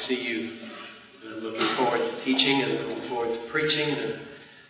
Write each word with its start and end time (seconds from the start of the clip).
see 0.00 0.14
you. 0.14 0.52
I'm 1.26 1.40
looking 1.40 1.66
forward 1.76 1.98
to 1.98 2.24
teaching 2.24 2.62
and 2.62 2.72
looking 2.72 3.02
forward 3.02 3.34
to 3.34 3.40
preaching 3.50 3.90
and 3.90 4.18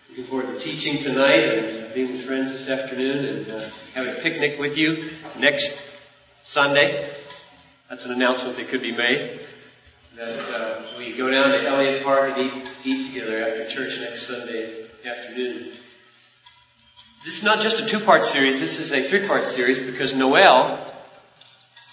looking 0.09 0.27
forward 0.27 0.47
to 0.47 0.59
teaching 0.59 1.05
tonight 1.05 1.39
and 1.39 1.95
being 1.95 2.13
with 2.13 2.27
friends 2.27 2.51
this 2.51 2.69
afternoon 2.69 3.25
and 3.25 3.51
uh, 3.53 3.61
having 3.95 4.17
a 4.17 4.21
picnic 4.23 4.59
with 4.59 4.77
you 4.77 5.11
next 5.39 5.71
Sunday. 6.43 7.15
That's 7.89 8.07
an 8.07 8.13
announcement 8.13 8.57
that 8.57 8.71
could 8.71 8.83
be 8.83 8.91
made. 8.91 9.41
That 10.17 10.39
uh, 10.51 10.83
we 10.99 11.17
go 11.17 11.31
down 11.31 11.51
to 11.51 11.65
Elliott 11.65 12.03
Park 12.03 12.37
and 12.37 12.51
eat, 12.51 12.69
eat 12.85 13.13
together 13.13 13.41
after 13.47 13.69
church 13.69 14.01
next 14.01 14.27
Sunday 14.27 14.87
afternoon. 15.07 15.75
This 17.25 17.39
is 17.39 17.45
not 17.45 17.63
just 17.63 17.79
a 17.79 17.87
two-part 17.87 18.25
series. 18.25 18.59
This 18.59 18.81
is 18.81 18.93
a 18.93 19.09
three-part 19.09 19.47
series 19.47 19.81
because 19.81 20.13
Noel, 20.13 20.93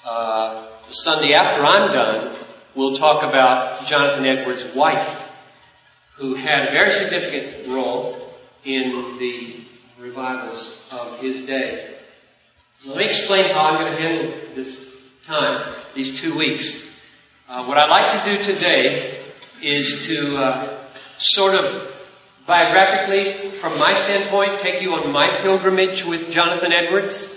uh, 0.03 0.69
the 0.87 0.93
Sunday 0.93 1.33
after 1.33 1.63
I'm 1.63 1.93
done, 1.93 2.46
will 2.77 2.95
talk 2.95 3.23
about 3.23 3.83
Jonathan 3.87 4.23
Edwards' 4.23 4.63
wife, 4.75 5.25
who 6.17 6.35
had 6.35 6.67
a 6.67 6.71
very 6.71 6.91
significant 6.91 7.67
role 7.69 8.35
in 8.63 9.17
the 9.17 9.65
revivals 9.99 10.83
of 10.91 11.19
his 11.19 11.47
day. 11.47 11.95
Let 12.85 12.97
me 12.97 13.09
explain 13.09 13.49
how 13.49 13.61
I'm 13.61 13.81
going 13.81 13.91
to 13.91 13.99
handle 13.99 14.55
this 14.55 14.91
time, 15.25 15.75
these 15.95 16.21
two 16.21 16.37
weeks. 16.37 16.79
Uh, 17.49 17.65
what 17.65 17.77
I'd 17.79 17.89
like 17.89 18.23
to 18.23 18.37
do 18.37 18.53
today 18.53 19.25
is 19.59 20.05
to 20.05 20.37
uh, 20.37 20.87
sort 21.17 21.55
of 21.55 21.91
biographically, 22.45 23.57
from 23.59 23.79
my 23.79 23.99
standpoint, 24.03 24.59
take 24.59 24.83
you 24.83 24.93
on 24.93 25.11
my 25.11 25.29
pilgrimage 25.41 26.05
with 26.05 26.29
Jonathan 26.29 26.71
Edwards, 26.71 27.33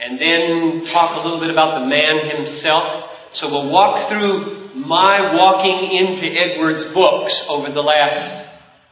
and 0.00 0.18
then 0.18 0.84
talk 0.86 1.16
a 1.16 1.20
little 1.20 1.38
bit 1.38 1.50
about 1.50 1.80
the 1.80 1.86
man 1.86 2.36
himself. 2.36 3.12
So 3.36 3.48
we'll 3.50 3.68
walk 3.68 4.08
through 4.08 4.70
my 4.74 5.36
walking 5.36 5.90
into 5.90 6.24
Edwards' 6.24 6.86
books 6.86 7.44
over 7.50 7.70
the 7.70 7.82
last 7.82 8.32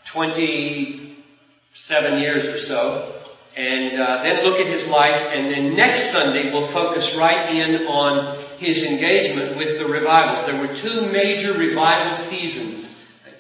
27 0.05 2.19
years 2.19 2.45
or 2.45 2.59
so, 2.59 3.23
and 3.57 3.99
uh, 3.99 4.23
then 4.23 4.45
look 4.45 4.61
at 4.61 4.67
his 4.67 4.85
life, 4.85 5.33
and 5.35 5.51
then 5.51 5.75
next 5.75 6.13
Sunday 6.13 6.53
we'll 6.53 6.69
focus 6.69 7.15
right 7.15 7.57
in 7.57 7.87
on 7.87 8.39
his 8.59 8.83
engagement 8.83 9.57
with 9.57 9.79
the 9.79 9.87
revivals. 9.87 10.45
There 10.45 10.61
were 10.61 10.75
two 10.75 11.11
major 11.11 11.55
revival 11.55 12.19
seasons 12.19 12.95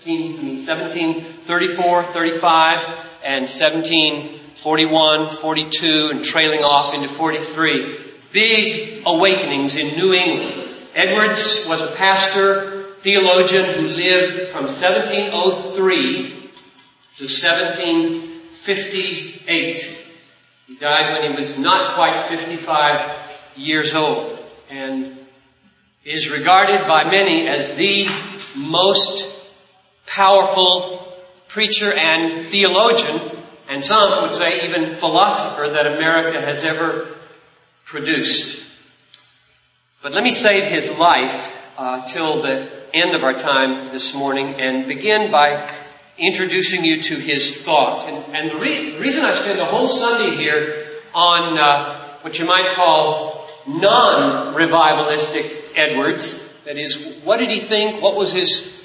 1734, 0.07 2.03
35, 2.15 2.81
and 3.23 3.43
1741, 3.43 5.37
42, 5.37 6.09
and 6.13 6.25
trailing 6.25 6.61
off 6.61 6.95
into 6.95 7.09
43. 7.09 7.99
Big 8.33 9.03
awakenings 9.05 9.77
in 9.77 9.99
New 9.99 10.15
England. 10.15 10.64
Edwards 10.95 11.67
was 11.69 11.83
a 11.83 11.93
pastor, 11.97 12.95
theologian 13.03 13.75
who 13.75 13.89
lived 13.89 14.53
from 14.53 14.67
1703 14.67 16.31
to 17.17 17.25
1758. 17.25 19.99
He 20.67 20.77
died 20.77 21.13
when 21.13 21.23
he 21.31 21.37
was 21.37 21.59
not 21.59 21.97
quite 21.97 22.29
55 22.29 23.33
years 23.57 23.95
old 23.95 24.39
and 24.71 25.19
is 26.05 26.31
regarded 26.31 26.87
by 26.87 27.11
many 27.11 27.49
as 27.49 27.75
the 27.77 28.09
most 28.55 29.27
powerful 30.07 31.13
preacher 31.49 31.93
and 31.93 32.47
theologian, 32.49 33.21
and 33.69 33.85
some 33.85 34.23
would 34.23 34.35
say 34.35 34.69
even 34.69 34.95
philosopher 34.97 35.71
that 35.71 35.87
America 35.87 36.41
has 36.41 36.63
ever 36.63 37.09
produced. 37.85 38.61
But 40.05 40.13
let 40.13 40.23
me 40.23 40.35
save 40.35 40.71
his 40.71 40.91
life 40.99 41.51
uh, 41.79 42.07
till 42.07 42.43
the 42.43 42.69
end 42.93 43.17
of 43.17 43.25
our 43.25 43.33
time 43.33 43.91
this 43.91 44.13
morning 44.13 44.61
and 44.61 44.87
begin 44.87 45.31
by 45.31 45.75
introducing 46.19 46.85
you 46.85 47.01
to 47.01 47.15
his 47.15 47.63
thought. 47.63 48.07
And, 48.07 48.37
and 48.37 48.51
the, 48.51 48.57
re- 48.57 48.99
reason 48.99 49.25
I 49.25 49.33
spend 49.33 49.59
the 49.59 49.65
whole 49.65 49.89
Sunday 49.89 50.37
here 50.37 50.89
on 51.15 51.59
uh, 51.59 52.19
what 52.21 52.39
you 52.39 52.45
might 52.45 52.75
call 52.75 53.49
non-revivalistic 53.67 55.71
Edwards, 55.75 56.53
that 56.67 56.77
is, 56.77 56.99
what 57.25 57.39
did 57.39 57.49
he 57.49 57.63
think? 57.63 58.03
What 58.03 58.15
was 58.15 58.31
his 58.31 58.77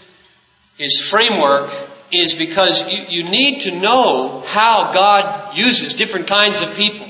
his 0.78 1.02
framework 1.02 1.70
is 2.14 2.34
because 2.34 2.82
you, 2.88 3.04
you 3.10 3.30
need 3.30 3.64
to 3.64 3.78
know 3.78 4.42
how 4.46 4.94
God 4.94 5.58
uses 5.58 5.96
different 5.96 6.28
kinds 6.28 6.62
of 6.62 6.76
people. 6.76 7.08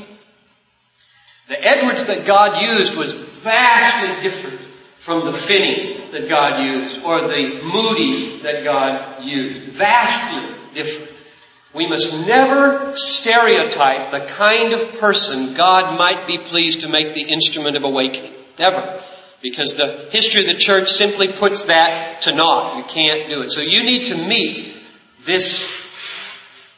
The 1.49 1.61
Edwards 1.61 2.05
that 2.05 2.25
God 2.25 2.61
used 2.61 2.95
was 2.95 3.13
vastly 3.13 4.21
different 4.21 4.61
from 4.99 5.25
the 5.25 5.37
Finney 5.37 6.11
that 6.11 6.29
God 6.29 6.63
used 6.63 7.03
or 7.03 7.27
the 7.27 7.61
Moody 7.63 8.39
that 8.43 8.63
God 8.63 9.23
used. 9.23 9.73
Vastly 9.73 10.55
different. 10.75 11.11
We 11.73 11.87
must 11.87 12.13
never 12.13 12.95
stereotype 12.95 14.11
the 14.11 14.25
kind 14.27 14.73
of 14.73 14.99
person 14.99 15.55
God 15.55 15.97
might 15.97 16.27
be 16.27 16.37
pleased 16.37 16.81
to 16.81 16.89
make 16.89 17.13
the 17.13 17.23
instrument 17.23 17.75
of 17.75 17.83
awakening. 17.83 18.33
Never. 18.57 19.03
Because 19.41 19.75
the 19.75 20.09
history 20.11 20.41
of 20.41 20.47
the 20.47 20.55
church 20.55 20.91
simply 20.91 21.31
puts 21.31 21.65
that 21.65 22.23
to 22.23 22.35
naught. 22.35 22.77
You 22.77 22.83
can't 22.83 23.29
do 23.29 23.41
it. 23.41 23.51
So 23.51 23.61
you 23.61 23.83
need 23.83 24.07
to 24.07 24.15
meet 24.15 24.75
this 25.25 25.71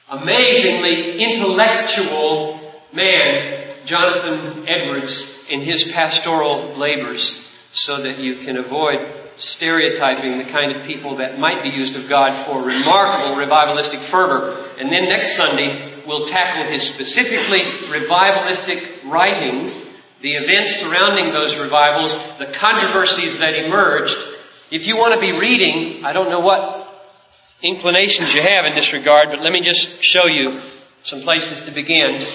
amazingly 0.10 1.22
intellectual 1.22 2.60
man, 2.94 3.71
Jonathan 3.86 4.68
Edwards, 4.68 5.26
in 5.50 5.62
his 5.62 5.84
pastoral 5.84 6.78
labors 6.78 7.40
so 7.74 8.04
that 8.04 8.20
you 8.20 8.36
can 8.38 8.58
avoid 8.58 9.00
stereotyping 9.38 10.38
the 10.38 10.44
kind 10.46 10.72
of 10.72 10.84
people 10.84 11.18
that 11.18 11.40
might 11.40 11.64
be 11.64 11.70
used 11.70 11.96
of 11.96 12.08
God 12.08 12.46
for 12.46 12.62
remarkable 12.62 13.36
revivalistic 13.36 14.02
fervor. 14.04 14.70
And 14.78 14.92
then 14.92 15.06
next 15.06 15.36
Sunday, 15.36 16.04
we'll 16.06 16.28
tackle 16.28 16.72
his 16.72 16.84
specifically 16.84 17.62
revivalistic 17.90 19.10
writings 19.10 19.90
the 20.22 20.34
events 20.34 20.76
surrounding 20.76 21.34
those 21.34 21.58
revivals, 21.58 22.14
the 22.38 22.46
controversies 22.46 23.40
that 23.40 23.56
emerged. 23.56 24.16
If 24.70 24.86
you 24.86 24.96
want 24.96 25.16
to 25.16 25.20
be 25.20 25.38
reading, 25.38 26.06
I 26.06 26.14
don't 26.14 26.30
know 26.30 26.40
what 26.40 26.88
inclinations 27.62 28.34
you 28.34 28.42
have 28.42 28.66
in 28.66 28.76
this 28.76 28.94
regard, 28.94 29.30
but 29.30 29.42
let 29.42 29.52
me 29.52 29.62
just 29.62 30.04
show 30.04 30.28
you 30.28 30.62
some 31.04 31.22
places 31.22 31.62
to 31.62 31.72
begin. 31.72 32.26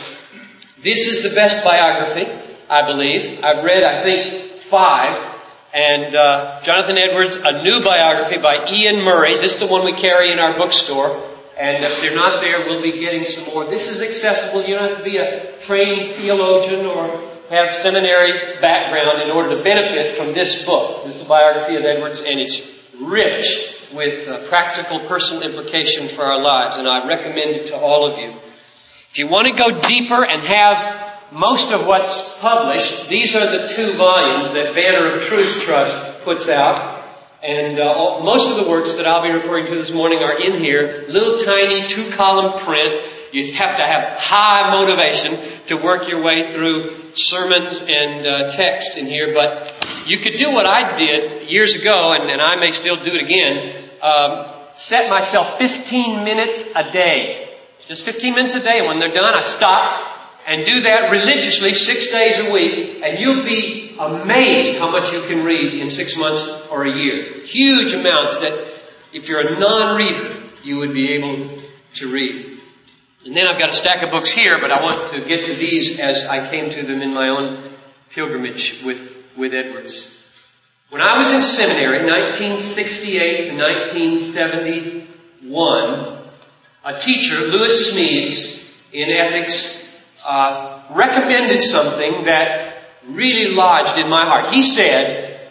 This 0.86 1.08
is 1.08 1.24
the 1.24 1.34
best 1.34 1.64
biography, 1.64 2.30
I 2.70 2.86
believe. 2.86 3.42
I've 3.42 3.64
read, 3.64 3.82
I 3.82 4.04
think, 4.04 4.60
five. 4.60 5.34
And 5.74 6.14
uh, 6.14 6.60
Jonathan 6.62 6.97
Edwards, 6.97 7.34
a 7.34 7.60
new 7.60 7.82
biography 7.82 8.38
by 8.38 8.70
Iain 8.70 9.02
Murray. 9.02 9.34
This 9.38 9.54
is 9.54 9.58
the 9.58 9.66
one 9.66 9.84
we 9.84 9.94
carry 9.94 10.30
in 10.30 10.38
our 10.38 10.56
bookstore. 10.56 11.10
And 11.58 11.82
if 11.82 12.00
they're 12.00 12.14
not 12.14 12.41
there, 12.41 12.60
we'll 12.60 12.82
be 12.82 13.00
getting 13.00 13.24
some 13.24 13.47
more. 13.47 13.64
This 13.64 13.88
is 13.88 14.00
accessible. 14.00 14.62
You 14.62 14.76
don't 14.76 14.91
have 14.91 14.98
to 14.98 15.04
be 15.04 15.16
a 15.16 15.60
trained 15.62 16.22
theologian 16.22 16.86
or 16.86 17.32
have 17.50 17.74
seminary 17.74 18.60
background 18.60 19.22
in 19.22 19.32
order 19.32 19.56
to 19.56 19.64
benefit 19.64 20.16
from 20.16 20.34
this 20.34 20.64
book. 20.64 21.04
This 21.04 21.16
is 21.16 21.22
a 21.22 21.24
biography 21.24 21.74
of 21.74 21.84
Edwards 21.84 22.20
and 22.20 22.38
it's 22.38 22.62
rich 23.03 23.74
with 23.92 24.28
uh, 24.28 24.47
practical 24.48 25.00
personal 25.08 25.42
implication 25.42 26.06
for 26.06 26.22
our 26.22 26.41
lives 26.41 26.76
and 26.76 26.86
I 26.86 27.08
recommend 27.08 27.56
it 27.56 27.66
to 27.70 27.76
all 27.76 28.08
of 28.08 28.20
you. 28.20 28.38
If 29.11 29.19
you 29.19 29.28
want 29.28 29.49
to 29.49 29.55
go 29.55 29.81
deeper 29.81 30.25
and 30.25 30.43
have 30.43 31.33
most 31.33 31.72
of 31.72 31.87
what's 31.87 32.39
published, 32.39 33.09
these 33.09 33.34
are 33.34 33.50
the 33.50 33.69
two 33.75 33.97
volumes 33.97 34.55
that 34.55 34.75
Banner 34.75 35.11
of 35.11 35.22
Truth 35.25 35.62
Trust 35.62 36.25
puts 36.25 36.49
out. 36.49 36.97
And 37.43 37.78
uh, 37.78 37.84
all, 37.84 38.22
most 38.22 38.50
of 38.50 38.56
the 38.62 38.71
works 38.71 38.97
that 38.97 39.06
I'll 39.06 39.22
be 39.22 39.31
referring 39.31 39.66
to 39.66 39.75
this 39.75 39.93
morning 39.93 40.19
are 40.21 40.39
in 40.41 40.59
here, 40.59 41.05
little 41.09 41.39
tiny 41.39 41.87
two 41.87 42.11
column 42.12 42.59
print. 42.61 43.12
You 43.33 43.53
have 43.55 43.77
to 43.77 43.84
have 43.84 44.19
high 44.19 44.71
motivation 44.71 45.39
to 45.66 45.77
work 45.77 46.09
your 46.09 46.22
way 46.22 46.53
through 46.53 47.15
sermons 47.15 47.83
and 47.83 48.27
uh, 48.27 48.53
text 48.53 48.97
in 48.97 49.06
here, 49.06 49.34
but 49.34 49.75
you 50.06 50.19
could 50.19 50.37
do 50.37 50.53
what 50.53 50.66
I 50.66 50.97
did 50.97 51.50
years 51.50 51.75
ago, 51.75 52.12
and, 52.12 52.31
and 52.31 52.41
I 52.41 52.56
may 52.56 52.71
still 52.71 52.97
do 52.97 53.13
it 53.15 53.22
again. 53.22 53.91
Um, 54.01 54.54
set 54.77 55.10
myself 55.10 55.59
15 55.59 56.25
minutes 56.25 56.65
a 56.75 56.91
day. 56.92 57.46
Just 57.88 58.04
15 58.04 58.34
minutes 58.34 58.54
a 58.54 58.60
day. 58.60 58.78
And 58.78 58.88
when 58.88 58.98
they're 58.98 59.15
done, 59.15 59.34
I 59.34 59.42
stop 59.42 60.16
and 60.47 60.65
do 60.65 60.80
that 60.83 61.10
religiously 61.10 61.74
six 61.74 62.10
days 62.10 62.38
a 62.38 62.53
week, 62.53 63.03
and 63.03 63.18
you'll 63.18 63.44
be 63.44 63.97
amazed 63.98 64.78
how 64.78 64.91
much 64.91 65.12
you 65.12 65.22
can 65.22 65.44
read 65.44 65.80
in 65.80 65.91
six 65.91 66.16
months 66.16 66.44
or 66.71 66.84
a 66.84 66.91
year. 66.91 67.42
Huge 67.44 67.92
amounts 67.92 68.36
that 68.36 68.53
if 69.12 69.28
you're 69.28 69.41
a 69.41 69.59
non-reader, 69.59 70.44
you 70.62 70.77
would 70.77 70.92
be 70.92 71.15
able 71.15 71.62
to 71.94 72.12
read. 72.12 72.60
And 73.24 73.36
then 73.36 73.47
I've 73.47 73.59
got 73.59 73.71
a 73.71 73.74
stack 73.74 74.04
of 74.04 74.10
books 74.10 74.30
here, 74.30 74.60
but 74.60 74.71
I 74.71 74.84
want 74.84 75.12
to 75.15 75.21
get 75.27 75.47
to 75.47 75.56
these 75.56 75.98
as 75.98 76.24
I 76.24 76.48
came 76.48 76.71
to 76.71 76.84
them 76.84 77.03
in 77.03 77.12
my 77.12 77.30
own 77.30 77.72
pilgrimage 78.10 78.80
with, 78.84 79.16
with 79.36 79.53
Edwards. 79.53 80.09
When 80.91 81.03
I 81.03 81.18
was 81.18 81.32
in 81.32 81.42
seminary, 81.42 82.09
1968 82.09 83.50
to 83.50 83.56
1971, 83.56 86.16
a 86.86 87.00
teacher, 87.00 87.41
Lewis 87.41 87.92
Smedes, 87.92 88.62
in 88.92 89.10
ethics, 89.10 89.77
uh, 90.24 90.84
recommended 90.94 91.60
something 91.60 92.24
that 92.24 92.84
really 93.09 93.54
lodged 93.54 93.98
in 93.98 94.09
my 94.09 94.24
heart. 94.24 94.54
He 94.54 94.62
said, 94.62 95.50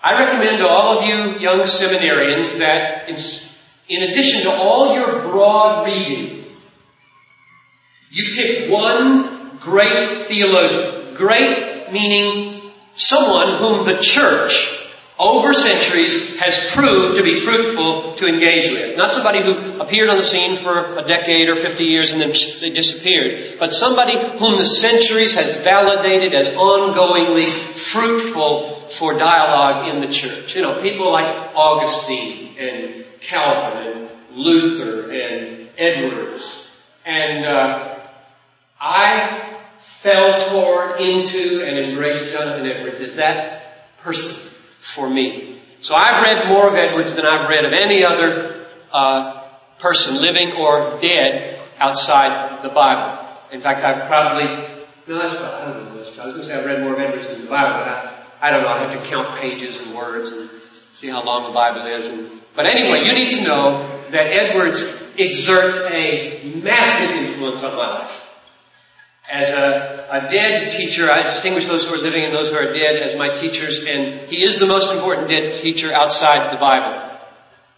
I 0.00 0.22
recommend 0.22 0.58
to 0.58 0.68
all 0.68 0.98
of 0.98 1.04
you 1.04 1.40
young 1.40 1.62
seminarians 1.62 2.58
that 2.58 3.08
in, 3.08 3.16
in 3.88 4.08
addition 4.08 4.42
to 4.42 4.52
all 4.52 4.94
your 4.94 5.22
broad 5.22 5.86
reading, 5.86 6.44
you 8.12 8.34
pick 8.36 8.70
one 8.70 9.58
great 9.58 10.28
theologian. 10.28 11.16
Great 11.16 11.92
meaning 11.92 12.70
someone 12.94 13.56
whom 13.56 13.84
the 13.84 13.98
church 14.00 14.77
over 15.18 15.52
centuries 15.52 16.36
has 16.38 16.70
proved 16.70 17.16
to 17.16 17.24
be 17.24 17.40
fruitful 17.40 18.14
to 18.14 18.26
engage 18.26 18.70
with. 18.70 18.96
Not 18.96 19.12
somebody 19.12 19.42
who 19.42 19.80
appeared 19.80 20.10
on 20.10 20.16
the 20.16 20.24
scene 20.24 20.56
for 20.56 20.96
a 20.96 21.02
decade 21.02 21.48
or 21.48 21.56
50 21.56 21.84
years 21.84 22.12
and 22.12 22.20
then 22.20 22.32
they 22.60 22.70
disappeared, 22.70 23.58
but 23.58 23.72
somebody 23.72 24.16
whom 24.38 24.56
the 24.58 24.64
centuries 24.64 25.34
has 25.34 25.56
validated 25.58 26.34
as 26.34 26.48
ongoingly 26.50 27.50
fruitful 27.50 28.88
for 28.90 29.14
dialogue 29.14 29.92
in 29.92 30.00
the 30.00 30.06
church. 30.06 30.54
You 30.54 30.62
know, 30.62 30.80
people 30.82 31.10
like 31.10 31.26
Augustine 31.54 32.56
and 32.56 33.04
Calvin 33.20 33.92
and 33.92 34.10
Luther 34.36 35.10
and 35.10 35.68
Edwards. 35.76 36.66
And 37.04 37.44
uh, 37.44 37.98
I 38.80 39.58
fell 40.02 40.48
toward 40.50 41.00
into 41.00 41.64
and 41.64 41.76
embraced 41.76 42.32
Jonathan 42.32 42.70
Edwards 42.70 43.00
as 43.00 43.14
that 43.16 43.98
person 43.98 44.47
for 44.94 45.08
me. 45.08 45.60
So 45.80 45.94
I've 45.94 46.22
read 46.22 46.48
more 46.48 46.68
of 46.68 46.74
Edwards 46.74 47.14
than 47.14 47.24
I've 47.24 47.48
read 47.48 47.64
of 47.64 47.72
any 47.72 48.04
other 48.04 48.66
uh, 48.92 49.48
person, 49.78 50.16
living 50.16 50.52
or 50.52 50.98
dead, 51.00 51.60
outside 51.78 52.62
the 52.62 52.68
Bible. 52.68 53.28
In 53.52 53.60
fact, 53.60 53.84
I've 53.84 54.08
probably 54.08 54.78
no, 55.06 55.22
that's 55.22 55.40
I 55.40 55.64
don't 55.64 55.94
know. 55.94 56.02
I 56.02 56.04
was 56.04 56.14
going 56.16 56.34
to 56.34 56.44
say 56.44 56.54
I've 56.54 56.66
read 56.66 56.82
more 56.82 56.92
of 56.92 56.98
Edwards 56.98 57.28
than 57.28 57.42
the 57.42 57.50
Bible, 57.50 57.78
but 57.78 57.88
I, 57.88 58.24
I 58.42 58.50
don't 58.50 58.62
know. 58.62 58.68
I 58.68 58.90
have 58.90 59.02
to 59.02 59.08
count 59.08 59.40
pages 59.40 59.80
and 59.80 59.94
words 59.94 60.30
and 60.32 60.50
see 60.92 61.08
how 61.08 61.24
long 61.24 61.44
the 61.44 61.54
Bible 61.54 61.86
is. 61.86 62.06
And, 62.06 62.42
but 62.54 62.66
anyway, 62.66 63.06
you 63.06 63.12
need 63.14 63.30
to 63.30 63.42
know 63.42 64.10
that 64.10 64.26
Edwards 64.26 64.84
exerts 65.16 65.82
a 65.90 66.52
massive 66.62 67.10
influence 67.10 67.62
on 67.62 67.74
my 67.74 67.88
life. 67.88 68.22
As 69.30 69.50
a, 69.50 70.06
a 70.10 70.30
dead 70.30 70.72
teacher, 70.72 71.10
I 71.10 71.24
distinguish 71.24 71.66
those 71.66 71.84
who 71.84 71.92
are 71.92 71.98
living 71.98 72.24
and 72.24 72.32
those 72.32 72.48
who 72.48 72.56
are 72.56 72.72
dead 72.72 72.96
as 72.96 73.16
my 73.18 73.28
teachers, 73.28 73.78
and 73.86 74.28
he 74.28 74.42
is 74.42 74.58
the 74.58 74.66
most 74.66 74.90
important 74.90 75.28
dead 75.28 75.60
teacher 75.60 75.92
outside 75.92 76.50
the 76.50 76.56
Bible. 76.58 77.18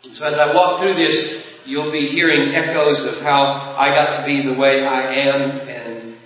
And 0.04 0.14
so 0.14 0.26
as 0.26 0.38
I 0.38 0.54
walk 0.54 0.80
through 0.80 0.94
this, 0.94 1.44
you'll 1.66 1.90
be 1.90 2.06
hearing 2.06 2.54
echoes 2.54 3.04
of 3.04 3.20
how 3.20 3.42
I 3.76 3.88
got 3.88 4.20
to 4.20 4.26
be 4.26 4.42
the 4.42 4.54
way 4.54 4.86
I 4.86 5.14
am, 5.14 5.50
and 5.68 6.16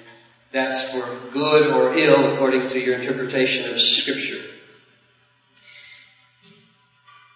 that's 0.53 0.91
for 0.91 1.31
good 1.33 1.69
or 1.69 1.97
ill 1.97 2.35
according 2.35 2.69
to 2.69 2.79
your 2.79 2.99
interpretation 3.01 3.71
of 3.71 3.81
Scripture. 3.81 4.43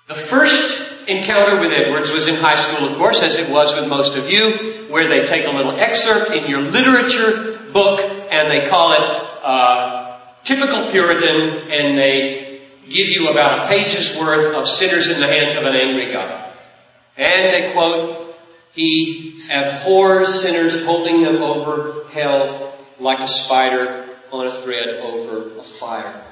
The 0.09 0.15
first 0.15 1.09
encounter 1.09 1.61
with 1.61 1.73
Edwards 1.73 2.11
was 2.11 2.27
in 2.27 2.37
high 2.37 2.55
school, 2.55 2.89
of 2.89 2.99
course, 2.99 3.23
as 3.23 3.37
it 3.37 3.51
was 3.51 3.75
with 3.75 3.89
most 3.89 4.15
of 4.15 4.31
you, 4.31 4.78
where 4.91 5.09
they 5.09 5.25
take 5.25 5.47
a 5.47 5.51
little 5.51 5.79
excerpt 5.79 6.33
in 6.33 6.49
your 6.49 6.63
literature 6.63 7.59
book 7.73 8.01
and 8.01 8.51
they 8.51 8.69
call 8.69 8.93
it 8.93 9.45
uh, 9.45 10.19
Typical 10.45 10.91
Puritan 10.91 11.71
and 11.71 11.99
they 11.99 12.61
give 12.89 13.09
you 13.09 13.29
about 13.29 13.67
a 13.67 13.69
page's 13.69 14.17
worth 14.19 14.55
of 14.55 14.67
sinners 14.67 15.09
in 15.09 15.21
the 15.21 15.27
hands 15.27 15.57
of 15.57 15.65
an 15.65 15.77
angry 15.77 16.13
God. 16.13 16.55
And 17.17 17.53
they 17.53 17.73
quote, 17.73 18.35
He 18.73 19.43
abhors 19.51 20.41
sinners 20.43 20.85
holding 20.85 21.23
them 21.23 21.43
over 21.43 22.09
hell 22.09 22.79
like 22.99 23.21
a 23.21 23.29
spider 23.29 24.17
on 24.33 24.47
a 24.47 24.63
thread 24.63 25.01
over 25.01 25.59
a 25.59 25.63
fire. 25.63 26.25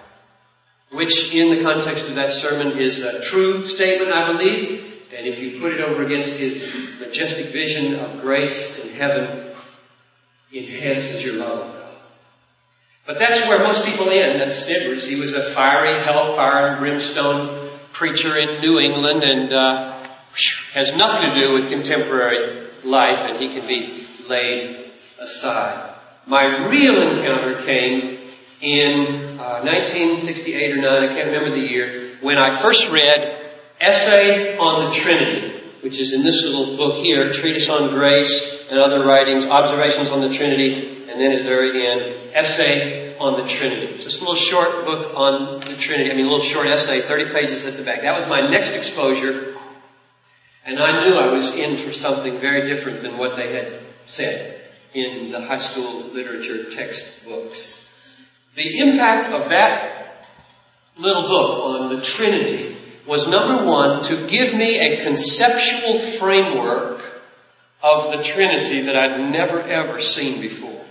Which 0.91 1.35
in 1.35 1.55
the 1.55 1.63
context 1.63 2.05
of 2.07 2.15
that 2.15 2.33
sermon 2.33 2.79
is 2.79 3.01
a 3.01 3.21
true 3.23 3.67
statement, 3.67 4.13
I 4.13 4.33
believe. 4.33 4.96
And 5.17 5.27
if 5.27 5.39
you 5.39 5.61
put 5.61 5.73
it 5.73 5.81
over 5.81 6.05
against 6.05 6.39
his 6.39 6.75
majestic 7.01 7.47
vision 7.47 7.95
of 7.95 8.21
grace 8.21 8.79
in 8.85 8.91
heaven, 8.91 9.47
enhances 10.53 11.25
your 11.25 11.37
love 11.37 11.59
of 11.69 11.75
God. 11.75 11.99
But 13.07 13.19
that's 13.19 13.41
where 13.49 13.63
most 13.63 13.85
people 13.85 14.11
end. 14.11 14.41
That's 14.41 14.69
Edwards. 14.69 15.07
He 15.07 15.19
was 15.19 15.33
a 15.33 15.55
fiery 15.55 16.03
hellfire 16.05 16.69
and 16.69 16.81
brimstone 16.81 17.71
preacher 17.93 18.37
in 18.37 18.61
New 18.61 18.79
England 18.79 19.23
and 19.23 19.53
uh, 19.53 20.09
has 20.75 20.93
nothing 20.93 21.31
to 21.31 21.35
do 21.35 21.53
with 21.53 21.71
contemporary 21.71 22.69
life 22.85 23.19
and 23.21 23.39
he 23.39 23.49
can 23.49 23.67
be 23.67 24.07
laid 24.29 24.93
aside. 25.19 25.95
My 26.27 26.67
real 26.69 27.01
encounter 27.09 27.65
came 27.65 28.19
in 28.61 29.39
uh, 29.39 29.63
1968 29.63 30.73
or 30.73 30.77
9, 30.77 30.85
I 30.85 31.07
can't 31.09 31.27
remember 31.29 31.51
the 31.51 31.67
year, 31.67 32.17
when 32.21 32.37
I 32.37 32.61
first 32.61 32.91
read 32.91 33.46
Essay 33.81 34.57
on 34.59 34.87
the 34.87 34.97
Trinity 34.97 35.57
which 35.87 36.01
is 36.01 36.13
in 36.13 36.25
this 36.25 36.43
little 36.43 36.77
book 36.77 36.97
here, 36.97 37.33
Treatise 37.33 37.69
on 37.69 37.91
Grace 37.91 38.65
and 38.69 38.77
other 38.77 39.07
writings, 39.07 39.45
Observations 39.45 40.09
on 40.09 40.21
the 40.21 40.35
Trinity, 40.35 41.07
and 41.09 41.21
then 41.21 41.31
at 41.31 41.45
the 41.45 41.49
very 41.49 41.87
end, 41.87 42.35
Essay 42.35 43.17
on 43.19 43.41
the 43.41 43.47
Trinity. 43.47 44.03
Just 44.03 44.17
a 44.17 44.21
little 44.21 44.35
short 44.35 44.85
book 44.85 45.13
on 45.15 45.61
the 45.61 45.77
Trinity, 45.77 46.11
I 46.11 46.15
mean 46.17 46.27
a 46.27 46.29
little 46.29 46.45
short 46.45 46.67
essay, 46.67 47.03
30 47.03 47.33
pages 47.33 47.65
at 47.67 47.77
the 47.77 47.85
back. 47.85 48.03
That 48.03 48.17
was 48.17 48.27
my 48.27 48.49
next 48.49 48.71
exposure, 48.71 49.55
and 50.65 50.81
I 50.81 51.05
knew 51.05 51.15
I 51.15 51.33
was 51.33 51.53
in 51.53 51.77
for 51.77 51.93
something 51.93 52.41
very 52.41 52.67
different 52.69 53.03
than 53.03 53.17
what 53.17 53.37
they 53.37 53.55
had 53.55 53.81
said 54.09 54.63
in 54.93 55.31
the 55.31 55.43
high 55.47 55.59
school 55.59 56.03
literature 56.13 56.69
textbooks. 56.71 57.89
The 58.57 58.79
impact 58.79 59.35
of 59.35 59.51
that 59.51 60.27
little 60.97 61.29
book 61.29 61.65
on 61.65 61.95
the 61.95 62.03
Trinity 62.03 62.77
was 63.07 63.27
number 63.27 63.65
one, 63.65 64.03
to 64.05 64.27
give 64.27 64.55
me 64.55 64.79
a 64.79 65.05
conceptual 65.05 65.99
framework 65.99 67.03
of 67.83 68.11
the 68.11 68.23
Trinity 68.23 68.83
that 68.83 68.97
I'd 68.97 69.31
never 69.31 69.61
ever 69.61 70.01
seen 70.01 70.41
before. 70.41 70.85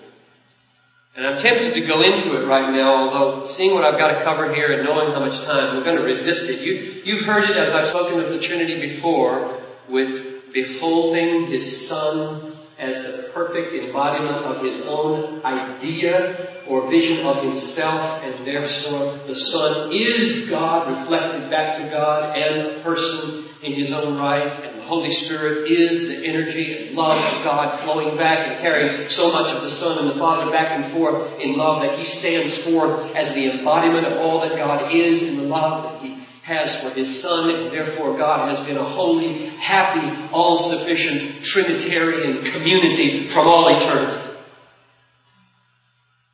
And 1.16 1.26
I'm 1.26 1.42
tempted 1.42 1.76
to 1.76 1.82
go 1.82 2.02
into 2.02 2.42
it 2.42 2.46
right 2.46 2.74
now, 2.74 2.94
although 2.94 3.48
seeing 3.48 3.74
what 3.74 3.86
I've 3.86 3.98
got 3.98 4.18
to 4.18 4.24
cover 4.24 4.54
here 4.54 4.72
and 4.74 4.84
knowing 4.84 5.14
how 5.14 5.20
much 5.22 5.42
time, 5.46 5.76
we're 5.76 5.84
going 5.84 5.98
to 5.98 6.04
resist 6.04 6.50
it. 6.50 6.60
You, 6.60 7.04
you've 7.06 7.26
heard 7.26 7.50
it 7.50 7.56
as 7.56 7.74
I've 7.74 7.90
spoken 7.90 8.20
of 8.20 8.34
the 8.34 8.40
Trinity 8.40 8.82
before 8.82 9.62
with 9.88 10.52
beholding 10.52 11.48
His 11.48 11.88
Son 11.88 12.55
as 12.78 13.04
the 13.04 13.30
perfect 13.34 13.74
embodiment 13.74 14.46
of 14.46 14.64
his 14.64 14.82
own 14.82 15.44
idea 15.46 16.62
or 16.68 16.90
vision 16.90 17.26
of 17.26 17.44
himself, 17.44 18.24
and 18.24 18.46
therefore 18.46 19.20
the 19.28 19.36
Son 19.36 19.92
is 19.94 20.50
God, 20.50 21.00
reflected 21.00 21.50
back 21.50 21.78
to 21.78 21.90
God, 21.90 22.36
and 22.36 22.78
a 22.78 22.80
person 22.82 23.46
in 23.62 23.74
his 23.74 23.92
own 23.92 24.18
right, 24.18 24.64
and 24.64 24.80
the 24.80 24.86
Holy 24.86 25.10
Spirit 25.10 25.70
is 25.70 26.08
the 26.08 26.26
energy 26.26 26.88
and 26.88 26.96
love 26.96 27.18
of 27.18 27.44
God 27.44 27.80
flowing 27.80 28.18
back 28.18 28.48
and 28.48 28.60
carrying 28.62 29.10
so 29.10 29.32
much 29.32 29.54
of 29.54 29.64
the 29.64 29.70
Son 29.70 30.00
and 30.00 30.10
the 30.10 30.20
Father 30.20 30.52
back 30.52 30.76
and 30.76 30.86
forth 30.92 31.40
in 31.40 31.56
love 31.58 31.82
that 31.82 31.98
he 31.98 32.06
stands 32.06 32.58
forth 32.58 33.14
as 33.16 33.34
the 33.34 33.52
embodiment 33.52 34.06
of 34.06 34.20
all 34.20 34.42
that 34.42 34.58
God 34.58 34.94
is 34.94 35.24
in 35.24 35.38
the 35.38 35.44
love 35.44 35.84
that 35.84 36.02
he 36.02 36.15
has 36.46 36.80
for 36.80 36.92
his 36.92 37.22
son, 37.22 37.48
therefore 37.72 38.16
God 38.20 38.56
has 38.56 38.64
been 38.68 38.78
a 38.78 38.84
holy, 38.84 39.48
happy, 39.48 40.32
all-sufficient 40.32 41.44
Trinitarian 41.44 42.46
community 42.52 43.28
from 43.28 43.48
all 43.48 43.76
eternity. 43.76 44.22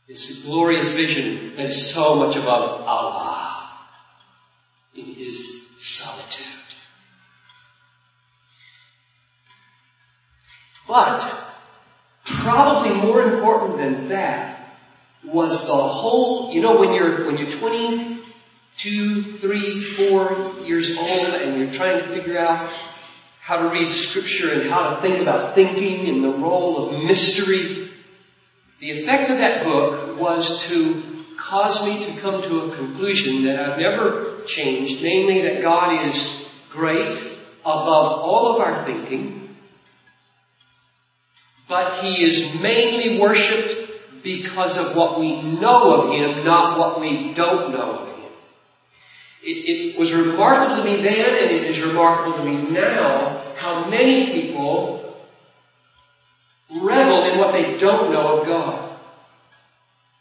A 0.10 0.44
glorious 0.44 0.92
vision 0.92 1.56
that 1.56 1.70
is 1.70 1.94
so 1.94 2.16
much 2.16 2.36
above 2.36 2.82
Allah 2.82 3.70
in 4.94 5.06
his 5.06 5.62
solitude. 5.80 6.46
But 10.86 11.26
probably 12.26 12.94
more 12.96 13.22
important 13.22 13.78
than 13.78 14.10
that 14.10 14.78
was 15.24 15.66
the 15.66 15.74
whole, 15.74 16.52
you 16.54 16.60
know, 16.60 16.78
when 16.78 16.94
you're, 16.94 17.26
when 17.26 17.38
you're 17.38 17.50
20, 17.50 18.20
two, 18.78 19.24
three, 19.24 19.84
four 19.84 20.56
years 20.62 20.98
old 20.98 21.34
and 21.34 21.60
you're 21.60 21.74
trying 21.74 22.02
to 22.02 22.08
figure 22.08 22.38
out 22.38 22.72
how 23.40 23.58
to 23.58 23.70
read 23.70 23.92
scripture 23.92 24.54
and 24.54 24.70
how 24.70 24.92
to 24.92 25.02
think 25.02 25.20
about 25.20 25.56
thinking 25.56 26.08
and 26.08 26.24
the 26.24 26.30
role 26.30 26.90
of 26.90 27.04
mystery, 27.04 27.90
the 28.80 28.92
effect 28.92 29.30
of 29.30 29.38
that 29.38 29.64
book 29.64 30.20
was 30.20 30.66
to 30.66 31.24
cause 31.38 31.84
me 31.84 32.06
to 32.06 32.22
come 32.22 32.42
to 32.42 32.62
a 32.62 32.76
conclusion 32.76 33.44
that 33.46 33.60
I've 33.60 33.80
never 33.80 34.42
changed, 34.46 35.04
namely 35.04 35.42
that 35.42 35.62
God 35.62 36.06
is 36.08 36.48
great 36.70 37.20
above 37.62 38.22
all 38.22 38.54
of 38.54 38.62
our 38.62 38.86
thinking, 38.86 39.56
but 41.68 42.04
He 42.04 42.24
is 42.24 42.60
mainly 42.60 43.20
worshipped 43.20 44.24
because 44.24 44.78
of 44.78 44.96
what 44.96 45.20
we 45.20 45.42
know 45.42 45.94
of 45.96 46.12
Him, 46.12 46.44
not 46.44 46.78
what 46.78 47.00
we 47.00 47.34
don't 47.34 47.72
know 47.72 47.92
of 48.00 48.08
Him. 48.08 48.21
It, 49.44 49.96
it, 49.96 49.98
was 49.98 50.14
remarkable 50.14 50.78
to 50.78 50.84
me 50.84 51.02
then, 51.02 51.36
and 51.36 51.52
it 51.52 51.64
is 51.64 51.80
remarkable 51.80 52.38
to 52.38 52.44
me 52.46 52.72
now, 52.72 53.54
how 53.56 53.90
many 53.90 54.32
people 54.34 55.02
revel 56.70 57.24
in 57.24 57.40
what 57.40 57.52
they 57.52 57.78
don't 57.78 58.12
know 58.12 58.40
of 58.40 58.46
God. 58.46 59.00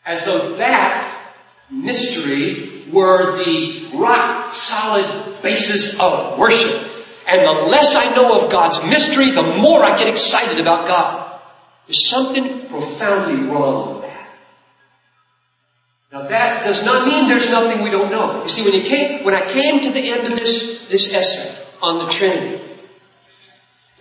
As 0.06 0.24
though 0.24 0.56
that 0.56 1.34
mystery 1.70 2.86
were 2.90 3.44
the 3.44 3.90
rock 3.94 4.54
solid 4.54 5.42
basis 5.42 5.98
of 6.00 6.38
worship. 6.38 6.88
And 7.26 7.46
the 7.46 7.68
less 7.70 7.94
I 7.94 8.14
know 8.14 8.40
of 8.40 8.50
God's 8.50 8.82
mystery, 8.84 9.30
the 9.30 9.42
more 9.42 9.84
I 9.84 9.96
get 9.96 10.08
excited 10.08 10.58
about 10.58 10.88
God. 10.88 11.40
There's 11.86 12.08
something 12.08 12.68
profoundly 12.68 13.48
wrong. 13.48 13.99
Now 16.12 16.26
that 16.26 16.64
does 16.64 16.84
not 16.84 17.06
mean 17.06 17.28
there's 17.28 17.50
nothing 17.50 17.82
we 17.82 17.90
don't 17.90 18.10
know. 18.10 18.42
You 18.42 18.48
see, 18.48 18.64
when 18.64 18.74
you 18.74 18.82
came, 18.82 19.24
when 19.24 19.34
I 19.34 19.48
came 19.48 19.80
to 19.84 19.92
the 19.92 20.10
end 20.10 20.26
of 20.26 20.38
this, 20.38 20.80
this 20.88 21.12
essay 21.12 21.56
on 21.80 21.98
the 21.98 22.10
Trinity, 22.10 22.60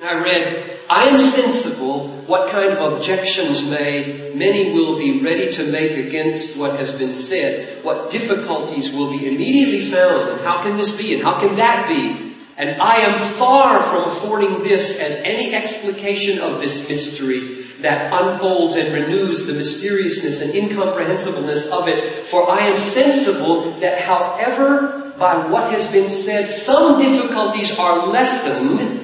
I 0.02 0.16
read, 0.24 0.80
I 0.90 1.10
am 1.10 1.18
sensible 1.18 2.08
what 2.26 2.50
kind 2.50 2.72
of 2.72 2.94
objections 2.94 3.62
may 3.64 4.32
many 4.34 4.74
will 4.74 4.98
be 4.98 5.22
ready 5.22 5.52
to 5.52 5.70
make 5.70 5.92
against 6.08 6.58
what 6.58 6.80
has 6.80 6.92
been 6.92 7.14
said, 7.14 7.84
what 7.84 8.10
difficulties 8.10 8.92
will 8.92 9.12
be 9.12 9.28
immediately 9.28 9.92
found, 9.92 10.30
and 10.30 10.42
how 10.42 10.64
can 10.64 10.78
this 10.78 10.92
be, 10.92 11.14
and 11.14 11.24
how 11.24 11.40
can 11.40 11.58
that 11.58 11.90
be? 11.90 12.29
And 12.60 12.82
I 12.82 12.98
am 13.08 13.34
far 13.36 13.82
from 13.82 14.12
affording 14.12 14.64
this 14.64 15.00
as 15.00 15.16
any 15.16 15.56
explication 15.56 16.40
of 16.40 16.60
this 16.60 16.90
mystery 16.90 17.64
that 17.80 18.12
unfolds 18.12 18.76
and 18.76 18.94
renews 18.94 19.46
the 19.46 19.54
mysteriousness 19.54 20.42
and 20.42 20.54
incomprehensibleness 20.54 21.68
of 21.68 21.88
it, 21.88 22.28
for 22.28 22.52
I 22.52 22.68
am 22.68 22.76
sensible 22.76 23.80
that 23.80 24.02
however 24.02 25.14
by 25.18 25.48
what 25.48 25.72
has 25.72 25.88
been 25.88 26.10
said 26.10 26.50
some 26.50 27.00
difficulties 27.00 27.80
are 27.80 28.08
lessened, 28.08 29.00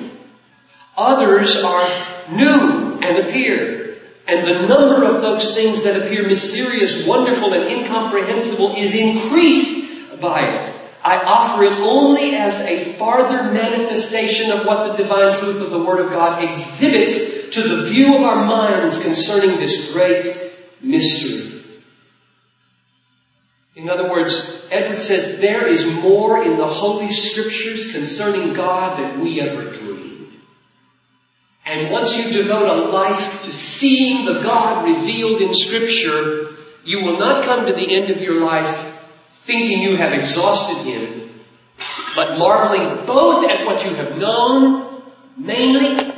Others 0.97 1.57
are 1.57 1.87
new 2.31 2.99
and 3.01 3.19
appear. 3.19 3.97
And 4.27 4.47
the 4.47 4.67
number 4.67 5.03
of 5.03 5.21
those 5.21 5.53
things 5.53 5.83
that 5.83 6.01
appear 6.01 6.27
mysterious, 6.27 7.05
wonderful, 7.05 7.53
and 7.53 7.69
incomprehensible 7.69 8.75
is 8.75 8.95
increased 8.95 10.19
by 10.19 10.41
it. 10.41 10.74
I 11.05 11.23
offer 11.23 11.63
it 11.63 11.77
only 11.77 12.35
as 12.35 12.59
a 12.61 12.93
farther 12.93 13.53
manifestation 13.53 14.49
of 14.49 14.65
what 14.65 14.87
the 14.87 15.03
divine 15.03 15.39
truth 15.39 15.61
of 15.61 15.69
the 15.69 15.77
Word 15.77 15.99
of 15.99 16.11
God 16.11 16.43
exhibits 16.43 17.53
to 17.53 17.61
the 17.61 17.83
view 17.91 18.15
of 18.15 18.23
our 18.23 18.43
minds 18.47 18.97
concerning 18.97 19.59
this 19.59 19.91
great 19.93 20.51
mystery. 20.81 21.63
In 23.75 23.87
other 23.87 24.09
words, 24.09 24.65
Edward 24.71 24.99
says 24.99 25.39
there 25.39 25.67
is 25.67 25.85
more 25.85 26.41
in 26.41 26.57
the 26.57 26.65
Holy 26.65 27.11
Scriptures 27.11 27.91
concerning 27.91 28.55
God 28.55 28.99
than 28.99 29.21
we 29.21 29.39
ever 29.41 29.73
dreamed. 29.73 30.31
And 31.67 31.91
once 31.91 32.17
you 32.17 32.31
devote 32.31 32.67
a 32.67 32.89
life 32.89 33.43
to 33.43 33.51
seeing 33.51 34.25
the 34.25 34.41
God 34.41 34.85
revealed 34.85 35.39
in 35.41 35.53
scripture, 35.53 36.55
you 36.83 37.03
will 37.03 37.19
not 37.19 37.45
come 37.45 37.67
to 37.67 37.73
the 37.73 37.95
end 37.95 38.09
of 38.09 38.21
your 38.21 38.43
life 38.43 38.94
thinking 39.45 39.81
you 39.81 39.95
have 39.97 40.13
exhausted 40.13 40.83
Him, 40.83 41.31
but 42.15 42.37
marveling 42.37 43.05
both 43.05 43.49
at 43.49 43.65
what 43.65 43.83
you 43.83 43.95
have 43.95 44.17
known, 44.17 45.03
mainly, 45.37 46.13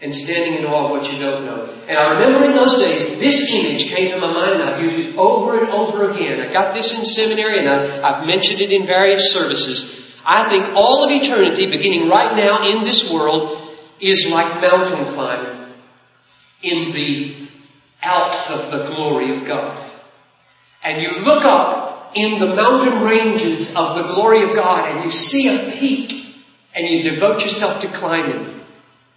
and 0.00 0.14
standing 0.14 0.60
in 0.60 0.66
awe 0.66 0.84
of 0.84 0.90
what 0.90 1.10
you 1.10 1.18
don't 1.18 1.44
know. 1.44 1.72
And 1.88 1.96
I 1.96 2.18
remember 2.18 2.44
in 2.44 2.54
those 2.54 2.76
days, 2.76 3.06
this 3.18 3.50
image 3.50 3.86
came 3.86 4.10
to 4.10 4.18
my 4.18 4.32
mind 4.32 4.60
and 4.60 4.62
I've 4.62 4.82
used 4.82 4.96
it 4.96 5.16
over 5.16 5.58
and 5.58 5.70
over 5.70 6.10
again. 6.10 6.40
I 6.40 6.52
got 6.52 6.74
this 6.74 6.96
in 6.96 7.04
seminary 7.04 7.60
and 7.60 7.68
I, 7.68 8.16
have 8.16 8.26
mentioned 8.26 8.60
it 8.60 8.72
in 8.72 8.86
various 8.86 9.32
services. 9.32 10.02
I 10.24 10.48
think 10.50 10.74
all 10.74 11.04
of 11.04 11.10
eternity, 11.10 11.70
beginning 11.70 12.08
right 12.08 12.36
now 12.36 12.68
in 12.68 12.84
this 12.84 13.10
world, 13.10 13.74
is 14.00 14.26
like 14.28 14.60
mountain 14.60 15.14
climbing 15.14 15.72
in 16.62 16.92
the 16.92 17.46
Alps 18.02 18.50
of 18.50 18.70
the 18.70 18.94
glory 18.94 19.36
of 19.36 19.46
God. 19.46 19.90
And 20.84 21.02
you 21.02 21.10
look 21.24 21.44
up 21.44 21.95
in 22.16 22.40
the 22.40 22.54
mountain 22.54 23.02
ranges 23.02 23.68
of 23.76 23.96
the 23.96 24.14
glory 24.14 24.42
of 24.42 24.54
God 24.54 24.90
and 24.90 25.04
you 25.04 25.10
see 25.10 25.48
a 25.48 25.72
peak 25.72 26.34
and 26.74 26.88
you 26.88 27.10
devote 27.10 27.42
yourself 27.42 27.80
to 27.82 27.88
climbing 27.88 28.56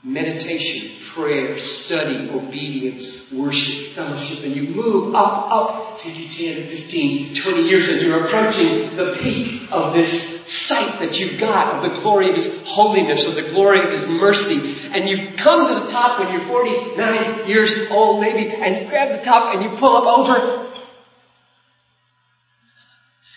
meditation, 0.01 0.91
prayer, 1.13 1.59
study, 1.59 2.29
obedience, 2.29 3.29
worship, 3.31 3.87
fellowship, 3.91 4.45
and 4.45 4.55
you 4.55 4.69
move 4.69 5.13
up, 5.13 5.51
up 5.51 5.99
to 5.99 6.09
10, 6.09 6.67
15, 6.67 7.35
20 7.35 7.61
years 7.63 7.89
and 7.89 8.01
you're 8.01 8.23
approaching 8.23 8.95
the 8.95 9.17
peak 9.19 9.69
of 9.71 9.93
this 9.93 10.45
sight 10.47 10.99
that 10.99 11.19
you've 11.19 11.37
got 11.39 11.75
of 11.75 11.93
the 11.93 11.99
glory 11.99 12.29
of 12.29 12.35
His 12.35 12.49
holiness, 12.63 13.25
of 13.25 13.35
the 13.35 13.43
glory 13.43 13.81
of 13.81 13.91
His 13.91 14.07
mercy. 14.07 14.75
And 14.93 15.07
you 15.09 15.33
come 15.35 15.67
to 15.67 15.85
the 15.85 15.91
top 15.91 16.19
when 16.19 16.31
you're 16.31 16.47
49 16.47 17.47
years 17.47 17.73
old 17.91 18.21
maybe, 18.21 18.53
and 18.53 18.81
you 18.81 18.87
grab 18.89 19.19
the 19.19 19.25
top 19.25 19.53
and 19.53 19.63
you 19.63 19.77
pull 19.77 19.97
up 19.97 20.17
over 20.17 20.69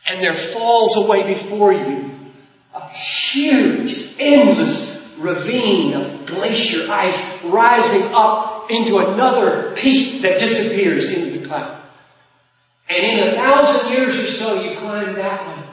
and 0.09 0.23
there 0.23 0.35
falls 0.35 0.97
away 0.97 1.35
before 1.35 1.73
you 1.73 2.11
a 2.75 2.89
huge, 2.89 4.15
endless 4.19 5.01
ravine 5.19 5.95
of 5.95 6.27
glacier 6.27 6.91
ice 6.91 7.45
rising 7.45 8.09
up 8.13 8.71
into 8.71 8.97
another 8.99 9.75
peak 9.77 10.23
that 10.23 10.41
disappears 10.41 11.05
into 11.05 11.39
the 11.39 11.47
cloud. 11.47 11.83
And 12.89 13.05
in 13.05 13.29
a 13.29 13.35
thousand 13.35 13.93
years 13.93 14.19
or 14.19 14.27
so, 14.27 14.63
you 14.63 14.77
climb 14.79 15.15
that 15.15 15.47
one. 15.47 15.72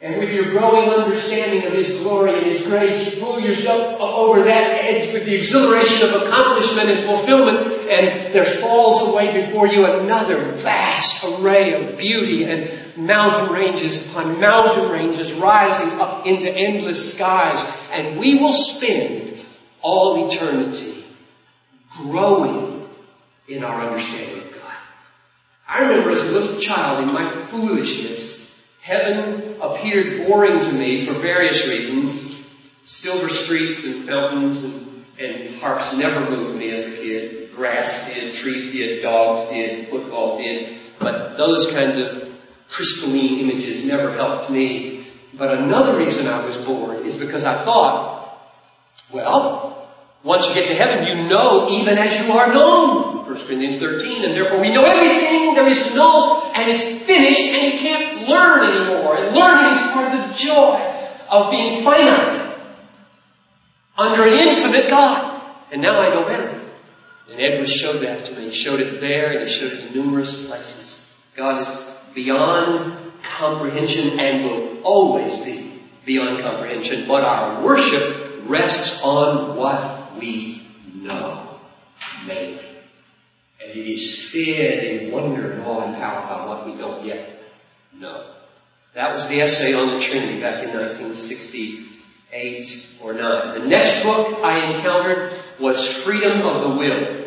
And 0.00 0.18
with 0.18 0.30
your 0.30 0.50
growing 0.50 0.88
understanding 0.90 1.66
of 1.66 1.72
His 1.72 1.88
glory 1.96 2.38
and 2.38 2.46
His 2.46 2.64
grace, 2.64 3.14
you 3.14 3.20
pull 3.20 3.40
yourself 3.40 4.00
over 4.00 4.44
that 4.44 4.84
edge 4.84 5.12
with 5.12 5.24
the 5.24 5.34
exhilaration 5.34 6.08
of 6.08 6.22
accomplishment 6.22 6.88
and 6.88 7.04
fulfillment, 7.04 7.66
and 7.90 8.32
there 8.32 8.44
falls 8.44 9.08
away 9.08 9.44
before 9.44 9.66
you 9.66 9.86
another 9.86 10.52
vast 10.52 11.24
array 11.24 11.74
of 11.74 11.98
beauty 11.98 12.44
and 12.44 12.96
mountain 12.96 13.52
ranges 13.52 14.06
upon 14.06 14.38
mountain 14.40 14.88
ranges 14.88 15.32
rising 15.32 15.88
up 16.00 16.26
into 16.26 16.48
endless 16.48 17.14
skies. 17.14 17.64
And 17.90 18.20
we 18.20 18.38
will 18.38 18.54
spend 18.54 19.40
all 19.82 20.28
eternity 20.30 21.04
growing 21.90 22.88
in 23.48 23.64
our 23.64 23.88
understanding 23.88 24.42
of 24.42 24.52
God. 24.52 24.76
I 25.66 25.80
remember 25.80 26.12
as 26.12 26.22
a 26.22 26.26
little 26.26 26.60
child 26.60 27.08
in 27.08 27.12
my 27.12 27.46
foolishness, 27.46 28.37
Heaven 28.88 29.60
appeared 29.60 30.26
boring 30.26 30.60
to 30.60 30.72
me 30.72 31.04
for 31.04 31.12
various 31.12 31.66
reasons. 31.66 32.40
Silver 32.86 33.28
streets 33.28 33.84
and 33.84 34.06
fountains 34.06 34.64
and, 34.64 35.04
and 35.18 35.56
harps 35.56 35.92
never 35.92 36.30
moved 36.30 36.56
me 36.56 36.70
as 36.70 36.86
a 36.86 36.96
kid. 36.96 37.52
Grass 37.52 38.06
did, 38.06 38.34
trees 38.34 38.72
did, 38.72 39.02
dogs 39.02 39.50
did, 39.50 39.90
football 39.90 40.38
did. 40.38 40.78
But 40.98 41.36
those 41.36 41.70
kinds 41.70 41.96
of 41.96 42.32
crystalline 42.70 43.40
images 43.40 43.84
never 43.84 44.14
helped 44.14 44.50
me. 44.50 45.06
But 45.36 45.58
another 45.58 45.98
reason 45.98 46.26
I 46.26 46.46
was 46.46 46.56
bored 46.56 47.04
is 47.04 47.14
because 47.18 47.44
I 47.44 47.62
thought, 47.66 48.40
well, 49.12 49.87
once 50.24 50.46
you 50.48 50.54
get 50.54 50.68
to 50.68 50.74
heaven, 50.74 51.06
you 51.06 51.28
know 51.28 51.70
even 51.70 51.98
as 51.98 52.18
you 52.18 52.32
are 52.32 52.52
known. 52.52 53.26
1 53.26 53.36
Corinthians 53.46 53.78
13, 53.78 54.24
and 54.24 54.34
therefore 54.34 54.60
we 54.60 54.72
know 54.72 54.84
everything 54.84 55.54
there 55.54 55.68
is 55.68 55.78
to 55.78 55.94
know, 55.94 56.42
and 56.54 56.70
it's 56.70 57.04
finished, 57.04 57.40
and 57.40 57.72
you 57.72 57.78
can't 57.78 58.26
learn 58.26 58.70
anymore. 58.74 59.16
And 59.16 59.36
learning 59.36 59.76
is 59.76 59.90
part 59.92 60.14
of 60.14 60.28
the 60.28 60.34
joy 60.34 60.80
of 61.30 61.50
being 61.50 61.84
finite 61.84 62.58
under 63.96 64.26
an 64.26 64.34
infinite 64.34 64.88
God. 64.88 65.42
And 65.70 65.82
now 65.82 66.00
I 66.00 66.08
know 66.08 66.26
better. 66.26 66.72
And 67.30 67.40
Edwards 67.40 67.72
showed 67.72 68.00
that 68.00 68.24
to 68.26 68.34
me. 68.34 68.48
He 68.48 68.54
showed 68.54 68.80
it 68.80 69.00
there, 69.00 69.38
and 69.38 69.46
he 69.46 69.54
showed 69.54 69.72
it 69.72 69.86
in 69.86 69.94
numerous 69.94 70.34
places. 70.46 71.06
God 71.36 71.60
is 71.60 71.68
beyond 72.14 73.12
comprehension 73.22 74.18
and 74.18 74.44
will 74.44 74.82
always 74.82 75.36
be 75.36 75.82
beyond 76.06 76.42
comprehension, 76.42 77.06
but 77.06 77.22
our 77.22 77.62
worship 77.62 78.44
rests 78.46 79.02
on 79.02 79.56
what 79.56 79.97
we 80.18 80.66
know 80.94 81.58
mainly. 82.26 82.64
And 83.60 83.70
it 83.70 83.92
is 83.92 84.30
fed 84.30 84.84
and 84.84 85.12
wonder 85.12 85.52
and 85.52 85.62
awe 85.62 85.84
and 85.84 85.94
power 85.96 86.26
by 86.28 86.46
what 86.46 86.66
we 86.66 86.76
don't 86.76 87.04
yet 87.04 87.40
know. 87.94 88.34
That 88.94 89.12
was 89.12 89.28
the 89.28 89.40
essay 89.40 89.74
on 89.74 89.94
the 89.94 90.00
Trinity 90.00 90.40
back 90.40 90.64
in 90.64 90.70
1968 90.70 92.86
or 93.00 93.12
9. 93.12 93.60
The 93.60 93.66
next 93.66 94.02
book 94.02 94.40
I 94.42 94.72
encountered 94.72 95.40
was 95.60 95.86
Freedom 95.86 96.40
of 96.42 96.62
the 96.62 96.70
Will. 96.78 97.26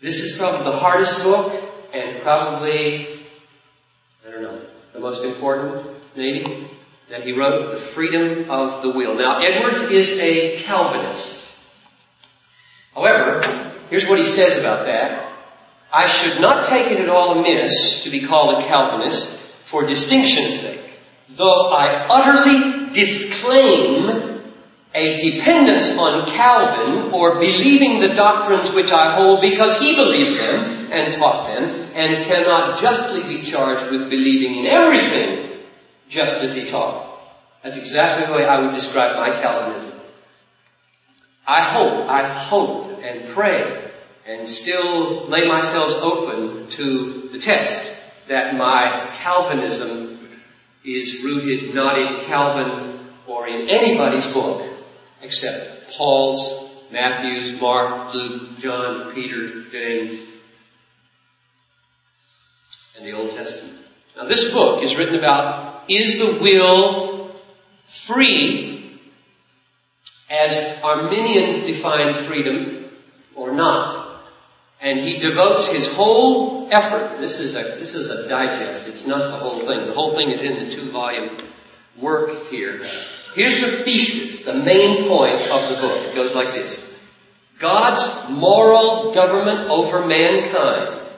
This 0.00 0.22
is 0.22 0.38
probably 0.38 0.64
the 0.64 0.78
hardest 0.78 1.22
book 1.22 1.52
and 1.92 2.22
probably, 2.22 3.26
I 4.26 4.30
don't 4.30 4.42
know, 4.42 4.62
the 4.92 5.00
most 5.00 5.24
important, 5.24 5.86
maybe, 6.16 6.70
that 7.10 7.22
he 7.22 7.32
wrote, 7.32 7.72
The 7.72 7.76
Freedom 7.76 8.50
of 8.50 8.82
the 8.82 8.90
Will. 8.90 9.14
Now, 9.16 9.40
Edwards 9.40 9.82
is 9.90 10.18
a 10.20 10.62
Calvinist. 10.62 11.39
Here's 13.90 14.06
what 14.06 14.18
he 14.18 14.24
says 14.24 14.56
about 14.56 14.86
that. 14.86 15.30
I 15.92 16.06
should 16.06 16.40
not 16.40 16.66
take 16.66 16.92
it 16.92 17.00
at 17.00 17.08
all 17.08 17.38
amiss 17.38 18.04
to 18.04 18.10
be 18.10 18.24
called 18.24 18.62
a 18.62 18.66
Calvinist 18.66 19.38
for 19.64 19.84
distinction's 19.84 20.60
sake, 20.60 20.80
though 21.28 21.68
I 21.70 22.06
utterly 22.06 22.92
disclaim 22.92 24.30
a 24.94 25.16
dependence 25.16 25.90
on 25.90 26.26
Calvin 26.26 27.12
or 27.12 27.40
believing 27.40 28.00
the 28.00 28.14
doctrines 28.14 28.70
which 28.70 28.92
I 28.92 29.14
hold 29.14 29.40
because 29.40 29.76
he 29.78 29.94
believed 29.94 30.38
them 30.38 30.92
and 30.92 31.14
taught 31.14 31.46
them 31.46 31.90
and 31.94 32.24
cannot 32.24 32.80
justly 32.80 33.22
be 33.22 33.42
charged 33.42 33.90
with 33.90 34.10
believing 34.10 34.56
in 34.56 34.66
everything 34.66 35.60
just 36.08 36.38
as 36.38 36.54
he 36.54 36.64
taught. 36.64 37.20
That's 37.62 37.76
exactly 37.76 38.26
the 38.26 38.32
way 38.32 38.44
I 38.44 38.60
would 38.60 38.74
describe 38.74 39.16
my 39.16 39.40
Calvinism. 39.40 40.00
I 41.46 41.62
hope, 41.62 42.08
I 42.08 42.38
hope 42.38 42.89
and 43.02 43.28
pray 43.30 43.90
and 44.26 44.48
still 44.48 45.26
lay 45.26 45.46
myself 45.46 45.92
open 46.02 46.68
to 46.68 47.28
the 47.32 47.38
test 47.38 47.92
that 48.28 48.54
my 48.54 49.10
Calvinism 49.16 50.28
is 50.84 51.22
rooted 51.22 51.74
not 51.74 51.98
in 51.98 52.24
Calvin 52.26 53.08
or 53.26 53.46
in 53.48 53.68
anybody's 53.68 54.26
book 54.28 54.66
except 55.20 55.90
Paul's, 55.90 56.70
Matthew's, 56.90 57.60
Mark, 57.60 58.14
Luke, 58.14 58.58
John, 58.58 59.14
Peter, 59.14 59.64
James, 59.70 60.26
and 62.96 63.06
the 63.06 63.12
Old 63.12 63.32
Testament. 63.32 63.78
Now 64.16 64.24
this 64.24 64.52
book 64.52 64.82
is 64.82 64.94
written 64.96 65.16
about 65.16 65.90
is 65.90 66.18
the 66.18 66.38
will 66.40 67.34
free 67.88 69.00
as 70.28 70.80
Arminians 70.82 71.66
define 71.66 72.14
freedom 72.24 72.79
or 73.34 73.52
not? 73.52 74.22
And 74.80 74.98
he 74.98 75.18
devotes 75.18 75.66
his 75.66 75.86
whole 75.88 76.68
effort. 76.70 77.20
This 77.20 77.38
is 77.38 77.54
a, 77.54 77.76
this 77.78 77.94
is 77.94 78.08
a 78.08 78.28
digest. 78.28 78.86
It's 78.86 79.06
not 79.06 79.30
the 79.30 79.36
whole 79.36 79.58
thing. 79.60 79.86
The 79.86 79.92
whole 79.92 80.14
thing 80.14 80.30
is 80.30 80.42
in 80.42 80.64
the 80.64 80.74
two 80.74 80.90
volume 80.90 81.36
work 82.00 82.46
here. 82.46 82.86
Here's 83.34 83.60
the 83.60 83.84
thesis, 83.84 84.44
the 84.44 84.54
main 84.54 85.06
point 85.06 85.40
of 85.40 85.68
the 85.68 85.80
book. 85.80 86.06
It 86.06 86.14
goes 86.14 86.34
like 86.34 86.54
this. 86.54 86.82
God's 87.58 88.30
moral 88.30 89.12
government 89.14 89.68
over 89.68 90.06
mankind. 90.06 91.08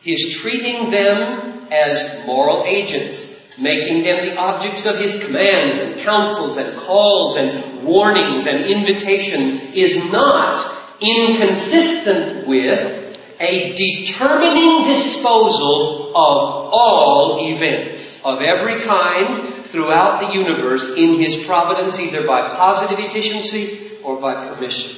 He's 0.00 0.36
treating 0.38 0.90
them 0.90 1.68
as 1.70 2.26
moral 2.26 2.64
agents, 2.66 3.32
making 3.58 4.02
them 4.02 4.24
the 4.24 4.36
objects 4.36 4.86
of 4.86 4.98
His 4.98 5.22
commands 5.22 5.78
and 5.78 6.00
counsels 6.00 6.56
and 6.56 6.76
calls 6.78 7.36
and 7.36 7.84
warnings 7.84 8.46
and 8.46 8.64
invitations 8.64 9.52
is 9.74 10.10
not 10.10 10.81
inconsistent 11.02 12.46
with 12.46 13.02
a 13.40 13.74
determining 13.74 14.84
disposal 14.84 16.10
of 16.10 16.70
all 16.72 17.38
events 17.42 18.24
of 18.24 18.40
every 18.40 18.82
kind 18.82 19.64
throughout 19.66 20.20
the 20.20 20.38
universe 20.38 20.88
in 20.96 21.20
His 21.20 21.36
providence, 21.44 21.98
either 21.98 22.26
by 22.26 22.48
positive 22.50 23.04
efficiency 23.04 23.98
or 24.04 24.20
by 24.20 24.48
permission. 24.48 24.96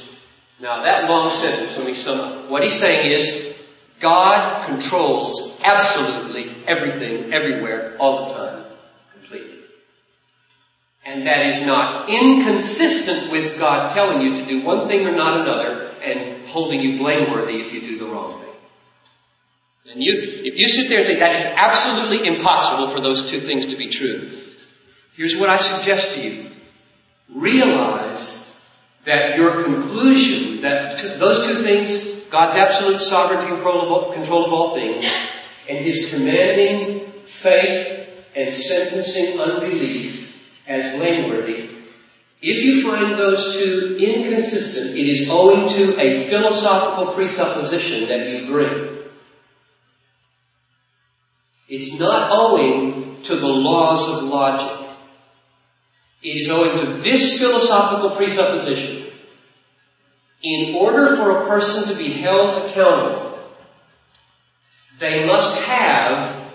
Now 0.59 0.83
that 0.83 1.09
long 1.09 1.31
sentence, 1.31 1.75
let 1.75 1.85
me 1.85 1.95
sum 1.95 2.19
up. 2.19 2.49
What 2.49 2.63
he's 2.63 2.79
saying 2.79 3.11
is, 3.11 3.55
God 3.99 4.65
controls 4.67 5.57
absolutely 5.63 6.51
everything, 6.67 7.33
everywhere, 7.33 7.97
all 7.99 8.27
the 8.27 8.33
time, 8.33 8.65
completely. 9.13 9.59
And 11.05 11.27
that 11.27 11.45
is 11.47 11.65
not 11.65 12.09
inconsistent 12.09 13.31
with 13.31 13.57
God 13.57 13.93
telling 13.93 14.21
you 14.21 14.41
to 14.41 14.45
do 14.45 14.63
one 14.63 14.87
thing 14.87 15.05
or 15.05 15.15
not 15.15 15.41
another 15.41 15.84
and 16.05 16.47
holding 16.47 16.79
you 16.79 16.97
blameworthy 16.97 17.61
if 17.61 17.73
you 17.73 17.81
do 17.81 17.97
the 17.99 18.05
wrong 18.05 18.41
thing. 18.41 19.93
And 19.93 20.03
you, 20.03 20.13
if 20.17 20.57
you 20.57 20.67
sit 20.67 20.89
there 20.89 20.99
and 20.99 21.07
say 21.07 21.19
that 21.19 21.35
is 21.35 21.45
absolutely 21.45 22.27
impossible 22.27 22.87
for 22.89 22.99
those 22.99 23.29
two 23.29 23.41
things 23.41 23.67
to 23.67 23.75
be 23.75 23.89
true, 23.89 24.41
here's 25.15 25.35
what 25.37 25.49
I 25.49 25.57
suggest 25.57 26.13
to 26.13 26.21
you. 26.21 26.51
Realize 27.33 28.49
that 29.05 29.37
your 29.37 29.63
conclusion 29.63 30.61
that 30.61 30.97
those 31.19 31.45
two 31.45 31.63
things, 31.63 32.25
God's 32.31 32.55
absolute 32.55 33.01
sovereignty 33.01 33.53
and 33.53 33.61
control 33.61 34.45
of 34.45 34.53
all 34.53 34.75
things, 34.75 35.09
and 35.69 35.77
His 35.79 36.09
commanding 36.09 37.11
faith 37.25 38.09
and 38.35 38.53
sentencing 38.53 39.39
unbelief 39.39 40.33
as 40.67 40.97
blameworthy, 40.97 41.74
if 42.47 42.63
you 42.63 42.83
find 42.83 43.17
those 43.17 43.57
two 43.57 43.97
inconsistent, 43.99 44.91
it 44.91 45.07
is 45.07 45.27
owing 45.31 45.67
to 45.67 45.99
a 45.99 46.29
philosophical 46.29 47.11
presupposition 47.15 48.07
that 48.07 48.29
you 48.29 48.45
bring. 48.45 48.99
It's 51.67 51.97
not 51.97 52.29
owing 52.31 53.23
to 53.23 53.35
the 53.35 53.47
laws 53.47 54.07
of 54.07 54.25
logic. 54.25 54.89
It 56.21 56.37
is 56.37 56.47
owing 56.47 56.77
to 56.77 56.85
this 57.01 57.39
philosophical 57.39 58.11
presupposition. 58.11 59.11
In 60.43 60.75
order 60.75 61.15
for 61.15 61.31
a 61.31 61.47
person 61.47 61.87
to 61.87 61.95
be 61.95 62.11
held 62.11 62.69
accountable, 62.69 63.39
they 64.99 65.25
must 65.25 65.59
have 65.63 66.51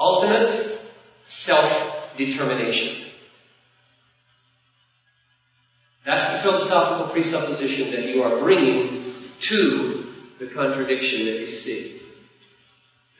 ultimate 0.00 0.80
self-determination. 1.26 3.11
That's 6.04 6.26
the 6.26 6.42
philosophical 6.42 7.12
presupposition 7.12 7.92
that 7.92 8.06
you 8.06 8.22
are 8.22 8.40
bringing 8.40 9.14
to 9.40 10.14
the 10.38 10.46
contradiction 10.46 11.26
that 11.26 11.40
you 11.40 11.52
see. 11.52 12.02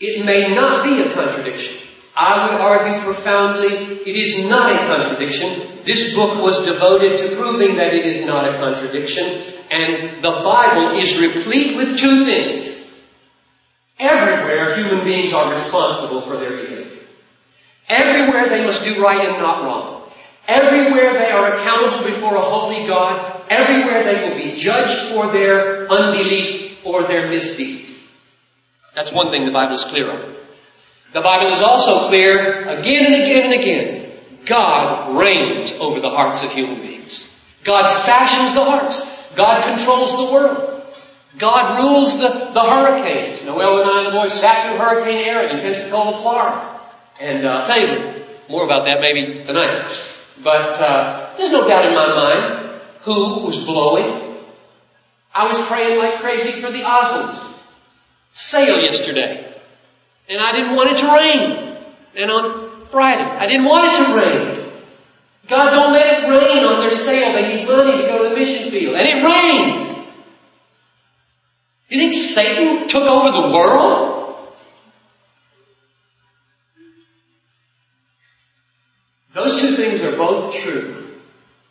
It 0.01 0.25
may 0.25 0.53
not 0.55 0.85
be 0.85 1.01
a 1.01 1.15
contradiction. 1.15 1.79
I 2.15 2.51
would 2.51 2.61
argue 2.61 3.05
profoundly 3.05 4.03
it 4.05 4.17
is 4.17 4.45
not 4.45 4.73
a 4.73 4.87
contradiction. 4.87 5.81
This 5.85 6.13
book 6.15 6.43
was 6.43 6.65
devoted 6.67 7.19
to 7.21 7.37
proving 7.37 7.77
that 7.77 7.95
it 7.95 8.05
is 8.05 8.27
not 8.27 8.49
a 8.49 8.59
contradiction. 8.59 9.25
And 9.71 10.23
the 10.23 10.31
Bible 10.31 10.99
is 10.99 11.19
replete 11.19 11.77
with 11.77 11.99
two 11.99 12.25
things. 12.27 12.79
Everywhere 13.99 14.75
human 14.75 15.05
beings 15.05 15.33
are 15.33 15.55
responsible 15.55 16.23
for 16.23 16.37
their 16.37 16.51
behavior. 16.51 17.07
Everywhere 17.89 18.51
they 18.51 18.65
must 18.65 18.85
do 18.85 19.01
right 19.01 19.27
and 19.27 19.39
not 19.39 19.65
wrong. 19.65 20.02
Everywhere 20.53 21.15
they 21.15 21.31
are 21.31 21.55
accountable 21.55 22.05
before 22.05 22.37
a 22.37 22.43
holy 22.43 22.87
God. 22.87 23.47
Everywhere 23.49 24.05
they 24.05 24.29
will 24.29 24.37
be 24.37 24.59
judged 24.59 25.13
for 25.13 25.33
their 25.33 25.91
unbelief 25.91 26.79
or 26.85 27.05
their 27.05 27.29
misdeeds. 27.29 28.05
That's 28.95 29.13
one 29.13 29.31
thing 29.31 29.47
the 29.47 29.51
Bible 29.51 29.77
is 29.77 29.85
clear 29.85 30.11
on. 30.11 30.35
The 31.15 31.23
Bible 31.23 31.53
is 31.55 31.63
also 31.63 32.09
clear 32.09 32.69
again 32.69 33.13
and 33.13 33.23
again 33.23 33.45
and 33.51 33.61
again. 33.61 34.19
God 34.45 35.17
reigns 35.19 35.73
over 35.73 36.01
the 36.01 36.11
hearts 36.11 36.43
of 36.43 36.51
human 36.51 36.83
beings. 36.83 37.27
God 37.65 38.05
fashions 38.05 38.53
the 38.53 38.65
hearts. 38.65 39.01
God 39.35 39.63
controls 39.63 40.15
the 40.17 40.31
world. 40.33 40.83
God 41.39 41.79
rules 41.79 42.19
the, 42.19 42.29
the 42.29 42.63
hurricanes. 42.63 43.43
Noel 43.43 43.81
and 43.81 43.91
I 43.91 43.99
and 43.99 44.07
the 44.09 44.11
boys 44.11 44.33
sat 44.39 44.67
through 44.67 44.79
Hurricane 44.79 45.25
Erin 45.25 45.57
in 45.57 45.63
Pensacola, 45.63 46.21
Florida. 46.21 46.81
And 47.21 47.47
uh, 47.47 47.49
I'll 47.49 47.67
tell 47.67 47.81
you 47.81 48.25
more 48.51 48.65
about 48.65 48.85
that 48.85 49.01
maybe 49.01 49.45
tonight. 49.45 49.91
But 50.43 50.81
uh, 50.81 51.35
there's 51.37 51.51
no 51.51 51.67
doubt 51.69 51.87
in 51.87 51.95
my 51.95 52.09
mind 52.09 52.81
who 53.03 53.41
was 53.45 53.61
blowing. 53.61 54.39
I 55.35 55.47
was 55.49 55.61
praying 55.67 55.99
like 55.99 56.21
crazy 56.21 56.61
for 56.61 56.71
the 56.71 56.81
Osmonds 56.81 57.53
sale 58.35 58.81
yesterday. 58.83 59.55
And 60.29 60.41
I 60.41 60.53
didn't 60.53 60.77
want 60.77 60.91
it 60.93 60.99
to 60.99 61.13
rain. 61.13 61.79
And 62.15 62.31
on 62.31 62.87
Friday, 62.91 63.23
I 63.25 63.47
didn't 63.47 63.67
want 63.67 63.95
it 63.95 64.05
to 64.05 64.15
rain. 64.15 64.73
God 65.49 65.71
don't 65.71 65.93
let 65.93 66.07
it 66.07 66.29
rain 66.29 66.65
on 66.65 66.81
their 66.81 66.91
sale. 66.91 67.33
They 67.33 67.57
need 67.57 67.67
money 67.67 68.03
to 68.03 68.09
go 68.09 68.23
to 68.23 68.29
the 68.31 68.37
mission 68.37 68.71
field. 68.71 68.95
And 68.95 69.09
it 69.09 69.25
rained. 69.25 70.07
You 71.89 71.99
think 71.99 72.15
Satan 72.15 72.89
took 72.89 73.03
over 73.03 73.31
the 73.31 73.55
world? 73.55 74.22
Those 79.35 79.61
two 79.61 79.77
things 79.77 80.01
are 80.01 80.17
both 80.17 80.55
true. 80.55 81.19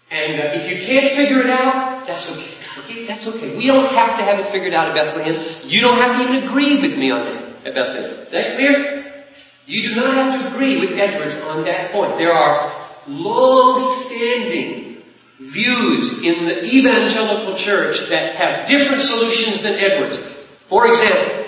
And 0.10 0.42
uh, 0.42 0.60
if 0.60 0.70
you 0.70 0.86
can't 0.86 1.14
figure 1.16 1.42
it 1.42 1.50
out, 1.50 2.06
that's 2.08 2.32
okay. 2.36 2.52
Okay, 2.80 3.06
that's 3.06 3.28
okay. 3.28 3.56
We 3.56 3.68
don't 3.68 3.92
have 3.92 4.18
to 4.18 4.24
have 4.24 4.40
it 4.40 4.50
figured 4.50 4.74
out 4.74 4.88
at 4.90 4.96
Bethlehem. 4.96 5.46
You 5.66 5.82
don't 5.82 6.02
have 6.02 6.18
to 6.18 6.24
even 6.24 6.48
agree 6.48 6.82
with 6.82 6.98
me 6.98 7.12
on 7.12 7.26
that 7.26 7.68
at 7.68 7.76
Bethlehem. 7.76 8.12
Is 8.12 8.32
that 8.32 8.56
clear? 8.56 9.26
You 9.66 9.90
do 9.90 9.96
not 9.96 10.16
have 10.16 10.42
to 10.42 10.48
agree 10.54 10.80
with 10.80 10.98
Edwards 10.98 11.36
on 11.36 11.64
that 11.66 11.92
point. 11.92 12.18
There 12.18 12.34
are 12.34 12.90
long-standing 13.08 15.04
views 15.40 16.22
in 16.22 16.46
the 16.46 16.66
evangelical 16.66 17.56
church 17.56 18.10
that 18.10 18.36
have 18.36 18.68
different 18.68 19.02
solutions 19.02 19.62
than 19.62 19.74
Edwards. 19.74 20.20
For 20.68 20.88
example, 20.88 21.46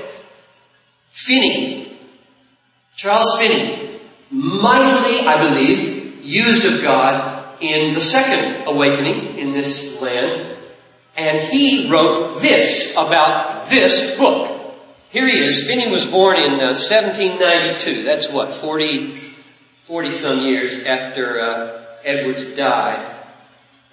Finney, 1.12 1.97
Charles 2.95 3.38
Finney, 3.39 3.99
mightily, 4.30 5.28
I 5.28 5.47
believe, 5.47 6.02
used 6.23 6.65
of 6.65 6.81
God 6.81 7.62
in 7.62 7.93
the 7.93 8.01
second 8.01 8.67
awakening 8.67 9.38
in 9.38 9.53
this 9.53 9.99
land, 10.01 10.57
and 11.15 11.39
he 11.41 11.91
wrote 11.91 12.41
this 12.41 12.91
about 12.93 13.69
this 13.69 14.17
book. 14.17 14.53
Here 15.12 15.27
he 15.27 15.43
is. 15.43 15.63
Finney 15.63 15.91
was 15.91 16.05
born 16.07 16.38
in 16.38 16.53
uh, 16.53 16.73
1792. 16.73 18.03
That's 18.03 18.29
what, 18.29 18.55
40, 18.55 19.21
40 19.86 20.12
some 20.12 20.41
years 20.41 20.83
after 20.83 21.39
uh, 21.39 21.83
Edwards 22.03 22.45
died. 22.55 23.12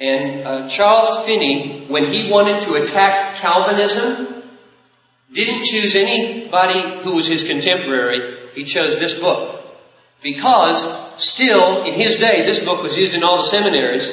And 0.00 0.46
uh, 0.46 0.68
Charles 0.70 1.26
Finney, 1.26 1.86
when 1.88 2.10
he 2.10 2.30
wanted 2.30 2.62
to 2.62 2.74
attack 2.74 3.36
Calvinism, 3.36 4.42
didn't 5.30 5.64
choose 5.64 5.94
anybody 5.94 7.02
who 7.02 7.16
was 7.16 7.26
his 7.26 7.44
contemporary. 7.44 8.50
He 8.54 8.64
chose 8.64 8.98
this 8.98 9.14
book. 9.14 9.62
Because 10.22 10.84
still, 11.22 11.84
in 11.84 11.94
his 11.94 12.18
day, 12.18 12.44
this 12.44 12.60
book 12.60 12.82
was 12.82 12.96
used 12.96 13.14
in 13.14 13.22
all 13.22 13.38
the 13.38 13.48
seminaries 13.48 14.12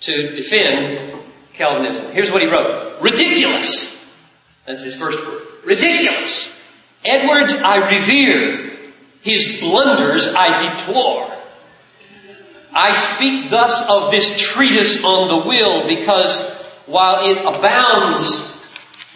to 0.00 0.34
defend 0.34 1.22
Calvinism. 1.54 2.12
Here's 2.12 2.30
what 2.30 2.42
he 2.42 2.48
wrote. 2.48 3.00
Ridiculous! 3.00 3.96
That's 4.66 4.82
his 4.82 4.96
first 4.96 5.18
word. 5.18 5.42
Ridiculous! 5.64 6.52
Edwards 7.04 7.54
I 7.54 7.96
revere. 7.96 8.92
His 9.22 9.60
blunders 9.60 10.28
I 10.28 10.76
deplore. 10.76 11.32
I 12.72 12.92
speak 12.92 13.50
thus 13.50 13.82
of 13.88 14.10
this 14.10 14.38
treatise 14.38 15.02
on 15.02 15.28
the 15.28 15.48
will 15.48 15.88
because 15.88 16.40
while 16.86 17.30
it 17.30 17.38
abounds 17.38 18.52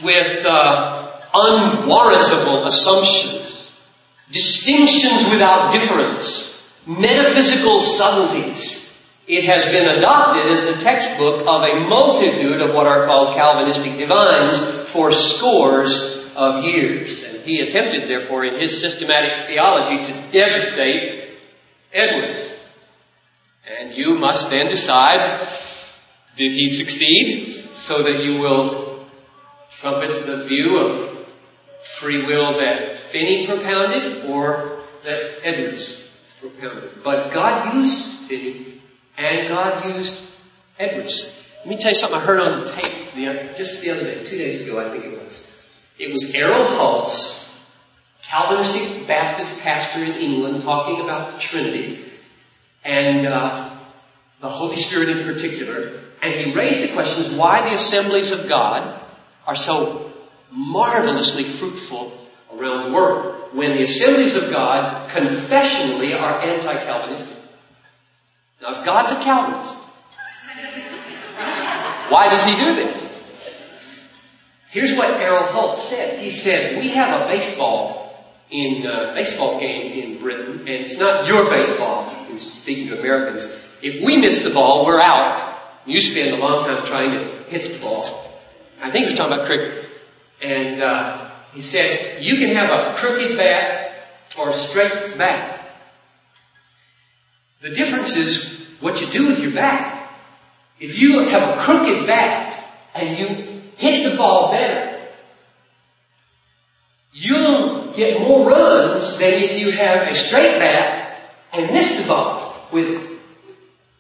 with 0.03 0.47
uh, 0.47 1.21
unwarrantable 1.35 2.65
assumptions, 2.67 3.60
distinctions 4.31 5.25
without 5.31 5.73
difference, 5.73 6.65
metaphysical 6.87 7.81
subtleties, 7.81 8.89
it 9.27 9.45
has 9.45 9.65
been 9.65 9.85
adopted 9.85 10.47
as 10.47 10.63
the 10.63 10.81
textbook 10.81 11.43
of 11.43 11.63
a 11.63 11.89
multitude 11.89 12.61
of 12.61 12.75
what 12.75 12.87
are 12.87 13.07
called 13.07 13.37
Calvinistic 13.37 13.97
divines 13.97 14.59
for 14.91 15.13
scores 15.13 16.27
of 16.35 16.65
years. 16.65 17.23
And 17.23 17.43
he 17.43 17.61
attempted, 17.61 18.09
therefore, 18.09 18.45
in 18.45 18.59
his 18.59 18.81
systematic 18.81 19.47
theology 19.47 20.05
to 20.05 20.13
devastate 20.33 21.39
Edwards. 21.93 22.53
And 23.79 23.95
you 23.95 24.17
must 24.17 24.51
then 24.51 24.67
decide, 24.67 25.47
did 26.37 26.53
he 26.53 26.73
succeed? 26.73 27.69
So 27.75 28.03
that 28.03 28.25
you 28.25 28.39
will 28.39 29.07
trumpet 29.81 30.27
the 30.27 30.45
view 30.45 30.79
of 30.79 31.10
free 31.99 32.25
will 32.25 32.59
that 32.59 32.99
Finney 32.99 33.47
propounded 33.47 34.27
or 34.27 34.83
that 35.05 35.41
Edwards 35.43 36.03
propounded. 36.41 37.03
But 37.03 37.33
God 37.33 37.75
used 37.75 38.29
Finney 38.29 38.83
and 39.17 39.49
God 39.49 39.97
used 39.97 40.23
Edwards. 40.79 41.35
Let 41.59 41.69
me 41.69 41.77
tell 41.77 41.91
you 41.91 41.97
something 41.97 42.19
I 42.19 42.25
heard 42.25 42.41
on 42.41 42.65
the 42.65 42.73
tape 42.73 43.15
the, 43.15 43.55
just 43.57 43.83
the 43.83 43.91
other 43.91 44.05
day, 44.05 44.25
two 44.25 44.39
days 44.39 44.63
ago 44.63 44.79
I 44.79 44.91
think 44.91 45.05
it 45.05 45.19
was. 45.19 45.47
It 45.99 46.13
was 46.13 46.35
Errol 46.35 46.65
Hulse, 46.65 47.49
Calvinistic 48.23 49.07
Baptist 49.07 49.61
pastor 49.61 50.03
in 50.05 50.13
England, 50.13 50.63
talking 50.63 51.01
about 51.01 51.35
the 51.35 51.39
Trinity 51.39 52.11
and 52.85 53.27
uh, 53.27 53.79
the 54.41 54.49
Holy 54.49 54.77
Spirit 54.77 55.11
in 55.11 55.25
particular. 55.25 56.01
And 56.23 56.35
he 56.35 56.55
raised 56.55 56.83
the 56.83 56.95
question 56.95 57.37
why 57.37 57.69
the 57.69 57.75
assemblies 57.75 58.31
of 58.31 58.49
God 58.49 59.01
are 59.47 59.57
so 59.57 60.10
marvelously 60.51 61.45
fruitful 61.45 62.13
around 62.53 62.89
the 62.89 62.95
world 62.95 63.55
when 63.55 63.73
the 63.73 63.83
assemblies 63.83 64.35
of 64.35 64.51
God 64.51 65.11
confessionally 65.11 66.15
are 66.15 66.41
anti-Calvinistic. 66.41 67.37
Now, 68.63 68.81
if 68.81 68.85
God's 68.85 69.13
a 69.13 69.17
Calvinist, 69.17 69.77
why 72.11 72.29
does 72.29 72.45
he 72.45 72.57
do 72.57 72.75
this? 72.75 73.11
Here's 74.71 74.97
what 74.97 75.11
Errol 75.11 75.45
Hulse 75.45 75.81
said. 75.89 76.21
He 76.21 76.31
said, 76.31 76.83
we 76.83 76.91
have 76.91 77.23
a 77.23 77.27
baseball 77.29 78.15
in 78.51 78.87
uh, 78.87 79.15
baseball 79.15 79.59
game 79.59 79.93
in 79.93 80.21
Britain, 80.21 80.61
and 80.61 80.69
it's 80.69 80.99
not 80.99 81.27
your 81.27 81.51
baseball. 81.51 82.17
Speaking 82.39 82.89
to 82.89 83.01
Americans, 83.01 83.49
if 83.83 84.05
we 84.05 84.17
miss 84.17 84.45
the 84.45 84.51
ball, 84.51 84.87
we're 84.87 85.01
out. 85.01 85.59
You 85.87 86.01
spend 86.01 86.31
a 86.31 86.37
long 86.37 86.67
time 86.67 86.87
trying 86.87 87.11
to 87.13 87.43
hit 87.45 87.73
the 87.73 87.79
ball. 87.81 88.05
I 88.81 88.91
think 88.91 89.09
you're 89.09 89.17
talking 89.17 89.33
about 89.33 89.47
cricket. 89.47 89.90
And 90.43 90.83
uh, 90.83 91.31
he 91.53 91.63
said, 91.63 92.23
you 92.23 92.37
can 92.37 92.55
have 92.55 92.71
a 92.71 92.95
crooked 92.95 93.37
bat 93.37 93.93
or 94.39 94.51
a 94.51 94.59
straight 94.59 95.19
bat. 95.19 95.61
The 97.63 97.71
difference 97.71 98.17
is 98.17 98.67
what 98.81 99.01
you 99.01 99.07
do 99.09 99.29
with 99.29 99.41
your 99.41 99.53
bat. 99.53 100.11
If 100.79 100.99
you 100.99 101.29
have 101.29 101.43
a 101.43 101.61
crooked 101.61 102.07
bat 102.07 102.65
and 102.95 103.19
you 103.19 103.27
hit 103.77 104.11
the 104.11 104.17
ball 104.17 104.51
better, 104.53 105.09
you'll 107.13 107.93
get 107.93 108.21
more 108.21 108.49
runs 108.49 109.19
than 109.19 109.35
if 109.35 109.59
you 109.59 109.73
have 109.73 110.09
a 110.09 110.15
straight 110.15 110.59
bat 110.59 111.21
and 111.53 111.71
miss 111.73 112.01
the 112.01 112.07
ball 112.07 112.69
with 112.73 112.87
it. 112.87 113.11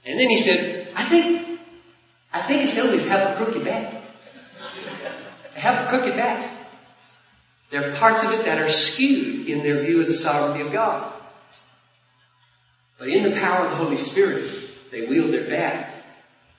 And 0.06 0.18
then 0.18 0.30
he 0.30 0.38
said, 0.38 0.88
I 0.94 1.04
think, 1.04 1.60
I 2.32 2.46
think 2.46 2.62
assemblies 2.62 3.04
have 3.04 3.32
a 3.32 3.36
crooked 3.36 3.64
bat. 3.64 3.99
Have 5.60 5.84
a 5.84 5.88
crooked 5.90 6.16
bat. 6.16 6.56
There 7.70 7.86
are 7.86 7.92
parts 7.96 8.24
of 8.24 8.32
it 8.32 8.46
that 8.46 8.58
are 8.58 8.70
skewed 8.70 9.46
in 9.46 9.62
their 9.62 9.84
view 9.84 10.00
of 10.00 10.06
the 10.06 10.14
sovereignty 10.14 10.66
of 10.66 10.72
God. 10.72 11.12
But 12.98 13.08
in 13.08 13.30
the 13.30 13.38
power 13.38 13.66
of 13.66 13.70
the 13.70 13.76
Holy 13.76 13.98
Spirit, 13.98 14.70
they 14.90 15.06
wield 15.06 15.34
their 15.34 15.48
bat 15.50 16.02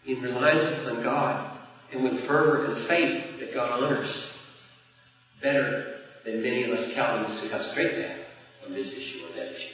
in 0.06 0.22
reliance 0.22 0.68
upon 0.68 1.02
God 1.02 1.58
and 1.92 2.04
with 2.04 2.20
fervor 2.22 2.66
and 2.66 2.78
faith 2.78 3.40
that 3.40 3.56
God 3.56 3.84
honors 3.84 4.38
better 5.42 5.98
than 6.24 6.44
many 6.44 6.64
of 6.64 6.78
us 6.78 6.94
Calvinists 6.94 7.44
who 7.44 7.50
have 7.50 7.66
straight 7.66 7.96
bat 7.96 8.18
on 8.66 8.74
this 8.74 8.96
issue 8.96 9.26
or 9.26 9.36
that 9.36 9.56
issue. 9.56 9.74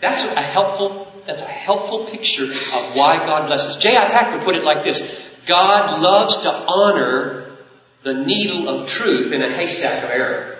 That's 0.00 0.24
a 0.24 0.42
helpful, 0.42 1.12
that's 1.26 1.42
a 1.42 1.46
helpful 1.46 2.06
picture 2.06 2.44
of 2.44 2.96
why 2.96 3.18
God 3.18 3.48
blesses. 3.48 3.76
J.I. 3.76 4.08
Packer 4.08 4.42
put 4.44 4.56
it 4.56 4.64
like 4.64 4.82
this. 4.82 5.02
God 5.46 6.00
loves 6.00 6.38
to 6.38 6.50
honor 6.50 7.53
the 8.04 8.12
needle 8.12 8.68
of 8.68 8.88
truth 8.88 9.32
in 9.32 9.42
a 9.42 9.50
haystack 9.50 10.04
of 10.04 10.10
error. 10.10 10.58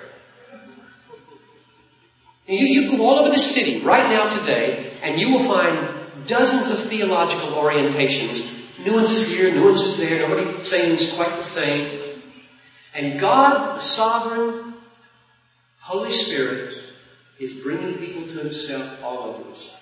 You, 2.46 2.66
you 2.66 2.96
go 2.96 3.04
all 3.04 3.18
over 3.20 3.30
the 3.30 3.38
city 3.38 3.82
right 3.82 4.10
now 4.10 4.28
today, 4.28 4.98
and 5.02 5.20
you 5.20 5.30
will 5.30 5.44
find 5.46 6.26
dozens 6.26 6.70
of 6.70 6.88
theological 6.88 7.50
orientations. 7.50 8.50
Nuances 8.84 9.26
here, 9.26 9.54
nuances 9.54 9.98
there, 9.98 10.26
nobody 10.26 10.64
saying 10.64 10.98
quite 11.16 11.36
the 11.36 11.44
same. 11.44 12.00
And 12.94 13.20
God, 13.20 13.76
the 13.76 13.80
sovereign, 13.80 14.74
Holy 15.80 16.12
Spirit, 16.12 16.74
is 17.38 17.62
bringing 17.62 17.98
people 17.98 18.26
to 18.28 18.44
Himself 18.44 19.02
all 19.02 19.18
over 19.18 19.38
the 19.38 19.44
place. 19.44 19.74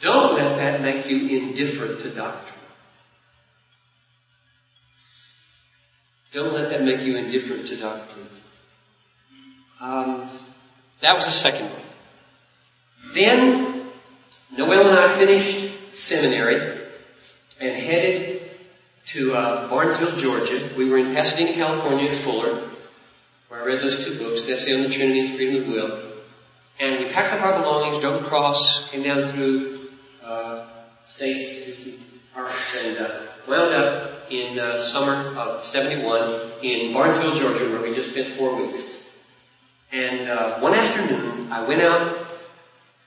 Don't 0.00 0.34
let 0.34 0.56
that 0.56 0.80
make 0.80 1.06
you 1.06 1.38
indifferent 1.38 2.00
to 2.00 2.14
doctrine. 2.14 2.59
Don't 6.32 6.52
let 6.52 6.70
that 6.70 6.82
make 6.82 7.00
you 7.00 7.16
indifferent 7.16 7.66
to 7.68 7.76
doctrine. 7.76 8.28
Um, 9.80 10.30
that 11.00 11.16
was 11.16 11.24
the 11.24 11.32
second 11.32 11.70
one. 11.70 11.82
Then, 13.14 13.86
Noel 14.56 14.88
and 14.88 14.98
I 14.98 15.18
finished 15.18 15.70
seminary 15.94 16.86
and 17.60 17.76
headed 17.76 18.50
to 19.06 19.34
uh, 19.34 19.68
Barnesville, 19.68 20.16
Georgia. 20.16 20.70
We 20.76 20.88
were 20.88 20.98
in 20.98 21.14
Pasadena, 21.14 21.52
California 21.54 22.10
at 22.10 22.18
Fuller, 22.18 22.70
where 23.48 23.62
I 23.62 23.64
read 23.64 23.82
those 23.82 24.04
two 24.04 24.18
books, 24.18 24.44
the 24.44 24.54
Essay 24.54 24.74
on 24.74 24.82
the 24.82 24.90
Trinity 24.90 25.20
and 25.20 25.36
Freedom 25.36 25.62
of 25.62 25.68
Will. 25.68 26.12
And 26.78 27.04
we 27.04 27.12
packed 27.12 27.34
up 27.34 27.42
our 27.42 27.60
belongings, 27.60 28.00
drove 28.00 28.22
across, 28.22 28.88
came 28.90 29.02
down 29.02 29.32
through 29.32 29.90
uh, 30.22 30.66
states, 31.06 31.96
and 32.36 32.98
uh, 32.98 33.26
wound 33.48 33.74
up 33.74 34.30
in 34.30 34.58
uh, 34.58 34.82
summer 34.82 35.36
of 35.36 35.66
71 35.66 36.52
in 36.62 36.92
Barnesville, 36.92 37.36
Georgia, 37.36 37.68
where 37.70 37.82
we 37.82 37.94
just 37.94 38.10
spent 38.10 38.36
four 38.36 38.54
weeks. 38.56 39.02
And 39.92 40.28
uh, 40.28 40.60
one 40.60 40.74
afternoon, 40.74 41.50
I 41.50 41.66
went 41.66 41.82
out 41.82 42.26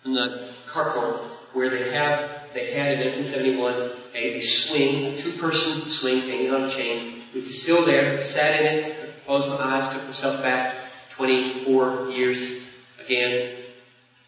in 0.04 0.14
the 0.14 0.54
carport 0.68 1.30
where 1.54 1.70
they 1.70 1.94
have, 1.94 2.30
they 2.54 2.74
had 2.74 3.00
in 3.00 3.16
1971 3.24 3.92
a 4.14 4.42
swing, 4.42 5.06
a 5.06 5.18
two-person 5.18 5.90
swing 5.90 6.22
hanging 6.22 6.54
on 6.54 6.64
a 6.64 6.70
chain, 6.70 7.24
which 7.34 7.46
is 7.46 7.64
still 7.64 7.86
there. 7.86 8.24
Sat 8.26 8.60
in 8.60 8.66
it, 8.66 9.26
closed 9.26 9.48
my 9.48 9.56
eyes, 9.56 9.94
took 9.94 10.06
myself 10.06 10.42
back 10.42 10.76
24 11.16 12.10
years 12.10 12.62
again. 13.04 13.56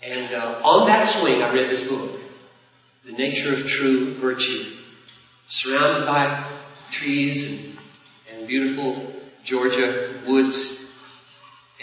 And 0.02 0.34
uh, 0.34 0.62
on 0.64 0.88
that 0.88 1.08
swing, 1.08 1.44
I 1.44 1.54
read 1.54 1.70
this 1.70 1.88
book, 1.88 2.20
The 3.06 3.12
Nature 3.12 3.54
of 3.54 3.68
True 3.68 4.16
Virtue, 4.16 4.75
surrounded 5.48 6.06
by 6.06 6.52
trees 6.92 7.52
and, 7.52 7.78
and 8.32 8.48
beautiful 8.48 9.14
Georgia 9.44 10.22
woods. 10.28 10.80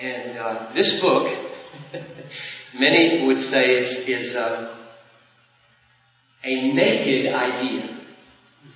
And 0.00 0.38
uh, 0.38 0.72
this 0.74 1.00
book, 1.00 1.32
many 2.78 3.26
would 3.26 3.42
say, 3.42 3.76
is, 3.76 3.96
is 4.08 4.34
uh, 4.34 4.74
a 6.42 6.72
naked 6.72 7.32
idea. 7.32 7.98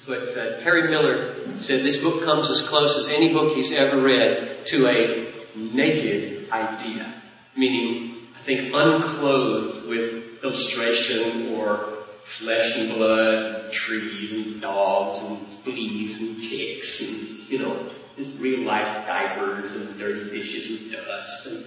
But 0.06 0.36
uh, 0.36 0.62
Perry 0.62 0.88
Miller 0.88 1.58
said 1.58 1.84
this 1.84 1.96
book 1.96 2.24
comes 2.24 2.48
as 2.48 2.62
close 2.62 2.96
as 2.96 3.08
any 3.08 3.32
book 3.32 3.56
he's 3.56 3.72
ever 3.72 4.00
read 4.00 4.66
to 4.66 4.86
a 4.86 5.32
naked 5.56 6.50
idea, 6.50 7.22
meaning, 7.56 8.28
I 8.38 8.44
think, 8.44 8.72
unclothed 8.72 9.88
with 9.88 10.44
illustration 10.44 11.54
or 11.54 11.95
flesh 12.26 12.76
and 12.76 12.94
blood, 12.94 13.72
trees 13.72 14.32
and 14.32 14.60
dogs 14.60 15.20
and 15.20 15.46
fleas 15.62 16.18
and 16.18 16.42
ticks 16.42 17.00
and, 17.02 17.48
you 17.48 17.58
know, 17.58 17.88
just 18.16 18.36
real 18.38 18.60
life 18.60 19.06
diapers 19.06 19.72
and 19.72 19.98
dirty 19.98 20.30
dishes 20.30 20.80
and 20.80 20.92
dust 20.92 21.46
and 21.46 21.64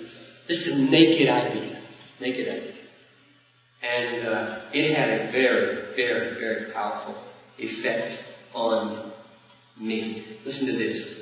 just 0.48 0.68
a 0.68 0.78
naked 0.78 1.30
idea. 1.30 1.82
Naked 2.20 2.48
idea. 2.48 2.74
And 3.82 4.28
uh, 4.28 4.60
it 4.74 4.96
had 4.96 5.10
a 5.10 5.32
very, 5.32 5.96
very, 5.96 6.40
very 6.40 6.72
powerful 6.72 7.16
effect 7.58 8.18
on 8.54 9.12
me. 9.78 10.26
Listen 10.44 10.68
to 10.68 10.74
this. 10.74 11.20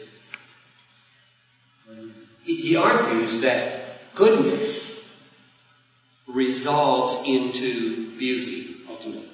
He 2.43 2.75
argues 2.75 3.41
that 3.41 4.15
goodness 4.15 5.03
resolves 6.27 7.27
into 7.27 8.17
beauty 8.17 8.76
ultimately. 8.97 9.29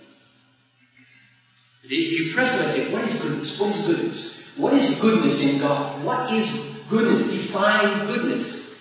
If 1.84 1.91
you 1.91 2.34
press 2.34 2.60
and 2.60 2.71
say, 2.71 2.91
what 2.93 3.04
is 3.04 3.21
goodness? 3.21 3.60
What 3.60 3.73
is 3.73 3.86
goodness? 3.86 4.39
What 4.56 4.73
is 4.73 4.99
goodness 4.99 5.41
in 5.41 5.60
God? 5.60 6.04
What 6.04 6.34
is 6.34 6.65
goodness? 6.89 7.30
Define 7.30 8.08
goodness. 8.08 8.73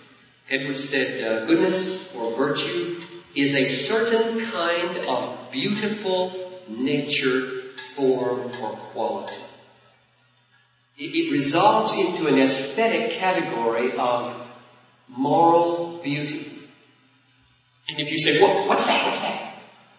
Edwards 0.48 0.88
said, 0.88 1.22
uh, 1.22 1.46
goodness 1.46 2.14
or 2.14 2.36
virtue 2.36 3.00
is 3.34 3.54
a 3.54 3.66
certain 3.68 4.50
kind 4.50 4.98
of 4.98 5.50
beautiful 5.50 6.52
nature, 6.68 7.62
form, 7.96 8.52
or 8.60 8.76
quality. 8.92 9.34
It, 10.98 11.26
it 11.26 11.32
resolves 11.32 11.92
into 11.94 12.26
an 12.26 12.38
aesthetic 12.38 13.12
category 13.12 13.92
of 13.96 14.36
moral 15.08 16.00
beauty. 16.02 16.68
And 17.88 17.98
if 17.98 18.10
you 18.10 18.18
say, 18.18 18.40
well, 18.40 18.68
what's 18.68 18.84
that? 18.84 19.06
What's 19.06 19.20
that? 19.20 19.51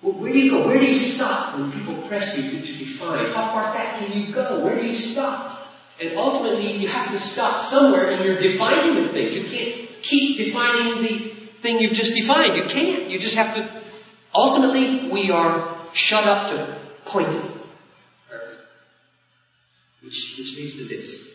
Well, 0.04 0.14
where 0.14 0.34
do 0.34 0.40
you 0.40 0.52
go? 0.52 0.68
Where 0.68 0.78
do 0.78 0.86
you 0.86 1.00
stop 1.00 1.58
when 1.58 1.72
people 1.72 1.96
press 2.10 2.38
you 2.38 2.44
to, 2.44 2.78
define? 2.78 3.32
How 3.32 3.54
far 3.54 3.74
back 3.74 4.00
can 4.00 4.12
you 4.12 4.34
go? 4.34 4.60
Where 4.60 4.82
do 4.82 4.86
you 4.86 5.00
stop? 5.00 5.66
And 6.02 6.18
ultimately, 6.18 6.76
you 6.76 6.90
have 6.90 7.12
to 7.12 7.20
stop 7.20 7.62
somewhere 7.62 8.10
and 8.10 8.26
you're 8.26 8.40
defining 8.40 9.02
the 9.02 9.14
thing. 9.14 9.32
You 9.32 9.44
can't 9.46 10.04
keep 10.04 10.46
defining 10.46 11.04
the 11.04 11.34
thing 11.62 11.80
you've 11.80 11.94
just 11.94 12.14
defined. 12.14 12.58
You 12.58 12.64
can't. 12.64 13.10
You 13.10 13.18
just 13.18 13.36
have 13.36 13.56
to, 13.56 13.82
ultimately, 14.36 15.10
we 15.10 15.32
are 15.32 15.74
shut 15.94 16.26
up 16.26 16.52
to 16.52 16.78
pointing. 17.06 17.52
Which, 20.04 20.36
which 20.38 20.58
leads 20.58 20.74
to 20.74 20.84
this. 20.84 21.32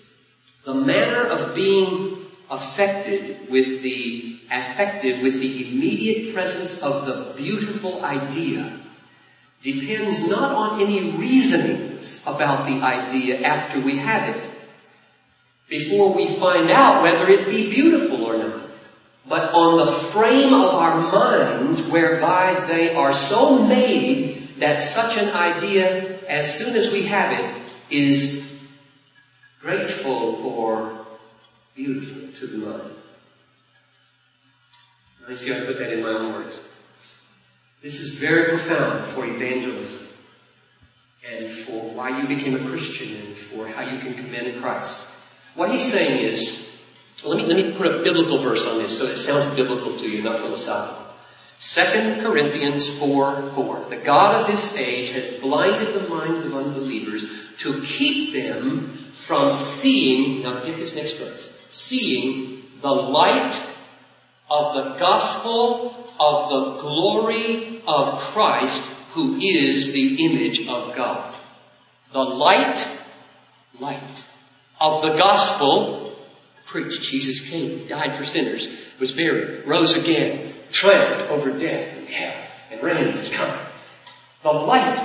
The 0.66 0.74
manner 0.74 1.24
of 1.24 1.54
being 1.54 2.17
affected 2.50 3.50
with 3.50 3.82
the, 3.82 4.40
affected 4.50 5.22
with 5.22 5.34
the 5.34 5.68
immediate 5.68 6.34
presence 6.34 6.80
of 6.80 7.06
the 7.06 7.34
beautiful 7.36 8.04
idea 8.04 8.80
depends 9.62 10.26
not 10.26 10.52
on 10.52 10.80
any 10.80 11.12
reasonings 11.16 12.20
about 12.26 12.66
the 12.66 12.80
idea 12.84 13.42
after 13.42 13.80
we 13.80 13.96
have 13.96 14.36
it, 14.36 14.50
before 15.68 16.14
we 16.14 16.26
find 16.26 16.70
out 16.70 17.02
whether 17.02 17.28
it 17.28 17.48
be 17.48 17.68
beautiful 17.68 18.24
or 18.24 18.38
not, 18.38 18.70
but 19.28 19.52
on 19.52 19.76
the 19.76 19.92
frame 19.92 20.54
of 20.54 20.74
our 20.74 21.00
minds 21.00 21.82
whereby 21.82 22.66
they 22.68 22.94
are 22.94 23.12
so 23.12 23.58
made 23.58 24.48
that 24.58 24.82
such 24.82 25.18
an 25.18 25.30
idea, 25.30 26.18
as 26.26 26.56
soon 26.56 26.76
as 26.76 26.90
we 26.90 27.02
have 27.02 27.38
it, 27.38 27.62
is 27.90 28.44
grateful 29.60 30.40
or 30.44 30.97
beautiful 31.78 32.32
to 32.32 32.46
the 32.48 32.58
mind. 32.58 32.92
I 35.28 35.36
see 35.36 35.54
I 35.54 35.64
put 35.64 35.78
that 35.78 35.92
in 35.92 36.02
my 36.02 36.08
own 36.08 36.32
words. 36.32 36.60
This 37.82 38.00
is 38.00 38.10
very 38.10 38.48
profound 38.48 39.06
for 39.12 39.24
evangelism 39.24 40.00
and 41.30 41.52
for 41.52 41.94
why 41.94 42.20
you 42.20 42.26
became 42.26 42.56
a 42.56 42.68
Christian 42.68 43.14
and 43.14 43.36
for 43.36 43.68
how 43.68 43.82
you 43.82 44.00
can 44.00 44.14
commend 44.14 44.60
Christ. 44.60 45.06
What 45.54 45.70
he's 45.70 45.92
saying 45.92 46.18
is, 46.24 46.68
let 47.22 47.36
me, 47.36 47.44
let 47.44 47.56
me 47.56 47.76
put 47.76 47.86
a 47.86 48.02
biblical 48.02 48.38
verse 48.38 48.66
on 48.66 48.78
this 48.78 48.98
so 48.98 49.06
it 49.06 49.16
sounds 49.16 49.54
biblical 49.54 49.96
to 49.98 50.08
you, 50.08 50.22
not 50.22 50.40
philosophical. 50.40 51.04
2 51.60 52.22
Corinthians 52.22 52.88
4, 52.98 53.52
4. 53.52 53.86
The 53.88 53.96
God 53.96 54.40
of 54.40 54.46
this 54.48 54.74
age 54.74 55.10
has 55.10 55.38
blinded 55.38 55.94
the 55.94 56.08
minds 56.08 56.44
of 56.44 56.54
unbelievers 56.54 57.24
to 57.58 57.82
keep 57.82 58.32
them 58.32 59.12
from 59.12 59.52
seeing, 59.52 60.42
now 60.42 60.64
get 60.64 60.76
this 60.76 60.94
next 60.94 61.14
verse, 61.18 61.52
seeing 61.70 62.62
the 62.80 62.92
light 62.92 63.60
of 64.50 64.74
the 64.74 64.98
gospel 64.98 65.94
of 66.18 66.48
the 66.48 66.80
glory 66.80 67.82
of 67.86 68.20
Christ 68.20 68.82
who 69.12 69.36
is 69.36 69.92
the 69.92 70.24
image 70.24 70.66
of 70.68 70.94
God. 70.96 71.34
The 72.12 72.20
light, 72.20 72.86
light 73.78 74.24
of 74.80 75.02
the 75.02 75.16
gospel 75.16 76.16
preached. 76.66 77.02
Jesus 77.02 77.40
came, 77.40 77.86
died 77.86 78.16
for 78.16 78.24
sinners, 78.24 78.68
was 78.98 79.12
buried, 79.12 79.66
rose 79.66 79.96
again, 79.96 80.54
triumphed 80.70 81.30
over 81.30 81.58
death 81.58 81.96
and 81.96 82.08
hell, 82.08 82.46
and 82.70 82.82
reigns 82.82 83.20
is 83.20 83.30
coming. 83.30 83.66
The 84.42 84.52
light 84.52 85.02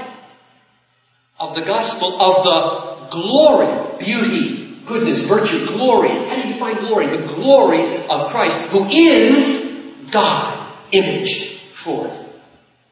of 1.39 1.55
the 1.55 1.63
gospel 1.63 2.21
of 2.21 2.43
the 2.43 3.07
glory, 3.17 3.97
beauty, 3.99 4.62
goodness, 4.85 5.23
virtue, 5.23 5.65
glory. 5.67 6.09
How 6.09 6.35
do 6.35 6.41
you 6.47 6.53
define 6.53 6.75
glory? 6.77 7.07
The 7.07 7.25
glory 7.27 8.05
of 8.07 8.31
Christ, 8.31 8.55
who 8.69 8.85
is 8.89 9.81
God 10.11 10.73
imaged 10.91 11.59
forth. 11.73 12.13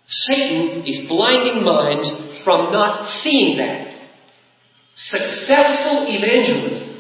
Satan 0.08 0.86
is 0.86 1.08
blinding 1.08 1.64
minds 1.64 2.12
from 2.40 2.72
not 2.72 3.08
seeing 3.08 3.58
that. 3.58 3.96
Successful 4.96 6.06
evangelism 6.08 6.98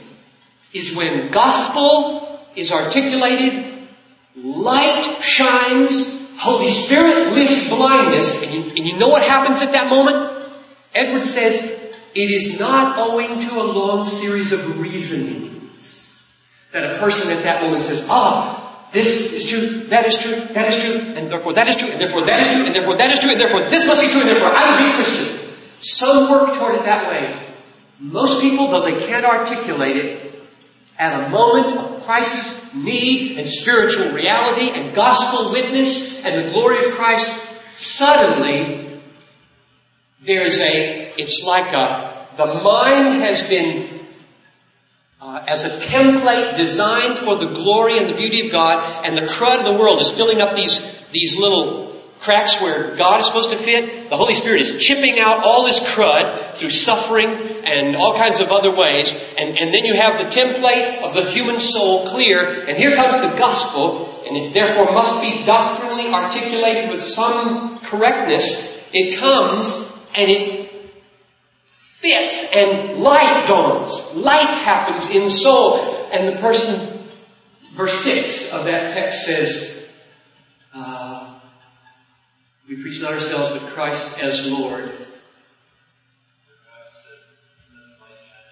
is 0.73 0.95
when 0.95 1.29
gospel 1.31 2.39
is 2.55 2.71
articulated, 2.71 3.87
light 4.35 5.21
shines, 5.21 6.19
Holy 6.37 6.71
Spirit 6.71 7.33
lifts 7.33 7.67
blindness, 7.67 8.41
and 8.41 8.53
you, 8.53 8.61
and 8.61 8.79
you 8.79 8.97
know 8.97 9.09
what 9.09 9.23
happens 9.23 9.61
at 9.61 9.73
that 9.73 9.89
moment? 9.89 10.47
Edward 10.93 11.23
says, 11.23 11.80
it 12.13 12.29
is 12.29 12.59
not 12.59 12.99
owing 12.99 13.39
to 13.39 13.59
a 13.59 13.63
long 13.63 14.05
series 14.05 14.51
of 14.51 14.79
reasonings 14.79 16.31
that 16.73 16.95
a 16.95 16.99
person 16.99 17.35
at 17.35 17.43
that 17.43 17.61
moment 17.63 17.83
says, 17.83 18.05
ah, 18.09 18.89
this 18.91 19.33
is 19.33 19.49
true, 19.49 19.85
that 19.87 20.05
is 20.05 20.17
true, 20.17 20.35
that 20.53 20.73
is 20.73 20.81
true, 20.81 20.99
and 21.15 21.31
therefore 21.31 21.53
that 21.53 21.67
is 21.67 21.75
true, 21.75 21.89
and 21.89 21.99
therefore 21.99 22.25
that 22.25 22.39
is 22.41 22.47
true, 22.47 22.65
and 22.65 22.75
therefore 22.75 22.97
that 22.97 23.11
is 23.11 23.19
true, 23.19 23.31
and 23.31 23.39
therefore 23.39 23.69
this 23.69 23.85
must 23.85 24.01
be 24.01 24.07
true, 24.09 24.21
and 24.21 24.29
therefore 24.29 24.53
I 24.53 24.71
will 24.71 24.77
be 24.83 24.91
a 24.91 24.95
Christian. 24.95 25.39
Some 25.81 26.29
work 26.29 26.57
toward 26.57 26.75
it 26.75 26.83
that 26.83 27.09
way. 27.09 27.55
Most 27.99 28.41
people, 28.41 28.69
though 28.69 28.83
they 28.83 29.05
can't 29.05 29.25
articulate 29.25 29.97
it, 29.97 30.31
at 30.97 31.25
a 31.25 31.29
moment 31.29 31.77
of 31.77 32.03
crisis, 32.03 32.59
need, 32.73 33.39
and 33.39 33.49
spiritual 33.49 34.11
reality, 34.11 34.69
and 34.69 34.93
gospel 34.93 35.51
witness, 35.51 36.23
and 36.23 36.45
the 36.45 36.51
glory 36.51 36.85
of 36.85 36.93
Christ, 36.95 37.31
suddenly 37.75 38.90
there's 40.25 40.59
a, 40.59 41.13
it's 41.17 41.43
like 41.43 41.73
a, 41.73 42.27
the 42.37 42.45
mind 42.45 43.21
has 43.21 43.43
been 43.43 44.05
uh, 45.19 45.43
as 45.47 45.63
a 45.63 45.77
template 45.77 46.55
designed 46.57 47.17
for 47.17 47.35
the 47.35 47.47
glory 47.47 47.97
and 47.97 48.09
the 48.09 48.15
beauty 48.15 48.45
of 48.45 48.51
God, 48.51 49.05
and 49.05 49.17
the 49.17 49.21
crud 49.21 49.59
of 49.59 49.65
the 49.65 49.73
world 49.73 49.99
is 49.99 50.11
filling 50.11 50.41
up 50.41 50.55
these, 50.55 50.79
these 51.11 51.35
little 51.35 51.99
cracks 52.19 52.61
where 52.61 52.95
God 52.95 53.21
is 53.21 53.27
supposed 53.27 53.49
to 53.49 53.57
fit. 53.57 54.09
The 54.11 54.17
Holy 54.17 54.35
Spirit 54.35 54.61
is 54.61 54.83
chipping 54.83 55.19
out 55.19 55.39
all 55.43 55.65
this 55.65 55.79
crud 55.79 56.55
through 56.55 56.69
suffering 56.69 57.29
and 57.29 57.95
all 57.95 58.15
kinds 58.15 58.39
of 58.39 58.49
other 58.49 58.75
ways. 58.75 59.11
And, 59.11 59.57
and 59.57 59.73
then 59.73 59.85
you 59.85 59.95
have 59.95 60.19
the 60.19 60.25
template 60.25 61.01
of 61.01 61.15
the 61.15 61.31
human 61.31 61.59
soul 61.59 62.07
clear. 62.07 62.65
And 62.67 62.77
here 62.77 62.95
comes 62.95 63.19
the 63.19 63.35
gospel, 63.39 64.23
and 64.27 64.37
it 64.37 64.53
therefore 64.53 64.93
must 64.93 65.19
be 65.21 65.43
doctrinally 65.45 66.13
articulated 66.13 66.91
with 66.91 67.01
some 67.01 67.79
correctness. 67.79 68.77
It 68.93 69.17
comes 69.17 69.87
and 70.15 70.29
it 70.29 70.71
fits 71.99 72.45
and 72.55 72.99
light 72.99 73.47
dawns. 73.47 74.15
Light 74.15 74.57
happens 74.63 75.07
in 75.09 75.25
the 75.25 75.29
soul. 75.29 76.09
And 76.11 76.35
the 76.35 76.41
person, 76.41 77.07
verse 77.75 78.03
6 78.03 78.53
of 78.53 78.65
that 78.65 78.93
text 78.93 79.25
says, 79.25 79.87
uh, 80.73 81.39
we 82.67 82.81
preach 82.81 83.01
not 83.01 83.13
ourselves, 83.13 83.59
but 83.59 83.73
Christ 83.73 84.19
as 84.19 84.45
Lord. 84.47 84.91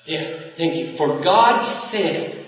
Yeah, 0.06 0.39
thank 0.58 0.76
you. 0.76 0.98
For 0.98 1.19
God 1.19 1.60
said, 1.60 2.45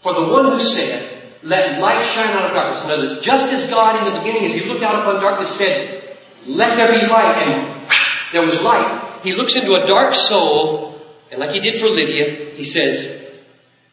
for 0.00 0.14
the 0.14 0.28
one 0.28 0.52
who 0.52 0.60
said, 0.60 1.18
let 1.42 1.80
light 1.80 2.04
shine 2.04 2.36
out 2.36 2.46
of 2.46 2.52
darkness. 2.52 2.84
In 2.84 2.90
other 2.90 3.14
words, 3.14 3.20
just 3.20 3.46
as 3.48 3.68
God 3.68 4.06
in 4.06 4.12
the 4.12 4.18
beginning, 4.20 4.48
as 4.48 4.54
he 4.54 4.68
looked 4.68 4.82
out 4.82 4.96
upon 4.96 5.20
darkness, 5.20 5.56
said, 5.56 6.16
let 6.46 6.76
there 6.76 6.92
be 6.92 7.06
light, 7.06 7.42
and 7.42 7.88
there 8.32 8.42
was 8.42 8.60
light. 8.60 9.20
He 9.22 9.32
looks 9.32 9.54
into 9.54 9.74
a 9.74 9.86
dark 9.86 10.14
soul, 10.14 11.00
and 11.30 11.40
like 11.40 11.50
he 11.50 11.60
did 11.60 11.80
for 11.80 11.88
Lydia, 11.88 12.54
he 12.54 12.64
says, 12.64 13.26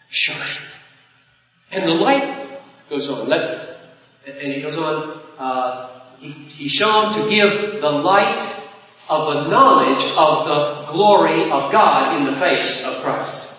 shine. 0.09 0.61
And 1.71 1.87
the 1.87 1.93
light 1.93 2.59
goes 2.89 3.09
on. 3.09 3.27
Let, 3.27 3.77
and 4.25 4.53
he 4.53 4.61
goes 4.61 4.77
on, 4.77 5.21
uh, 5.37 6.17
he, 6.19 6.31
he 6.31 6.67
shone 6.67 7.13
to 7.13 7.29
give 7.29 7.81
the 7.81 7.89
light 7.89 8.63
of 9.09 9.33
the 9.33 9.49
knowledge 9.49 10.03
of 10.15 10.47
the 10.47 10.91
glory 10.91 11.43
of 11.43 11.71
God 11.71 12.17
in 12.17 12.25
the 12.25 12.39
face 12.39 12.85
of 12.85 13.03
Christ. 13.03 13.51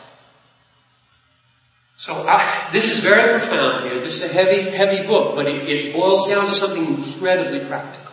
So 1.99 2.27
I, 2.27 2.69
this 2.73 2.91
is 2.91 3.03
very 3.03 3.41
profound 3.41 3.89
here. 3.89 4.01
This 4.01 4.17
is 4.17 4.23
a 4.23 4.29
heavy, 4.29 4.71
heavy 4.71 5.07
book, 5.07 5.35
but 5.35 5.47
it, 5.47 5.69
it 5.69 5.95
boils 5.95 6.29
down 6.29 6.47
to 6.47 6.55
something 6.55 7.03
incredibly 7.03 7.67
practical. 7.67 8.13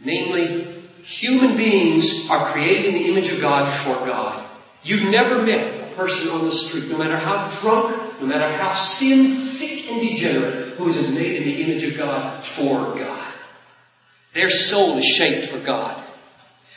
Namely, 0.00 0.75
human 1.06 1.56
beings 1.56 2.28
are 2.28 2.52
created 2.52 2.86
in 2.86 2.94
the 2.94 3.08
image 3.08 3.28
of 3.28 3.40
God 3.40 3.66
for 3.68 3.94
God. 4.06 4.44
You've 4.82 5.04
never 5.04 5.44
met 5.44 5.92
a 5.92 5.94
person 5.94 6.28
on 6.30 6.44
the 6.44 6.50
street, 6.50 6.90
no 6.90 6.98
matter 6.98 7.16
how 7.16 7.48
drunk, 7.60 8.20
no 8.20 8.26
matter 8.26 8.50
how 8.52 8.74
sin 8.74 9.34
sick 9.34 9.90
and 9.90 10.00
degenerate, 10.00 10.74
who 10.74 10.88
is 10.88 10.96
made 11.08 11.42
in 11.42 11.44
the 11.44 11.62
image 11.62 11.84
of 11.84 11.96
God 11.96 12.44
for 12.44 12.98
God. 12.98 13.32
Their 14.34 14.48
soul 14.48 14.98
is 14.98 15.04
shaped 15.04 15.46
for 15.46 15.58
God. 15.58 16.04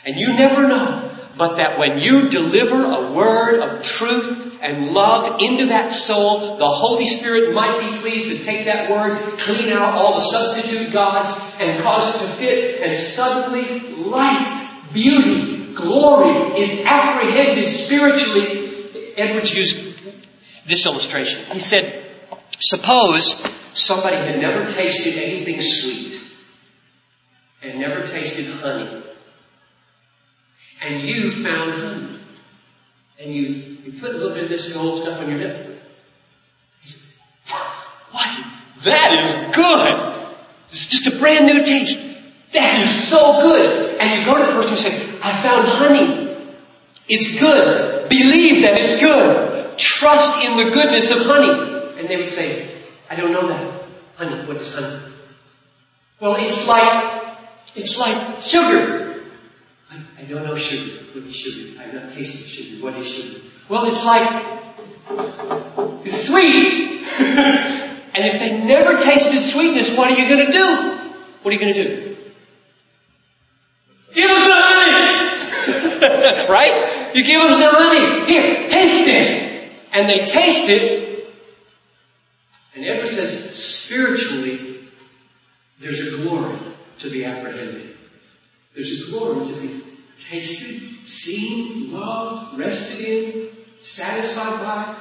And 0.05 0.15
you 0.15 0.27
never 0.33 0.67
know 0.67 1.18
but 1.39 1.55
that 1.55 1.79
when 1.79 1.99
you 1.99 2.27
deliver 2.27 2.83
a 2.83 3.13
word 3.13 3.61
of 3.61 3.81
truth 3.81 4.57
and 4.59 4.91
love 4.91 5.39
into 5.39 5.67
that 5.67 5.93
soul, 5.93 6.57
the 6.57 6.67
Holy 6.67 7.05
Spirit 7.05 7.53
might 7.53 7.79
be 7.79 7.97
pleased 7.99 8.25
to 8.25 8.43
take 8.43 8.65
that 8.65 8.91
word, 8.91 9.39
clean 9.39 9.69
out 9.69 9.97
all 9.97 10.15
the 10.15 10.21
substitute 10.21 10.91
gods, 10.91 11.33
and 11.61 11.81
cause 11.81 12.13
it 12.13 12.19
to 12.19 12.33
fit, 12.33 12.81
and 12.81 12.97
suddenly 12.97 13.79
light, 13.95 14.69
beauty, 14.91 15.73
glory 15.73 16.59
is 16.59 16.83
apprehended 16.85 17.71
spiritually. 17.71 19.13
Edwards 19.15 19.53
used 19.53 19.81
this 20.67 20.85
illustration. 20.85 21.45
He 21.53 21.59
said, 21.59 22.03
suppose 22.59 23.41
somebody 23.71 24.17
had 24.17 24.41
never 24.41 24.69
tasted 24.69 25.15
anything 25.15 25.61
sweet 25.61 26.21
and 27.61 27.79
never 27.79 28.05
tasted 28.05 28.47
honey 28.55 29.08
and 30.81 31.01
you 31.01 31.31
found 31.43 31.71
honey. 31.71 32.19
And 33.19 33.35
you, 33.35 33.45
you 33.83 33.99
put 33.99 34.11
a 34.11 34.17
little 34.17 34.33
bit 34.33 34.45
of 34.45 34.49
this 34.49 34.71
gold 34.73 35.03
stuff 35.03 35.19
on 35.19 35.29
your 35.29 35.39
lip. 35.39 35.81
He 36.81 36.89
said, 36.89 37.01
what? 38.11 38.45
That 38.83 39.11
is 39.11 39.55
good. 39.55 40.35
It's 40.71 40.87
just 40.87 41.07
a 41.07 41.17
brand 41.17 41.47
new 41.47 41.65
taste. 41.65 41.99
That 42.53 42.81
is 42.81 43.09
so 43.09 43.41
good. 43.41 43.97
And 43.99 44.19
you 44.19 44.25
go 44.25 44.37
to 44.37 44.45
the 44.45 44.51
person 44.53 44.71
and 44.71 44.79
say, 44.79 45.19
I 45.21 45.41
found 45.41 45.67
honey. 45.67 46.53
It's 47.09 47.39
good. 47.39 48.09
Believe 48.09 48.61
that 48.61 48.79
it's 48.79 48.93
good. 48.93 49.77
Trust 49.77 50.45
in 50.45 50.57
the 50.57 50.71
goodness 50.71 51.11
of 51.11 51.25
honey. 51.25 51.99
And 51.99 52.07
they 52.07 52.17
would 52.17 52.31
say, 52.31 52.83
I 53.09 53.15
don't 53.15 53.31
know 53.31 53.47
that. 53.47 53.83
Honey, 54.15 54.47
what 54.47 54.57
is 54.57 54.73
honey? 54.73 55.01
Well, 56.21 56.35
it's 56.37 56.67
like, 56.67 57.37
it's 57.75 57.97
like 57.97 58.41
sugar. 58.41 59.08
I, 59.91 60.03
I 60.19 60.23
don't 60.23 60.43
know 60.43 60.55
sugar. 60.55 61.03
What 61.13 61.25
is 61.25 61.35
sugar? 61.35 61.81
I've 61.81 61.93
not 61.93 62.11
tasted 62.11 62.47
sugar. 62.47 62.83
What 62.83 62.95
is 62.97 63.07
sugar? 63.07 63.39
Well, 63.67 63.85
it's 63.85 64.03
like, 64.05 64.45
it's 66.05 66.27
sweet. 66.27 67.03
and 67.19 68.25
if 68.25 68.39
they 68.39 68.63
never 68.63 68.99
tasted 68.99 69.41
sweetness, 69.41 69.97
what 69.97 70.11
are 70.11 70.19
you 70.19 70.27
going 70.27 70.45
to 70.45 70.51
do? 70.51 70.99
What 71.41 71.51
are 71.51 71.57
you 71.57 71.59
going 71.59 71.73
to 71.73 71.83
do? 71.83 72.17
Give 74.13 74.27
them 74.27 74.39
some 74.39 74.57
honey! 74.57 75.29
right? 76.49 77.11
You 77.15 77.23
give 77.23 77.41
them 77.41 77.53
some 77.53 77.73
honey. 77.75 78.25
Here, 78.25 78.69
taste 78.69 79.05
this. 79.05 79.71
And 79.91 80.07
they 80.07 80.25
taste 80.25 80.69
it. 80.69 81.33
And 82.75 82.85
Edward 82.85 83.09
says, 83.09 83.61
spiritually, 83.61 84.87
there's 85.79 85.99
a 86.07 86.11
glory 86.17 86.59
to 86.99 87.09
be 87.09 87.25
apprehended. 87.25 87.88
There's 88.75 89.07
a 89.07 89.11
glory 89.11 89.47
to 89.47 89.59
be 89.59 89.83
tasted, 90.29 91.07
seen, 91.07 91.91
loved, 91.91 92.59
rested 92.59 92.99
in, 92.99 93.49
satisfied 93.81 94.59
by, 94.61 94.95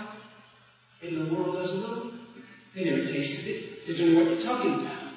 and 1.03 1.31
the 1.31 1.35
world 1.35 1.57
doesn't 1.57 1.81
know. 1.81 2.13
They 2.75 2.85
never 2.85 3.07
tasted 3.07 3.47
it. 3.47 3.87
They 3.87 3.97
don't 3.97 4.15
know 4.15 4.21
what 4.21 4.33
you're 4.33 4.43
talking 4.43 4.75
about. 4.75 5.13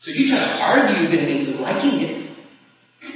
So 0.00 0.10
you 0.10 0.28
try 0.28 0.38
to 0.38 0.60
argue 0.60 1.08
them 1.08 1.28
into 1.28 1.60
liking 1.62 2.00
it. 2.00 2.24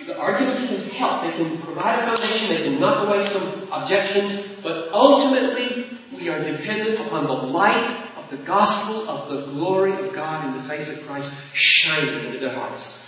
The 0.07 0.17
arguments 0.17 0.67
can 0.67 0.81
help. 0.91 1.23
They 1.23 1.33
can 1.33 1.61
provide 1.63 1.99
a 1.99 2.07
foundation. 2.07 2.49
They 2.49 2.63
can 2.63 2.81
knock 2.81 3.07
away 3.07 3.25
some 3.27 3.69
objections. 3.73 4.47
But 4.63 4.91
ultimately, 4.93 5.87
we 6.15 6.29
are 6.29 6.43
dependent 6.43 7.01
upon 7.07 7.27
the 7.27 7.33
light 7.33 7.97
of 8.17 8.31
the 8.31 8.39
gospel 8.39 9.09
of 9.09 9.29
the 9.29 9.53
glory 9.53 9.93
of 9.93 10.15
God 10.15 10.47
in 10.47 10.57
the 10.57 10.63
face 10.63 10.91
of 10.91 11.07
Christ 11.07 11.31
shining 11.53 12.27
into 12.27 12.39
their 12.39 12.55
hearts. 12.55 13.03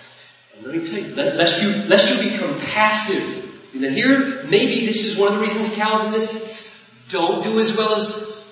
Let 0.63 0.75
me 0.75 0.87
tell 0.87 0.99
you, 0.99 1.15
lest 1.15 1.63
you, 1.63 1.71
lest 1.89 2.11
you 2.11 2.31
become 2.31 2.59
passive. 2.61 3.51
Now 3.75 3.89
here, 3.89 4.45
maybe 4.45 4.87
this 4.87 5.05
is 5.05 5.17
one 5.17 5.33
of 5.33 5.39
the 5.39 5.41
reasons 5.41 5.69
Calvinists 5.75 6.77
don't 7.09 7.43
do 7.43 7.61
as 7.61 7.75
well 7.77 7.95
as, 7.95 8.11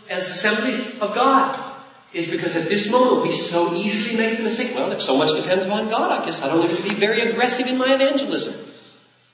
as 0.08 0.30
assemblies 0.30 0.98
of 1.00 1.14
God. 1.14 1.66
Is 2.14 2.28
because 2.28 2.56
at 2.56 2.70
this 2.70 2.90
moment 2.90 3.24
we 3.24 3.30
so 3.30 3.74
easily 3.74 4.16
make 4.16 4.38
the 4.38 4.44
mistake, 4.44 4.74
well, 4.74 4.90
if 4.92 5.02
so 5.02 5.18
much 5.18 5.36
depends 5.36 5.66
upon 5.66 5.90
God, 5.90 6.10
I 6.10 6.24
guess 6.24 6.40
I 6.40 6.48
don't 6.48 6.66
need 6.66 6.74
to 6.74 6.82
be 6.82 6.94
very 6.94 7.20
aggressive 7.30 7.66
in 7.66 7.76
my 7.76 7.92
evangelism. 7.92 8.54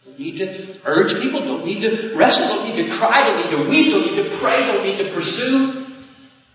Don't 0.04 0.18
need 0.18 0.38
to 0.38 0.80
urge 0.84 1.14
people, 1.20 1.40
don't 1.40 1.64
need 1.64 1.82
to 1.82 2.16
wrestle, 2.16 2.48
don't 2.48 2.68
need 2.68 2.84
to 2.84 2.90
cry, 2.90 3.28
don't 3.28 3.44
need 3.44 3.56
to 3.56 3.70
weep, 3.70 3.92
don't 3.92 4.06
need 4.06 4.24
to 4.24 4.37
pray, 4.38 4.66
don't 4.66 4.84
need 4.84 4.98
to 4.98 5.12
pursue. 5.12 5.83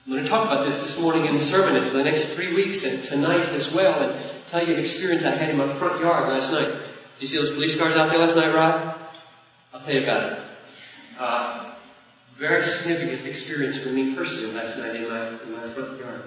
I'm 0.10 0.15
going 0.15 0.24
to 0.24 0.30
talk 0.32 0.48
about 0.48 0.65
this 0.65 0.82
this 0.82 1.00
morning 1.00 1.28
in 1.28 1.38
the 1.38 1.43
sermon 1.43 1.76
and 1.76 1.88
for 1.88 1.98
the 1.98 2.04
next 2.04 2.30
three 2.30 2.52
weeks 2.52 2.84
and 2.84 3.04
tonight 3.04 3.50
as 3.50 3.72
well. 3.72 4.02
And 4.02 4.19
tell 4.48 4.67
you 4.67 4.74
an 4.74 4.80
experience 4.80 5.24
I 5.24 5.36
had 5.36 5.52
in 5.52 5.58
my 5.58 5.72
front 5.78 6.02
yard 6.02 6.30
last 6.30 6.52
night. 6.52 6.72
Did 6.72 6.82
you 7.19 7.28
see 7.28 7.38
those 7.38 7.52
police 7.52 7.76
cars 7.76 7.95
out 7.95 8.10
there 8.10 8.17
last 8.17 8.36
night, 8.36 8.52
Rod? 8.52 8.95
I'll 9.72 9.82
tell 9.82 9.93
you 9.93 10.02
about 10.02 10.32
it. 10.32 10.39
Uh, 11.19 11.76
very 12.39 12.65
significant 12.65 13.28
experience 13.28 13.78
for 13.78 13.89
me 13.89 14.15
personally 14.15 14.52
last 14.54 14.80
night 14.80 14.95
in 14.95 15.10
my, 15.10 15.28
in 15.43 15.52
my 15.52 15.74
front 15.76 16.00
yard. 16.00 16.24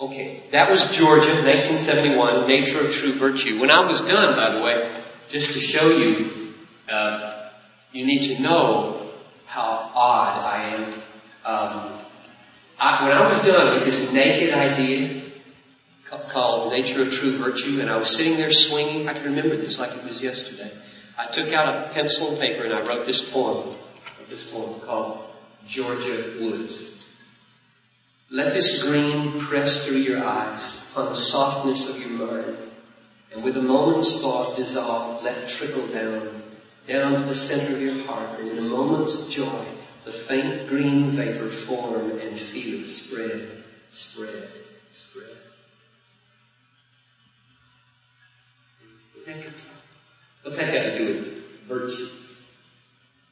Okay, 0.00 0.42
that 0.50 0.68
was 0.68 0.82
Georgia, 0.86 1.34
1971, 1.44 2.48
Nature 2.48 2.80
of 2.80 2.92
True 2.92 3.12
Virtue. 3.12 3.60
When 3.60 3.70
I 3.70 3.88
was 3.88 4.00
done, 4.00 4.34
by 4.34 4.50
the 4.50 4.60
way, 4.60 5.04
just 5.28 5.52
to 5.52 5.60
show 5.60 5.90
you, 5.90 6.52
uh, 6.88 7.50
you 7.92 8.04
need 8.04 8.34
to 8.34 8.42
know 8.42 9.12
how 9.44 9.92
odd 9.94 10.40
I 10.40 10.74
am. 10.74 11.02
Um, 11.44 12.05
I, 12.78 13.04
when 13.04 13.12
I 13.12 13.28
was 13.28 13.46
done 13.46 13.74
with 13.74 13.84
this 13.84 14.12
naked 14.12 14.52
idea 14.52 15.22
called 16.36 16.70
Nature 16.72 17.02
of 17.02 17.10
True 17.10 17.38
Virtue, 17.38 17.80
and 17.80 17.90
I 17.90 17.96
was 17.96 18.14
sitting 18.14 18.36
there 18.36 18.52
swinging. 18.52 19.08
I 19.08 19.14
can 19.14 19.24
remember 19.24 19.56
this 19.56 19.78
like 19.78 19.96
it 19.96 20.04
was 20.04 20.22
yesterday. 20.22 20.70
I 21.16 21.26
took 21.26 21.52
out 21.52 21.74
a 21.74 21.94
pencil 21.94 22.30
and 22.30 22.38
paper 22.38 22.64
and 22.64 22.74
I 22.74 22.86
wrote 22.86 23.06
this 23.06 23.22
poem, 23.22 23.74
this 24.28 24.50
poem 24.50 24.80
called 24.80 25.24
Georgia 25.66 26.36
Woods. 26.38 26.92
Let 28.28 28.52
this 28.52 28.82
green 28.82 29.40
press 29.40 29.86
through 29.86 29.98
your 29.98 30.22
eyes 30.22 30.84
upon 30.90 31.06
the 31.06 31.14
softness 31.14 31.88
of 31.88 31.98
your 31.98 32.10
mind, 32.10 32.56
and 33.32 33.42
with 33.42 33.56
a 33.56 33.62
moment's 33.62 34.20
thought 34.20 34.56
dissolve, 34.56 35.22
let 35.22 35.48
trickle 35.48 35.86
down, 35.86 36.42
down 36.88 37.12
to 37.14 37.20
the 37.20 37.34
center 37.34 37.76
of 37.76 37.80
your 37.80 38.04
heart, 38.04 38.40
and 38.40 38.50
in 38.50 38.58
a 38.58 38.62
moment's 38.62 39.32
joy, 39.32 39.64
the 40.06 40.12
faint 40.12 40.68
green 40.68 41.10
vapor 41.10 41.50
form 41.50 42.20
and 42.20 42.38
feel 42.38 42.84
it 42.84 42.88
spread, 42.88 43.64
spread, 43.92 44.48
spread. 44.94 45.36
What's 50.42 50.58
that 50.58 50.72
got 50.72 50.82
to 50.82 50.98
do 50.98 51.06
with 51.06 51.68
virtue? 51.68 52.08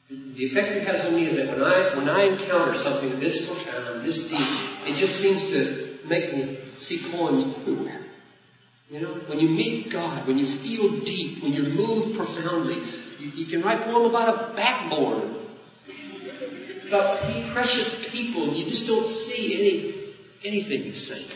The 0.09 0.45
effect 0.45 0.67
it 0.71 0.85
has 0.85 1.05
on 1.05 1.15
me 1.15 1.27
is 1.27 1.37
that 1.37 1.47
when 1.47 1.63
I 1.63 1.95
when 1.95 2.09
I 2.09 2.23
encounter 2.23 2.77
something 2.77 3.21
this 3.21 3.47
profound, 3.47 4.03
this 4.05 4.29
deep, 4.29 4.47
it 4.85 4.97
just 4.97 5.15
seems 5.15 5.43
to 5.51 5.97
make 6.03 6.35
me 6.35 6.59
see 6.77 7.01
poems 7.09 7.45
everywhere. 7.45 8.01
You 8.89 8.99
know, 8.99 9.13
when 9.27 9.39
you 9.39 9.47
meet 9.47 9.89
God, 9.89 10.27
when 10.27 10.37
you 10.37 10.45
feel 10.45 10.99
deep, 10.99 11.41
when 11.41 11.53
you're 11.53 11.73
moved 11.73 12.17
profoundly, 12.17 12.83
you, 13.17 13.29
you 13.29 13.45
can 13.45 13.63
write 13.63 13.79
a 13.79 13.83
poem 13.85 14.09
about 14.09 14.27
a 14.51 14.53
backbone, 14.55 15.34
about 16.95 17.51
precious 17.53 18.07
people, 18.09 18.53
you 18.53 18.65
just 18.65 18.87
don't 18.87 19.07
see 19.07 19.53
any 19.59 20.15
anything 20.43 20.91
the 20.91 20.95
same. 20.95 21.27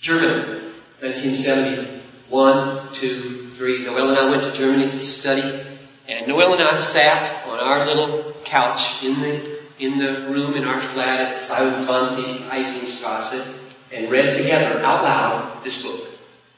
Germany, 0.00 0.72
1970. 1.00 2.02
One, 2.28 2.92
two, 2.94 3.50
three. 3.56 3.84
Noel 3.84 4.10
and 4.10 4.18
I 4.18 4.30
went 4.30 4.42
to 4.44 4.52
Germany 4.52 4.90
to 4.90 4.98
study, 4.98 5.62
and 6.08 6.26
Noel 6.26 6.54
and 6.54 6.62
I 6.62 6.76
sat 6.76 7.46
on 7.46 7.58
our 7.58 7.86
little 7.86 8.34
couch 8.44 9.02
in 9.02 9.20
the 9.20 9.54
in 9.78 9.98
the 9.98 10.28
room 10.28 10.54
in 10.54 10.64
our 10.64 10.80
flat 10.80 11.20
at 11.20 11.46
27 11.46 12.50
Eisenstrasse 12.50 13.46
and 13.92 14.10
read 14.10 14.36
together 14.36 14.82
out 14.82 15.02
loud 15.02 15.64
this 15.64 15.82
book, 15.82 16.08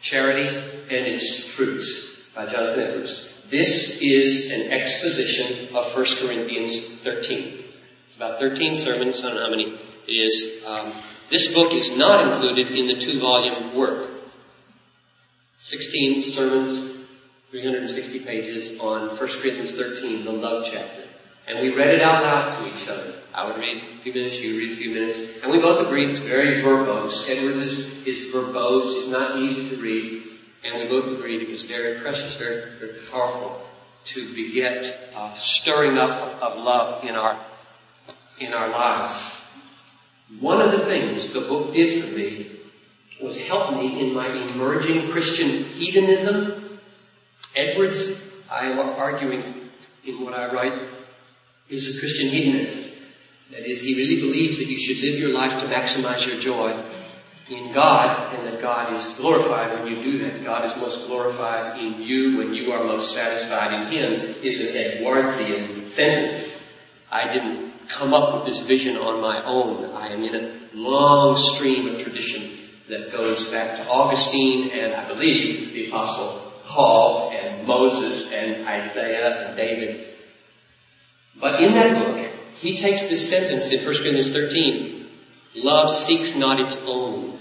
Charity 0.00 0.48
and 0.48 1.06
Its 1.06 1.44
Fruits 1.54 2.16
by 2.34 2.46
Jonathan 2.46 2.80
Edwards. 2.80 3.28
This 3.50 4.00
is 4.00 4.50
an 4.50 4.72
exposition 4.72 5.74
of 5.76 5.94
1 5.94 6.04
Corinthians 6.20 6.88
13. 7.04 7.64
It's 8.08 8.16
about 8.16 8.40
13 8.40 8.76
sermons, 8.76 9.20
I 9.20 9.28
don't 9.28 9.36
know 9.36 9.44
how 9.44 9.50
many 9.50 9.78
it 10.08 10.12
is. 10.12 10.64
Um, 10.66 10.92
this 11.30 11.52
book 11.54 11.72
is 11.72 11.96
not 11.96 12.32
included 12.32 12.72
in 12.76 12.86
the 12.88 12.94
two 12.94 13.20
volume 13.20 13.76
work. 13.76 14.10
16 15.58 16.24
sermons, 16.24 16.94
360 17.52 18.20
pages 18.20 18.80
on 18.80 19.10
1 19.10 19.16
Corinthians 19.16 19.72
13, 19.72 20.24
the 20.24 20.32
love 20.32 20.66
chapter. 20.68 21.04
And 21.46 21.60
we 21.60 21.72
read 21.72 21.94
it 21.94 22.02
out 22.02 22.24
loud 22.24 22.58
to 22.58 22.74
each 22.74 22.88
other. 22.88 23.14
I 23.32 23.46
would 23.46 23.58
read 23.58 23.80
a 24.00 24.02
few 24.02 24.12
minutes, 24.12 24.40
you 24.40 24.58
read 24.58 24.72
a 24.72 24.76
few 24.76 24.90
minutes. 24.90 25.42
And 25.42 25.52
we 25.52 25.58
both 25.58 25.86
agreed 25.86 26.10
it's 26.10 26.18
very 26.18 26.62
verbose. 26.62 27.28
Edwards 27.28 27.58
is, 27.58 28.06
is 28.06 28.34
verbose. 28.34 29.02
It's 29.02 29.08
not 29.08 29.38
easy 29.38 29.68
to 29.68 29.80
read. 29.80 30.25
And 30.66 30.80
we 30.80 30.88
both 30.88 31.06
agreed 31.12 31.42
it 31.42 31.48
was 31.48 31.62
very 31.62 32.00
precious, 32.00 32.34
very, 32.36 32.78
very 32.80 33.00
powerful 33.08 33.64
to 34.06 34.34
beget 34.34 35.12
uh, 35.14 35.34
stirring 35.34 35.96
up 35.96 36.10
of, 36.10 36.42
of 36.42 36.64
love 36.64 37.04
in 37.04 37.14
our 37.14 37.44
in 38.40 38.52
our 38.52 38.68
lives. 38.68 39.40
One 40.40 40.60
of 40.60 40.72
the 40.72 40.84
things 40.84 41.32
the 41.32 41.40
book 41.42 41.72
did 41.72 42.04
for 42.04 42.16
me 42.16 42.60
was 43.22 43.36
help 43.36 43.76
me 43.76 44.00
in 44.00 44.14
my 44.14 44.26
emerging 44.26 45.10
Christian 45.12 45.64
hedonism. 45.64 46.80
Edwards, 47.54 48.20
I 48.50 48.70
am 48.70 48.78
arguing 48.78 49.70
in 50.04 50.22
what 50.22 50.34
I 50.34 50.52
write, 50.52 50.88
is 51.68 51.96
a 51.96 51.98
Christian 51.98 52.28
hedonist. 52.28 52.90
That 53.52 53.70
is, 53.70 53.80
he 53.80 53.94
really 53.94 54.20
believes 54.20 54.58
that 54.58 54.66
you 54.66 54.78
should 54.78 55.02
live 55.02 55.18
your 55.18 55.32
life 55.32 55.60
to 55.60 55.66
maximize 55.66 56.26
your 56.26 56.38
joy 56.38 56.74
in 57.48 57.72
God 57.72 58.34
and 58.34 58.46
that 58.46 58.60
God 58.60 58.92
is 58.94 59.06
glorified 59.14 59.78
when 59.78 59.86
you 59.86 60.02
do 60.02 60.18
that. 60.18 60.44
God 60.44 60.64
is 60.64 60.76
most 60.76 61.06
glorified 61.06 61.80
in 61.80 62.02
you 62.02 62.38
when 62.38 62.54
you 62.54 62.72
are 62.72 62.84
most 62.84 63.14
satisfied 63.14 63.72
in 63.72 63.92
Him 63.92 64.34
is 64.42 64.60
an 64.60 64.74
Edwardsian 64.74 65.88
sentence. 65.88 66.62
I 67.10 67.32
didn't 67.32 67.88
come 67.88 68.12
up 68.12 68.34
with 68.34 68.46
this 68.46 68.62
vision 68.62 68.96
on 68.96 69.20
my 69.20 69.44
own. 69.44 69.84
I 69.92 70.08
am 70.08 70.22
in 70.22 70.34
a 70.34 70.60
long 70.74 71.36
stream 71.36 71.88
of 71.88 72.02
tradition 72.02 72.58
that 72.88 73.12
goes 73.12 73.44
back 73.44 73.76
to 73.76 73.86
Augustine 73.86 74.70
and 74.70 74.94
I 74.94 75.08
believe 75.08 75.72
the 75.72 75.88
apostle 75.88 76.52
Paul 76.64 77.30
and 77.30 77.66
Moses 77.66 78.30
and 78.32 78.66
Isaiah 78.66 79.48
and 79.48 79.56
David. 79.56 80.06
But 81.38 81.60
in 81.62 81.72
that 81.74 81.98
book, 81.98 82.30
he 82.56 82.76
takes 82.76 83.02
this 83.02 83.28
sentence 83.28 83.70
in 83.70 83.84
1 83.84 83.96
Corinthians 83.98 84.32
13, 84.32 84.95
love 85.56 85.90
seeks 85.90 86.34
not 86.36 86.60
its 86.60 86.76
own, 86.86 87.38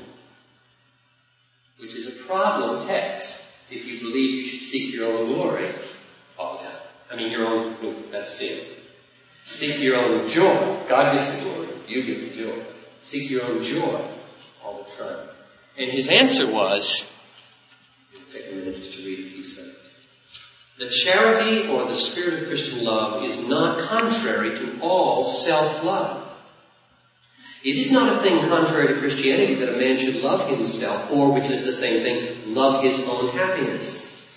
which 1.80 1.94
is 1.94 2.08
a 2.08 2.24
problem 2.24 2.88
text 2.88 3.42
if 3.70 3.86
you 3.86 4.00
believe 4.00 4.46
you 4.46 4.50
should 4.50 4.62
seek 4.62 4.94
your 4.94 5.12
own 5.12 5.28
glory 5.28 5.74
all 6.38 6.58
the 6.58 6.64
time. 6.64 6.80
I 7.12 7.16
mean, 7.16 7.32
your 7.32 7.46
own, 7.46 7.78
no, 7.82 8.12
that's 8.12 8.38
sin. 8.38 8.66
Seek 9.46 9.80
your 9.80 9.98
own 9.98 10.28
joy. 10.28 10.84
God 10.90 11.14
gives 11.14 11.34
the 11.34 11.42
glory. 11.42 11.70
You 11.88 12.04
give 12.04 12.22
the 12.22 12.44
joy. 12.44 12.66
Seek 13.02 13.30
your 13.30 13.46
own 13.46 13.62
joy 13.62 14.08
all 14.64 14.84
the 14.84 15.04
time. 15.04 15.30
And 15.78 15.92
his 15.92 16.10
answer 16.10 16.52
was, 16.52 17.06
take 18.32 18.52
a 18.52 18.56
minute 18.56 18.78
just 18.78 18.94
to 18.94 19.06
read 19.06 19.34
piece 19.34 19.58
of 19.60 19.68
it. 19.68 19.76
The 20.78 20.90
charity 20.90 21.70
or 21.70 21.86
the 21.86 21.96
spirit 21.96 22.42
of 22.42 22.50
Christian 22.50 22.84
love 22.84 23.24
is 23.24 23.38
not 23.48 23.88
contrary 23.88 24.58
to 24.58 24.80
all 24.82 25.24
self-love. 25.24 26.25
It 27.66 27.78
is 27.78 27.90
not 27.90 28.16
a 28.16 28.22
thing 28.22 28.48
contrary 28.48 28.94
to 28.94 29.00
Christianity 29.00 29.56
that 29.56 29.74
a 29.74 29.78
man 29.78 29.98
should 29.98 30.18
love 30.18 30.48
himself, 30.48 31.12
or 31.12 31.32
which 31.32 31.50
is 31.50 31.64
the 31.64 31.74
same 31.74 32.04
thing, 32.04 32.54
love 32.54 32.84
his 32.84 33.00
own 33.00 33.30
happiness. 33.30 34.30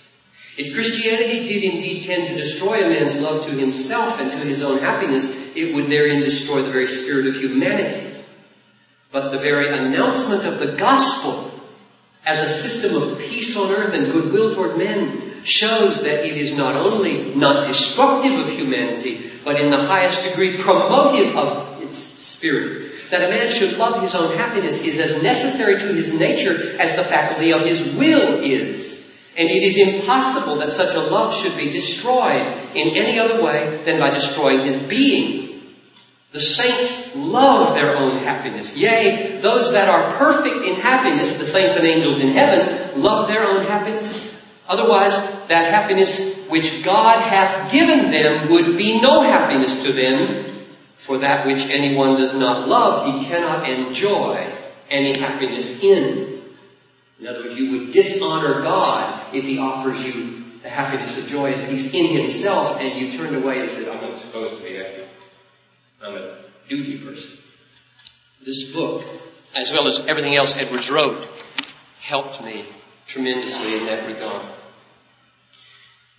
If 0.57 0.73
Christianity 0.73 1.47
did 1.47 1.63
indeed 1.63 2.05
tend 2.05 2.25
to 2.25 2.33
destroy 2.33 2.83
a 2.83 2.89
man's 2.89 3.13
love 3.13 3.45
to 3.45 3.51
himself 3.51 4.19
and 4.19 4.31
to 4.31 4.37
his 4.39 4.63
own 4.63 4.79
happiness, 4.79 5.29
it 5.55 5.75
would 5.75 5.89
therein 5.89 6.21
destroy 6.21 6.63
the 6.63 6.71
very 6.71 6.87
spirit 6.87 7.27
of 7.27 7.35
humanity. 7.35 8.25
But 9.11 9.29
the 9.29 9.37
very 9.37 9.77
announcement 9.77 10.45
of 10.45 10.57
the 10.57 10.75
gospel 10.75 11.51
as 12.25 12.39
a 12.39 12.49
system 12.49 12.95
of 12.95 13.19
peace 13.19 13.55
on 13.55 13.71
earth 13.71 13.93
and 13.93 14.11
goodwill 14.11 14.55
toward 14.55 14.75
men 14.75 15.43
shows 15.43 16.01
that 16.01 16.25
it 16.25 16.35
is 16.35 16.51
not 16.51 16.75
only 16.75 17.35
not 17.35 17.67
destructive 17.67 18.39
of 18.39 18.49
humanity, 18.49 19.31
but 19.45 19.61
in 19.61 19.69
the 19.69 19.77
highest 19.77 20.23
degree 20.23 20.57
promotive 20.57 21.35
of 21.35 21.83
its 21.83 21.99
spirit. 21.99 22.98
That 23.11 23.23
a 23.23 23.29
man 23.29 23.49
should 23.49 23.77
love 23.77 24.01
his 24.01 24.13
own 24.13 24.37
happiness 24.37 24.79
is 24.79 24.99
as 24.99 25.21
necessary 25.23 25.79
to 25.79 25.93
his 25.93 26.11
nature 26.11 26.79
as 26.79 26.95
the 26.95 27.03
faculty 27.03 27.51
of 27.53 27.65
his 27.65 27.81
will 27.81 28.39
is. 28.43 28.99
And 29.37 29.49
it 29.49 29.63
is 29.63 29.77
impossible 29.77 30.57
that 30.57 30.73
such 30.73 30.93
a 30.95 30.99
love 30.99 31.33
should 31.33 31.57
be 31.57 31.71
destroyed 31.71 32.41
in 32.75 32.95
any 32.95 33.19
other 33.19 33.41
way 33.41 33.81
than 33.85 33.99
by 33.99 34.11
destroying 34.11 34.65
his 34.65 34.77
being. 34.77 35.63
The 36.31 36.39
saints 36.39 37.15
love 37.15 37.73
their 37.73 37.97
own 37.97 38.19
happiness. 38.19 38.75
Yea, 38.75 39.39
those 39.41 39.71
that 39.71 39.89
are 39.89 40.15
perfect 40.17 40.63
in 40.63 40.75
happiness, 40.75 41.33
the 41.33 41.45
saints 41.45 41.75
and 41.75 41.87
angels 41.87 42.19
in 42.19 42.33
heaven, 42.33 43.01
love 43.01 43.27
their 43.27 43.43
own 43.43 43.65
happiness. 43.65 44.29
Otherwise, 44.67 45.17
that 45.47 45.71
happiness 45.71 46.35
which 46.47 46.83
God 46.83 47.21
hath 47.21 47.71
given 47.71 48.11
them 48.11 48.49
would 48.49 48.77
be 48.77 49.01
no 49.01 49.21
happiness 49.21 49.81
to 49.83 49.91
them, 49.91 50.58
for 50.99 51.19
that 51.19 51.47
which 51.47 51.61
anyone 51.69 52.17
does 52.17 52.33
not 52.33 52.67
love, 52.67 53.05
he 53.05 53.25
cannot 53.25 53.67
enjoy 53.69 54.53
any 54.89 55.17
happiness 55.17 55.81
in. 55.81 56.43
In 57.19 57.27
other 57.27 57.43
words, 57.43 57.55
you 57.57 57.71
would 57.71 57.93
dishonor 57.93 58.61
God 58.61 59.33
if 59.33 59.45
he 59.45 59.59
offers 59.59 60.03
you 60.03 60.43
the 60.61 60.69
happiness 60.69 61.17
of 61.17 61.25
joy 61.27 61.53
and 61.53 61.69
peace 61.69 61.93
in 61.93 62.07
himself 62.07 62.81
and 62.81 62.99
you 62.99 63.13
turned 63.13 63.33
away 63.33 63.61
and 63.61 63.71
said, 63.71 63.87
I'm 63.87 64.01
not 64.01 64.17
supposed 64.17 64.57
to 64.57 64.63
be 64.63 64.75
happy. 64.75 65.05
I'm 66.01 66.15
a 66.15 66.37
duty 66.67 66.97
person. 66.97 67.37
This 68.45 68.71
book, 68.73 69.05
as 69.55 69.71
well 69.71 69.87
as 69.87 70.01
everything 70.01 70.35
else 70.35 70.57
Edwards 70.57 70.89
wrote, 70.89 71.25
helped 72.01 72.43
me 72.43 72.65
tremendously 73.07 73.77
in 73.77 73.85
that 73.85 74.05
regard. 74.05 74.45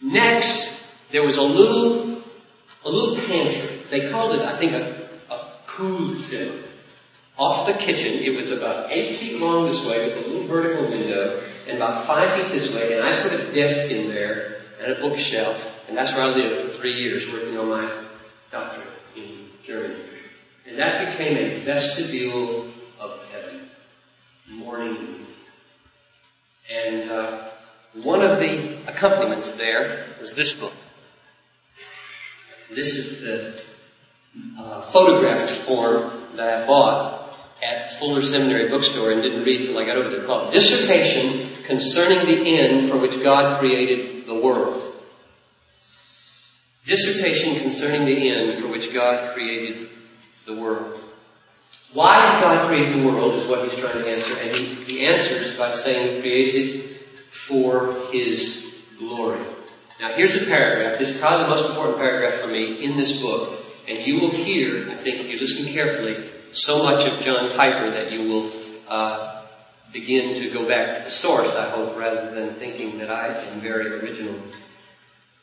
Next, 0.03 0.71
there 1.13 1.23
was 1.23 1.37
a 1.37 1.43
little, 1.43 2.23
a 2.83 2.91
little 2.91 3.17
pantry. 3.27 3.80
They 3.91 4.11
called 4.11 4.37
it, 4.37 4.43
I 4.43 4.59
think, 4.59 4.73
a, 4.73 5.09
a 5.31 5.53
Kuhlzimmer. 5.67 6.65
Off 7.37 7.67
the 7.67 7.75
kitchen, 7.75 8.23
it 8.23 8.37
was 8.37 8.51
about 8.51 8.93
eight 8.93 9.19
feet 9.19 9.41
long 9.41 9.67
this 9.67 9.85
way 9.85 10.09
with 10.09 10.27
a 10.27 10.29
little 10.29 10.47
vertical 10.47 10.91
window 10.91 11.43
and 11.67 11.77
about 11.77 12.07
five 12.07 12.37
feet 12.37 12.59
this 12.59 12.75
way, 12.75 12.99
and 12.99 13.03
I 13.03 13.23
put 13.23 13.33
a 13.33 13.53
desk 13.53 13.91
in 13.91 14.09
there 14.09 14.61
and 14.81 14.93
a 14.93 15.01
bookshelf, 15.01 15.67
and 15.89 15.97
that's 15.97 16.13
where 16.13 16.23
I 16.23 16.29
lived 16.29 16.73
for 16.73 16.79
three 16.79 16.95
years 16.95 17.27
working 17.27 17.57
on 17.59 17.69
my 17.69 18.05
doctorate 18.51 18.89
in 19.17 19.49
Germany. 19.65 20.03
And 20.67 20.79
that 20.79 21.11
became 21.11 21.37
a 21.37 21.61
vestibule 21.61 22.71
of 22.99 23.21
heaven, 23.33 23.69
morning. 24.49 25.27
And 26.71 27.11
uh, 27.11 27.49
one 27.95 28.23
of 28.23 28.39
the 28.39 28.87
accompaniments 28.87 29.53
there 29.53 30.07
was 30.21 30.35
this 30.35 30.53
book. 30.53 30.73
This 32.71 32.95
is 32.95 33.23
the 33.23 33.61
uh, 34.59 34.91
photographed 34.91 35.51
form 35.51 36.37
that 36.37 36.63
I 36.63 36.67
bought 36.67 37.37
at 37.63 37.99
Fuller 37.99 38.23
Seminary 38.23 38.69
bookstore 38.69 39.11
and 39.11 39.23
didn't 39.23 39.45
read 39.45 39.63
till 39.63 39.79
I 39.79 39.85
got 39.85 39.97
over 39.97 40.11
there 40.11 40.25
called 40.25 40.53
Dissertation 40.53 41.65
Concerning 41.65 42.27
the 42.27 42.59
End 42.59 42.89
for 42.89 42.97
Which 42.97 43.23
God 43.23 43.61
Created 43.61 44.27
the 44.27 44.35
World. 44.35 44.91
Dissertation 46.85 47.61
concerning 47.61 48.07
the 48.07 48.31
end 48.31 48.59
for 48.59 48.67
which 48.67 48.93
God 48.93 49.35
created 49.35 49.91
the 50.47 50.55
world. 50.55 50.99
Why 51.93 52.33
did 52.33 52.41
God 52.41 52.69
create 52.69 52.97
the 52.97 53.07
world 53.07 53.35
is 53.35 53.49
what 53.49 53.69
he's 53.69 53.79
trying 53.79 53.99
to 53.99 54.11
answer, 54.11 54.35
and 54.37 54.57
he, 54.57 54.75
he 54.85 55.07
answers 55.07 55.57
by 55.59 55.73
saying 55.73 56.17
he 56.17 56.21
created 56.21 56.57
it 56.57 57.01
for 57.31 58.09
his 58.13 58.75
glory. 58.99 59.45
Now 60.01 60.15
here's 60.15 60.33
the 60.33 60.47
paragraph. 60.47 60.99
This 60.99 61.11
is 61.11 61.21
probably 61.21 61.45
the 61.45 61.51
most 61.51 61.69
important 61.69 61.99
paragraph 61.99 62.41
for 62.41 62.49
me 62.49 62.83
in 62.83 62.97
this 62.97 63.21
book, 63.21 63.63
and 63.91 64.07
you 64.07 64.21
will 64.21 64.31
hear, 64.31 64.89
I 64.89 65.03
think 65.03 65.21
if 65.21 65.29
you 65.29 65.39
listen 65.39 65.73
carefully, 65.73 66.31
so 66.53 66.85
much 66.85 67.05
of 67.07 67.21
John 67.21 67.51
Piper 67.57 67.91
that 67.91 68.13
you 68.13 68.29
will 68.29 68.53
uh, 68.87 69.45
begin 69.93 70.37
to 70.37 70.51
go 70.51 70.67
back 70.69 70.99
to 70.99 71.05
the 71.05 71.11
source, 71.11 71.57
I 71.57 71.69
hope, 71.71 71.97
rather 71.97 72.33
than 72.35 72.55
thinking 72.55 72.99
that 72.99 73.11
I 73.11 73.27
am 73.45 73.61
very 73.61 73.89
original. 74.01 74.41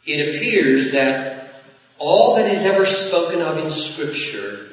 It 0.05 0.35
appears 0.35 0.93
that 0.93 1.61
all 1.97 2.35
that 2.35 2.49
is 2.49 2.63
ever 2.63 2.85
spoken 2.85 3.41
of 3.41 3.57
in 3.57 3.69
Scripture 3.69 4.69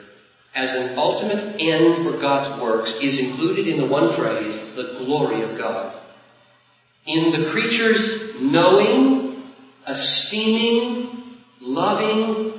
as 0.54 0.72
an 0.74 0.96
ultimate 0.96 1.56
end 1.58 2.04
for 2.04 2.16
God's 2.18 2.60
works 2.60 2.92
is 3.02 3.18
included 3.18 3.66
in 3.66 3.76
the 3.76 3.86
one 3.86 4.12
phrase, 4.12 4.60
the 4.74 4.98
glory 4.98 5.42
of 5.42 5.58
God. 5.58 6.00
In 7.06 7.32
the 7.32 7.50
creature's 7.50 8.40
knowing, 8.40 9.42
esteeming, 9.86 11.34
loving, 11.60 12.53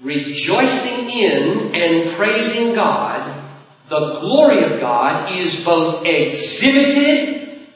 rejoicing 0.00 1.10
in 1.10 1.74
and 1.74 2.10
praising 2.10 2.74
God, 2.74 3.44
the 3.88 4.18
glory 4.20 4.64
of 4.64 4.80
God 4.80 5.38
is 5.38 5.56
both 5.64 6.04
exhibited 6.04 7.66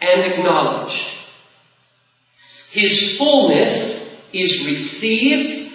and 0.00 0.32
acknowledged. 0.32 1.06
His 2.70 3.16
fullness 3.16 3.96
is 4.32 4.66
received 4.66 5.74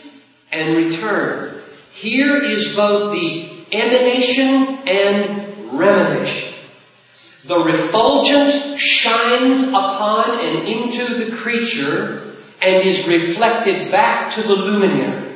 and 0.51 0.77
returned. 0.77 1.61
Here 1.93 2.37
is 2.37 2.75
both 2.75 3.13
the 3.13 3.65
emanation 3.71 4.87
and 4.87 5.77
remanation. 5.77 6.53
The 7.45 7.63
refulgence 7.63 8.79
shines 8.79 9.69
upon 9.69 10.45
and 10.45 10.67
into 10.67 11.15
the 11.15 11.35
creature 11.35 12.35
and 12.61 12.85
is 12.85 13.07
reflected 13.07 13.91
back 13.91 14.35
to 14.35 14.43
the 14.43 14.53
luminary. 14.53 15.30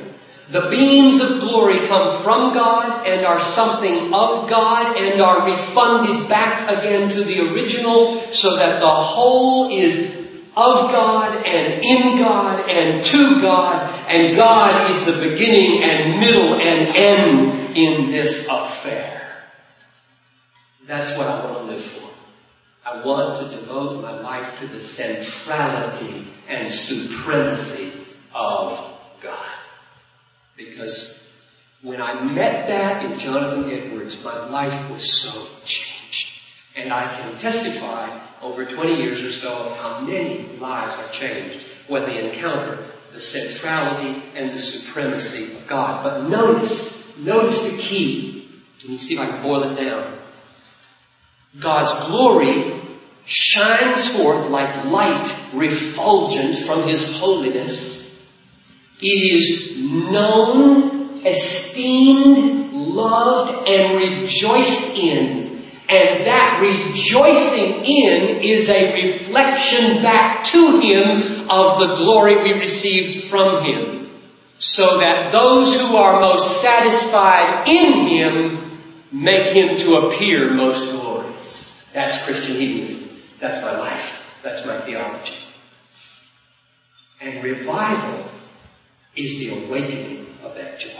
The 0.48 0.68
beams 0.70 1.20
of 1.20 1.40
glory 1.40 1.88
come 1.88 2.22
from 2.22 2.54
God 2.54 3.04
and 3.04 3.26
are 3.26 3.40
something 3.40 4.14
of 4.14 4.48
God 4.48 4.96
and 4.96 5.20
are 5.20 5.44
refunded 5.44 6.28
back 6.28 6.70
again 6.70 7.08
to 7.10 7.24
the 7.24 7.40
original 7.52 8.32
so 8.32 8.56
that 8.56 8.80
the 8.80 8.94
whole 8.94 9.76
is 9.76 10.14
of 10.56 10.90
God 10.92 11.44
and 11.44 11.84
in 11.84 12.18
God 12.18 12.70
and 12.70 13.04
to 13.04 13.40
God 13.40 13.92
and 14.08 14.36
God 14.36 14.90
is 14.90 15.04
the 15.04 15.28
beginning 15.28 15.82
and 15.82 16.20
middle 16.20 16.54
and 16.54 16.96
end 16.96 17.76
in 17.76 18.10
this 18.10 18.46
affair. 18.48 19.44
That's 20.86 21.10
what 21.18 21.26
I 21.26 21.44
want 21.44 21.66
to 21.66 21.74
live 21.74 21.84
for. 21.84 22.10
I 22.84 23.04
want 23.04 23.50
to 23.50 23.58
devote 23.58 24.00
my 24.00 24.20
life 24.20 24.60
to 24.60 24.68
the 24.68 24.80
centrality 24.80 26.28
and 26.46 26.72
supremacy 26.72 27.92
of 28.32 28.78
God. 29.20 29.65
Because 30.56 31.18
when 31.82 32.00
I 32.00 32.22
met 32.24 32.68
that 32.68 33.04
in 33.04 33.18
Jonathan 33.18 33.70
Edwards, 33.70 34.22
my 34.22 34.48
life 34.48 34.90
was 34.90 35.20
so 35.20 35.48
changed. 35.64 36.32
And 36.74 36.92
I 36.92 37.08
can 37.16 37.38
testify 37.38 38.20
over 38.40 38.64
20 38.64 38.96
years 38.96 39.22
or 39.22 39.32
so 39.32 39.52
of 39.52 39.76
how 39.76 40.00
many 40.00 40.56
lives 40.58 40.94
are 40.94 41.12
changed 41.12 41.64
when 41.88 42.04
they 42.04 42.28
encounter 42.28 42.86
the 43.12 43.20
centrality 43.20 44.22
and 44.34 44.52
the 44.52 44.58
supremacy 44.58 45.54
of 45.56 45.66
God. 45.66 46.02
But 46.02 46.28
notice, 46.28 47.16
notice 47.16 47.70
the 47.70 47.78
key. 47.78 48.48
Let 48.82 48.90
me 48.90 48.98
see 48.98 49.14
if 49.14 49.20
I 49.20 49.26
can 49.26 49.42
boil 49.42 49.62
it 49.64 49.82
down. 49.82 50.18
God's 51.58 51.92
glory 52.10 52.80
shines 53.24 54.08
forth 54.08 54.48
like 54.48 54.84
light 54.84 55.34
refulgent 55.54 56.66
from 56.66 56.86
His 56.86 57.18
holiness. 57.18 58.05
It 59.00 59.36
is 59.36 59.76
known, 59.78 61.26
esteemed, 61.26 62.72
loved, 62.72 63.68
and 63.68 63.98
rejoiced 63.98 64.96
in. 64.96 65.62
And 65.88 66.26
that 66.26 66.60
rejoicing 66.62 67.84
in 67.84 68.42
is 68.42 68.68
a 68.68 69.02
reflection 69.02 70.02
back 70.02 70.44
to 70.44 70.80
Him 70.80 71.48
of 71.48 71.78
the 71.78 71.96
glory 71.96 72.38
we 72.38 72.54
received 72.54 73.24
from 73.24 73.62
Him. 73.64 74.10
So 74.58 74.98
that 75.00 75.30
those 75.30 75.74
who 75.74 75.96
are 75.96 76.20
most 76.20 76.62
satisfied 76.62 77.68
in 77.68 78.08
Him 78.08 78.80
make 79.12 79.54
Him 79.54 79.76
to 79.78 80.06
appear 80.06 80.50
most 80.50 80.90
glorious. 80.90 81.84
That's 81.92 82.24
Christian 82.24 82.56
hedonism. 82.56 83.10
That's 83.38 83.60
my 83.60 83.78
life. 83.78 84.12
That's 84.42 84.66
my 84.66 84.80
theology. 84.80 85.34
And 87.20 87.44
revival 87.44 88.30
is 89.16 89.38
the 89.38 89.48
awakening 89.50 90.26
of 90.42 90.54
that 90.54 90.78
joy. 90.78 90.90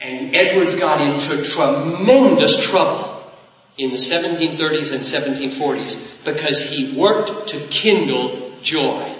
And 0.00 0.34
Edwards 0.34 0.74
got 0.74 1.00
into 1.00 1.44
tremendous 1.44 2.60
trouble 2.66 3.30
in 3.78 3.90
the 3.90 3.96
1730s 3.96 4.92
and 4.92 5.02
1740s 5.02 5.98
because 6.24 6.62
he 6.62 6.96
worked 6.96 7.48
to 7.48 7.60
kindle 7.68 8.52
joy. 8.62 9.16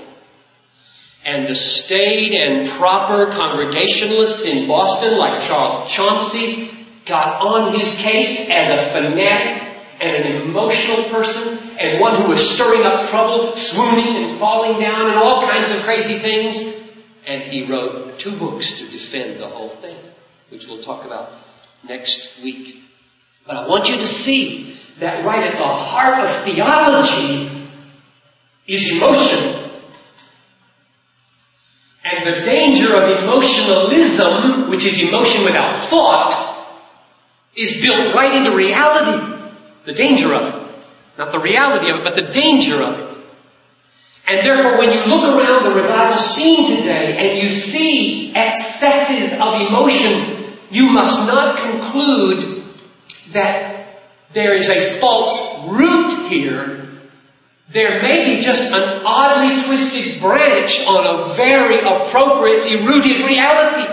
And 1.25 1.47
the 1.47 1.55
staid 1.55 2.33
and 2.33 2.69
proper 2.69 3.31
Congregationalists 3.31 4.45
in 4.45 4.67
Boston, 4.67 5.19
like 5.19 5.41
Charles 5.43 5.91
Chauncy, 5.91 6.71
got 7.05 7.41
on 7.43 7.79
his 7.79 7.95
case 7.99 8.49
as 8.51 8.71
a 8.71 8.91
fanatic 8.91 9.63
and 10.01 10.17
an 10.17 10.43
emotional 10.43 11.05
person 11.11 11.59
and 11.79 12.01
one 12.01 12.23
who 12.23 12.29
was 12.29 12.51
stirring 12.51 12.83
up 12.83 13.09
trouble, 13.09 13.55
swooning 13.55 14.25
and 14.25 14.39
falling 14.41 14.81
down 14.81 15.11
and 15.11 15.19
all 15.19 15.47
kinds 15.49 15.71
of 15.71 15.83
crazy 15.83 16.19
things. 16.19 16.82
And 17.27 17.43
he 17.43 17.65
wrote 17.65 18.19
two 18.19 18.37
books 18.37 18.79
to 18.79 18.89
defend 18.89 19.41
the 19.41 19.49
whole 19.49 19.77
thing, 19.77 19.97
which 20.51 20.67
we'll 20.67 20.83
talk 20.83 21.05
about 21.05 21.33
next 21.85 22.43
week. 22.43 22.83
But 23.47 23.57
I 23.57 23.69
want 23.69 23.89
you 23.89 23.97
to 23.99 24.07
see 24.07 24.77
that 24.99 25.25
right 25.25 25.43
at 25.43 25.57
the 25.57 25.65
heart 25.65 26.25
of 26.25 26.45
theology 26.45 27.69
is 28.67 28.91
emotion. 28.91 29.71
And 32.05 32.27
the 32.27 32.45
danger 32.45 32.95
of 32.97 33.23
emotionalism, 33.23 34.71
which 34.71 34.85
is 34.85 35.01
emotion 35.03 35.45
without 35.45 35.89
thought, 35.89 36.53
is 37.57 37.81
built 37.81 38.15
right 38.15 38.33
into 38.35 38.57
reality. 38.57 39.53
The 39.85 39.93
danger 39.93 40.35
of 40.35 40.55
it. 40.55 40.75
Not 41.19 41.33
the 41.33 41.39
reality 41.39 41.91
of 41.93 42.01
it, 42.01 42.05
but 42.05 42.15
the 42.17 42.33
danger 42.33 42.83
of 42.83 42.99
it. 42.99 43.19
And 44.33 44.47
therefore, 44.47 44.79
when 44.79 44.89
you 44.89 45.05
look 45.05 45.25
around 45.25 45.65
the 45.67 45.79
revival 45.79 46.17
scene 46.17 46.75
today 46.75 47.19
and 47.19 47.43
you 47.43 47.51
see 47.53 48.35
excesses 48.35 49.39
of 49.39 49.61
emotion, 49.61 50.57
you 50.71 50.87
must 50.87 51.19
not 51.27 51.59
conclude 51.59 52.65
that 53.33 54.01
there 54.33 54.55
is 54.55 54.71
a 54.71 54.99
false 55.01 55.69
root 55.69 56.31
here. 56.31 56.89
There 57.69 58.01
may 58.01 58.37
be 58.37 58.41
just 58.41 58.73
an 58.73 59.03
oddly 59.05 59.65
twisted 59.65 60.19
branch 60.23 60.81
on 60.87 61.07
a 61.07 61.35
very 61.35 61.81
appropriately 61.81 62.87
rooted 62.87 63.27
reality. 63.27 63.87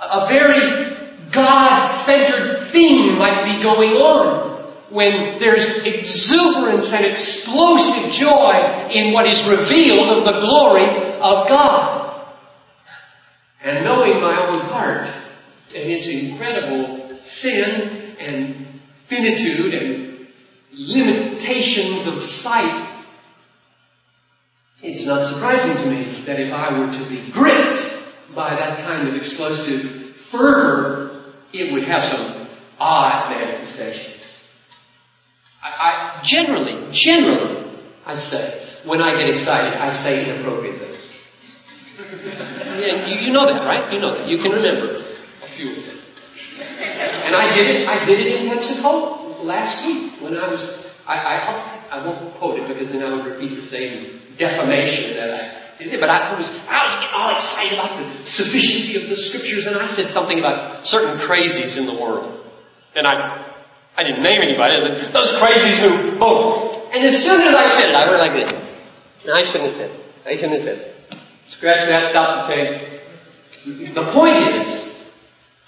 A 0.00 0.26
very 0.26 0.96
God-centered 1.30 2.72
thing 2.72 3.16
might 3.16 3.44
be 3.44 3.62
going 3.62 3.90
on 3.90 4.47
when 4.90 5.38
there's 5.38 5.84
exuberance 5.84 6.92
and 6.92 7.04
explosive 7.04 8.12
joy 8.12 8.88
in 8.90 9.12
what 9.12 9.26
is 9.26 9.46
revealed 9.46 10.18
of 10.18 10.24
the 10.24 10.40
glory 10.40 10.86
of 10.86 11.48
God. 11.48 12.26
And 13.62 13.84
knowing 13.84 14.20
my 14.20 14.46
own 14.46 14.60
heart 14.60 15.08
and 15.74 15.90
its 15.90 16.06
incredible 16.06 17.18
sin 17.24 18.16
and 18.18 18.80
finitude 19.08 19.74
and 19.74 20.28
limitations 20.72 22.06
of 22.06 22.22
sight, 22.24 22.88
it 24.82 24.96
is 24.96 25.06
not 25.06 25.24
surprising 25.24 25.76
to 25.82 25.90
me 25.90 26.22
that 26.24 26.38
if 26.38 26.52
I 26.52 26.78
were 26.78 26.92
to 26.92 27.08
be 27.08 27.30
gripped 27.30 27.82
by 28.34 28.54
that 28.54 28.84
kind 28.84 29.08
of 29.08 29.14
explosive 29.16 30.16
fervor, 30.16 31.32
it 31.52 31.72
would 31.72 31.82
have 31.84 32.04
some 32.04 32.46
odd 32.78 33.30
manifestations. 33.30 34.17
I, 35.68 36.18
I 36.18 36.22
generally, 36.22 36.92
generally, 36.92 37.64
I 38.06 38.14
say, 38.14 38.66
when 38.84 39.02
I 39.02 39.16
get 39.18 39.28
excited, 39.28 39.74
I 39.74 39.90
say 39.90 40.28
inappropriate 40.28 40.78
things. 40.80 41.04
and 41.98 43.10
you, 43.10 43.26
you 43.26 43.32
know 43.32 43.46
that, 43.46 43.62
right? 43.64 43.92
You 43.92 44.00
know 44.00 44.14
that. 44.14 44.28
You 44.28 44.38
can 44.38 44.52
remember 44.52 45.04
a 45.42 45.48
few 45.48 45.70
of 45.70 45.76
them. 45.76 45.98
And 46.58 47.36
I 47.36 47.54
did 47.54 47.68
it, 47.68 47.88
I 47.88 48.04
did 48.04 48.20
it 48.20 48.40
in 48.40 48.48
Hudson 48.48 48.76
Pensacola 48.76 49.42
last 49.42 49.84
week 49.84 50.12
when 50.20 50.36
I 50.36 50.48
was, 50.48 50.66
I, 51.06 51.16
I, 51.18 51.98
I 51.98 52.06
won't 52.06 52.34
quote 52.36 52.58
it 52.60 52.68
because 52.68 52.88
then 52.88 53.02
I 53.02 53.14
would 53.14 53.24
repeat 53.26 53.56
the 53.56 53.66
same 53.66 54.20
defamation 54.36 55.16
that 55.16 55.30
I 55.30 55.84
did. 55.84 56.00
But 56.00 56.08
I 56.08 56.34
was, 56.34 56.50
I 56.68 56.86
was 56.86 56.94
getting 56.94 57.14
all 57.14 57.30
excited 57.30 57.78
about 57.78 57.98
the 57.98 58.26
sufficiency 58.26 59.02
of 59.02 59.08
the 59.08 59.16
scriptures 59.16 59.66
and 59.66 59.76
I 59.76 59.86
said 59.86 60.10
something 60.10 60.38
about 60.38 60.86
certain 60.86 61.18
crazies 61.18 61.76
in 61.78 61.86
the 61.86 61.94
world. 61.94 62.44
And 62.94 63.06
I 63.06 63.47
I 63.98 64.04
didn't 64.04 64.22
name 64.22 64.40
anybody. 64.40 64.76
I 64.76 64.80
those 65.10 65.32
crazies 65.32 65.78
who, 65.78 66.18
oh. 66.20 66.88
And 66.94 67.04
as 67.04 67.20
soon 67.20 67.40
as 67.40 67.52
I 67.52 67.68
said 67.68 67.90
it, 67.90 67.96
I 67.96 68.08
went 68.08 68.20
like 68.20 68.32
this. 68.32 68.52
I 69.28 69.42
shouldn't 69.42 69.64
have 69.64 69.74
said 69.74 69.90
it. 69.90 70.00
I 70.24 70.36
shouldn't 70.36 70.52
have 70.52 70.62
said 70.62 70.78
it. 70.78 70.94
Scratch 71.48 71.88
that, 71.88 72.10
stop 72.10 72.46
the 72.46 72.54
tape. 72.54 72.80
The 73.94 74.04
point 74.12 74.36
is, 74.54 74.94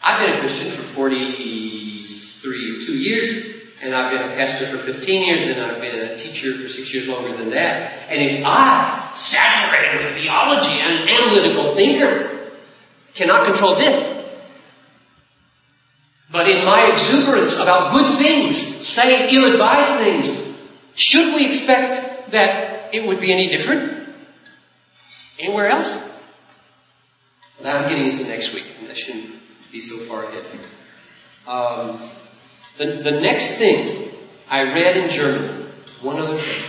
I've 0.00 0.20
been 0.24 0.36
a 0.36 0.40
Christian 0.40 0.70
for 0.70 0.82
43, 0.82 2.86
two 2.86 2.96
years, 2.96 3.46
and 3.82 3.92
I've 3.94 4.12
been 4.12 4.22
a 4.22 4.34
pastor 4.36 4.68
for 4.68 4.78
15 4.78 5.22
years, 5.26 5.56
and 5.56 5.66
I've 5.66 5.80
been 5.80 5.98
a 5.98 6.16
teacher 6.16 6.56
for 6.56 6.68
six 6.68 6.94
years 6.94 7.08
longer 7.08 7.36
than 7.36 7.50
that. 7.50 8.08
And 8.08 8.22
if 8.22 8.44
I, 8.46 9.10
saturated 9.12 10.04
with 10.04 10.14
theology 10.22 10.78
and 10.80 11.02
an 11.02 11.08
analytical 11.08 11.74
thinker, 11.74 12.52
cannot 13.14 13.46
control 13.46 13.74
this, 13.74 14.19
but 16.32 16.48
in 16.48 16.64
my 16.64 16.90
exuberance 16.92 17.54
about 17.54 17.92
good 17.92 18.18
things, 18.18 18.56
saying 18.86 19.34
ill-advised 19.34 20.04
things, 20.04 20.56
should 20.94 21.34
we 21.34 21.46
expect 21.46 22.30
that 22.32 22.94
it 22.94 23.06
would 23.06 23.20
be 23.20 23.32
any 23.32 23.48
different 23.48 24.08
anywhere 25.38 25.68
else? 25.68 25.96
That 27.62 27.76
I'm 27.76 27.88
getting 27.88 28.10
into 28.12 28.24
next 28.24 28.54
week, 28.54 28.64
and 28.78 28.88
that 28.88 28.96
shouldn't 28.96 29.32
be 29.72 29.80
so 29.80 29.98
far 29.98 30.24
ahead. 30.24 30.44
Um, 31.46 32.10
the, 32.78 33.02
the 33.02 33.20
next 33.20 33.56
thing 33.58 34.12
I 34.48 34.62
read 34.62 34.96
in 34.96 35.10
German, 35.10 35.66
one 36.00 36.18
other 36.18 36.38
thing, 36.38 36.62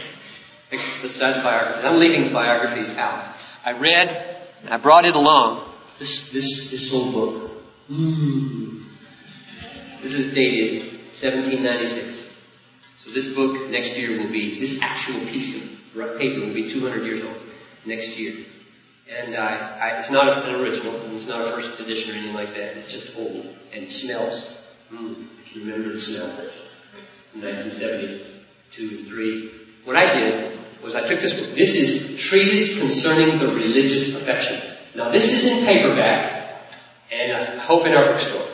besides 0.70 1.44
biographies. 1.44 1.86
I'm 1.86 2.00
leaving 2.00 2.32
biographies 2.34 2.92
out. 2.94 3.36
I 3.64 3.74
read, 3.74 4.50
I 4.70 4.78
brought 4.78 5.06
it 5.06 5.16
along, 5.16 5.70
this, 6.00 6.32
this, 6.32 6.72
this 6.72 6.92
little 6.94 7.12
book. 7.12 7.52
Mm. 7.90 8.71
This 10.02 10.14
is 10.14 10.34
dated 10.34 10.92
1796. 11.12 12.36
So 12.98 13.12
this 13.12 13.34
book 13.36 13.70
next 13.70 13.98
year 13.98 14.18
will 14.18 14.32
be, 14.32 14.60
this 14.60 14.80
actual 14.82 15.20
piece 15.28 15.56
of 15.56 16.18
paper 16.18 16.42
will 16.42 16.54
be 16.54 16.70
200 16.70 17.06
years 17.06 17.22
old 17.24 17.38
next 17.86 18.18
year. 18.18 18.46
And 19.10 19.36
I, 19.36 19.56
I, 19.56 20.00
it's 20.00 20.10
not 20.10 20.48
an 20.48 20.56
original, 20.56 21.02
and 21.02 21.16
it's 21.16 21.28
not 21.28 21.42
a 21.42 21.52
first 21.52 21.80
edition 21.80 22.12
or 22.12 22.18
anything 22.18 22.34
like 22.34 22.56
that. 22.56 22.78
It's 22.78 22.92
just 22.92 23.16
old 23.18 23.46
and 23.74 23.92
smells. 23.92 24.58
Mm, 24.92 25.28
I 25.40 25.50
can 25.50 25.62
remember 25.62 25.92
the 25.92 26.00
smell. 26.00 26.28
1972 27.34 28.98
and 28.98 29.08
3. 29.08 29.52
What 29.84 29.96
I 29.96 30.20
did 30.20 30.60
was 30.82 30.96
I 30.96 31.06
took 31.06 31.20
this 31.20 31.34
book. 31.34 31.56
This 31.56 31.76
is 31.76 32.20
Treatise 32.22 32.80
Concerning 32.80 33.38
the 33.40 33.48
Religious 33.54 34.16
Affections. 34.16 34.64
Now 34.96 35.10
this 35.10 35.32
is 35.32 35.52
in 35.52 35.66
paperback, 35.66 36.64
and 37.12 37.32
I 37.32 37.58
hope 37.58 37.86
in 37.86 37.94
our 37.94 38.12
bookstore. 38.12 38.48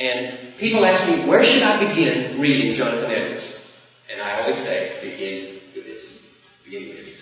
And 0.00 0.56
people 0.56 0.84
ask 0.86 1.06
me, 1.06 1.26
where 1.26 1.44
should 1.44 1.62
I 1.62 1.86
begin 1.86 2.40
reading 2.40 2.74
Jonathan 2.74 3.12
Edwards? 3.12 3.54
And 4.10 4.22
I 4.22 4.40
always 4.40 4.56
say, 4.56 4.96
begin 5.02 5.60
with 5.74 5.84
this. 5.84 6.20
Begin 6.64 6.88
with 6.88 7.04
this. 7.04 7.20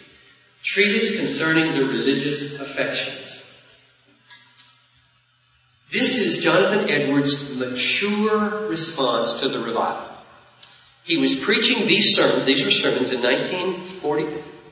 Treatise 0.62 1.18
Concerning 1.18 1.74
the 1.74 1.84
Religious 1.84 2.54
Affections. 2.60 3.44
This 5.90 6.20
is 6.20 6.38
Jonathan 6.38 6.88
Edwards' 6.88 7.52
mature 7.52 8.68
response 8.68 9.40
to 9.40 9.48
the 9.48 9.58
revival. 9.58 10.08
He 11.02 11.16
was 11.16 11.34
preaching 11.34 11.88
these 11.88 12.14
sermons, 12.14 12.44
these 12.44 12.62
were 12.62 12.70
sermons 12.70 13.10
in 13.10 13.20
1940, 13.22 14.24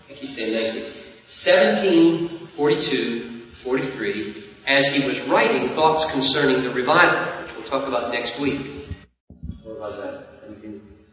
I 0.08 0.12
keep 0.12 0.36
saying 0.36 0.52
19, 0.52 0.82
1742, 1.24 3.46
43, 3.54 4.44
as 4.66 4.86
he 4.88 5.04
was 5.04 5.20
writing 5.22 5.70
thoughts 5.70 6.04
concerning 6.12 6.62
the 6.62 6.70
revival, 6.70 7.35
we'll 7.70 7.80
talk 7.80 7.88
about 7.88 8.12
next 8.12 8.38
week. 8.38 8.60
Or 9.66 9.74
was 9.74 9.96
that? 9.96 10.26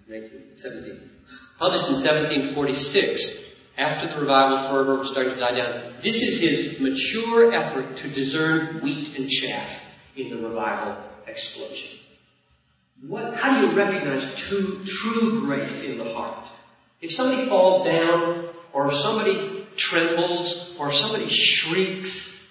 1917. 0.07 1.09
Published 1.57 1.85
in 1.85 1.93
1746, 1.93 3.37
after 3.77 4.07
the 4.07 4.19
revival 4.19 4.69
fervor 4.69 4.97
was 4.97 5.09
starting 5.09 5.33
to 5.33 5.39
die 5.39 5.55
down. 5.55 5.93
This 6.03 6.21
is 6.21 6.39
his 6.39 6.79
mature 6.79 7.53
effort 7.53 7.97
to 7.97 8.09
discern 8.09 8.81
wheat 8.81 9.17
and 9.17 9.29
chaff 9.29 9.81
in 10.15 10.29
the 10.29 10.37
revival 10.47 10.97
explosion. 11.25 11.97
What, 13.07 13.35
how 13.35 13.59
do 13.59 13.67
you 13.67 13.75
recognize 13.75 14.35
true, 14.35 14.83
true 14.85 15.41
grace 15.41 15.83
in 15.83 15.97
the 15.97 16.13
heart? 16.13 16.47
If 17.01 17.11
somebody 17.11 17.49
falls 17.49 17.85
down, 17.85 18.49
or 18.71 18.87
if 18.87 18.95
somebody 18.95 19.67
trembles, 19.75 20.73
or 20.77 20.91
somebody 20.91 21.27
shrieks, 21.29 22.45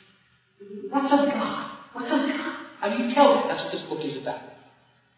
what's 0.90 1.12
of 1.12 1.26
God? 1.26 1.70
What's 1.92 2.10
of 2.10 2.28
God? 2.28 2.41
How 2.82 2.88
do 2.88 3.00
you 3.00 3.08
tell 3.12 3.34
that? 3.34 3.46
That's 3.46 3.62
what 3.62 3.70
this 3.70 3.82
book 3.82 4.00
is 4.00 4.16
about. 4.16 4.40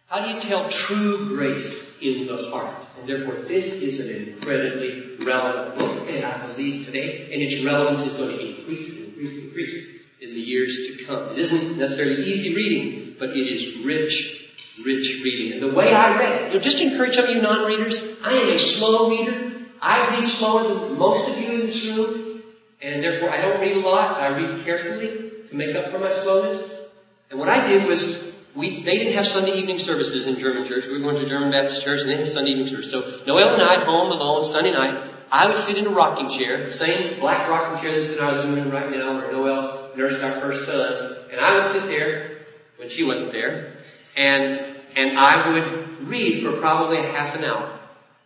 How 0.07 0.21
do 0.21 0.29
you 0.29 0.39
tell 0.39 0.69
true 0.69 1.29
grace 1.29 1.97
in 2.03 2.27
the 2.27 2.51
heart? 2.51 2.87
And 3.01 3.09
therefore, 3.09 3.49
this 3.49 3.65
is 3.65 4.01
an 4.01 4.15
incredibly 4.15 5.17
relevant 5.25 5.79
book, 5.79 6.07
and 6.11 6.27
I 6.27 6.47
believe 6.47 6.85
today, 6.85 7.33
and 7.33 7.41
its 7.41 7.65
relevance 7.65 8.07
is 8.07 8.13
going 8.19 8.37
to 8.37 8.59
increase, 8.59 8.99
increase, 8.99 9.45
increase 9.45 9.89
in 10.21 10.35
the 10.35 10.41
years 10.41 10.77
to 10.89 11.07
come. 11.07 11.31
It 11.31 11.39
isn't 11.39 11.79
necessarily 11.79 12.25
easy 12.25 12.55
reading, 12.55 13.17
but 13.19 13.31
it 13.31 13.47
is 13.49 13.83
rich 13.83 14.43
rich 14.85 15.23
reading. 15.25 15.55
And 15.55 15.63
the 15.63 15.75
way 15.75 15.91
I 15.91 16.19
read 16.19 16.55
it, 16.55 16.63
just 16.63 16.77
to 16.79 16.85
encourage 16.85 17.15
some 17.15 17.25
of 17.25 17.31
you 17.31 17.41
non-readers, 17.41 18.05
I 18.23 18.35
am 18.35 18.53
a 18.53 18.59
slow 18.59 19.09
reader. 19.09 19.69
I 19.81 20.11
read 20.11 20.29
slower 20.29 20.69
than 20.69 20.99
most 20.99 21.31
of 21.31 21.39
you 21.39 21.49
in 21.49 21.61
this 21.61 21.83
room, 21.87 22.43
and 22.83 23.03
therefore 23.03 23.31
I 23.31 23.41
don't 23.41 23.59
read 23.59 23.79
a 23.79 23.81
lot. 23.81 24.21
I 24.21 24.37
read 24.37 24.67
carefully 24.67 25.31
to 25.49 25.55
make 25.55 25.75
up 25.75 25.91
for 25.91 25.99
my 25.99 26.13
slowness. 26.23 26.84
And 27.35 27.41
what 27.41 27.49
I 27.49 27.67
did 27.67 27.89
was, 27.89 28.17
we, 28.55 28.85
they 28.85 28.97
didn't 28.97 29.15
have 29.15 29.27
Sunday 29.27 29.55
evening 29.55 29.81
services 29.81 30.29
in 30.29 30.39
German 30.39 30.65
church. 30.65 30.87
We 30.87 31.01
going 31.01 31.17
to 31.17 31.27
German 31.27 31.51
Baptist 31.51 31.83
church 31.83 32.03
and 32.03 32.09
they 32.09 32.17
had 32.17 32.29
Sunday 32.29 32.53
evening 32.53 32.69
service. 32.69 32.93
So 32.93 33.25
Noel 33.27 33.55
and 33.55 33.61
I 33.61 33.85
home 33.85 34.13
alone 34.13 34.45
Sunday 34.45 34.71
night, 34.71 35.13
I 35.33 35.49
would 35.49 35.57
sit 35.57 35.77
in 35.77 35.85
a 35.89 35.91
rocking 35.91 36.29
chair, 36.29 36.71
same 36.71 37.19
black 37.19 37.49
rocking 37.49 37.83
chair 37.83 38.01
that's 38.01 38.13
in 38.17 38.25
our 38.25 38.35
living 38.37 38.55
room 38.55 38.71
right 38.71 38.89
now 38.89 39.17
where 39.17 39.33
Noel 39.33 39.91
nursed 39.97 40.23
our 40.23 40.41
first 40.43 40.65
son. 40.65 41.27
And 41.33 41.41
I 41.41 41.59
would 41.59 41.73
sit 41.73 41.89
there 41.89 42.47
when 42.77 42.89
she 42.89 43.03
wasn't 43.03 43.33
there 43.33 43.79
and, 44.17 44.77
and 44.95 45.19
I 45.19 45.51
would 45.51 46.07
read 46.07 46.45
for 46.45 46.53
probably 46.61 46.99
a 46.99 47.11
half 47.11 47.35
an 47.35 47.43
hour. 47.43 47.81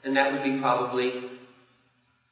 And 0.05 0.19
that 0.19 0.35
would 0.35 0.43
be 0.43 0.61
probably 0.61 1.31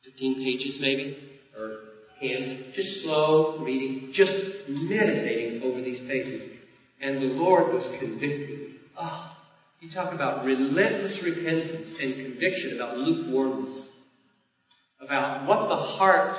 15 0.04 0.44
pages 0.44 0.78
maybe, 0.78 1.40
or 1.56 1.78
10. 2.20 2.72
Just 2.74 3.00
slow 3.00 3.60
reading, 3.60 4.12
just 4.12 4.36
meditating 4.68 5.62
over 5.62 5.80
these 5.80 6.00
pages. 6.00 6.55
And 7.00 7.22
the 7.22 7.34
Lord 7.34 7.74
was 7.74 7.86
convicted. 7.98 8.58
me. 8.58 8.74
Oh, 8.98 9.36
you 9.80 9.90
talk 9.90 10.12
about 10.12 10.44
relentless 10.44 11.22
repentance 11.22 11.88
and 12.00 12.14
conviction 12.14 12.76
about 12.76 12.96
lukewarmness. 12.98 13.88
About 15.00 15.46
what 15.46 15.68
the 15.68 15.76
heart, 15.76 16.38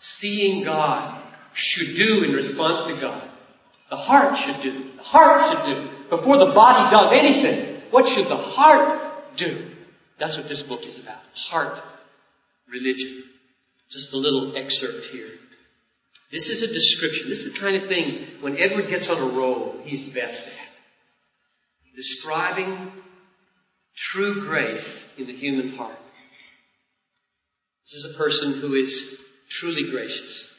seeing 0.00 0.64
God, 0.64 1.22
should 1.54 1.96
do 1.96 2.24
in 2.24 2.32
response 2.32 2.92
to 2.92 3.00
God. 3.00 3.30
The 3.90 3.96
heart 3.96 4.36
should 4.36 4.60
do. 4.62 4.90
The 4.96 5.02
heart 5.02 5.40
should 5.48 5.74
do. 5.74 5.88
Before 6.10 6.38
the 6.38 6.52
body 6.52 6.90
does 6.90 7.12
anything, 7.12 7.82
what 7.90 8.08
should 8.08 8.26
the 8.26 8.36
heart 8.36 9.36
do? 9.36 9.70
That's 10.18 10.36
what 10.36 10.48
this 10.48 10.62
book 10.62 10.84
is 10.84 10.98
about. 10.98 11.22
Heart 11.34 11.80
religion. 12.68 13.24
Just 13.90 14.12
a 14.12 14.16
little 14.16 14.56
excerpt 14.56 15.06
here. 15.06 15.28
This 16.34 16.48
is 16.48 16.62
a 16.62 16.66
description. 16.66 17.28
This 17.28 17.44
is 17.44 17.52
the 17.52 17.60
kind 17.60 17.76
of 17.76 17.86
thing 17.86 18.26
when 18.40 18.58
Edward 18.58 18.88
gets 18.88 19.08
on 19.08 19.18
a 19.18 19.24
roll, 19.24 19.76
he's 19.84 20.12
best 20.12 20.44
at. 20.44 21.94
Describing 21.94 22.90
true 23.94 24.40
grace 24.40 25.06
in 25.16 25.28
the 25.28 25.32
human 25.32 25.76
heart. 25.76 25.96
This 27.84 28.02
is 28.02 28.12
a 28.12 28.18
person 28.18 28.54
who 28.54 28.74
is 28.74 29.16
truly 29.48 29.88
gracious. 29.88 30.50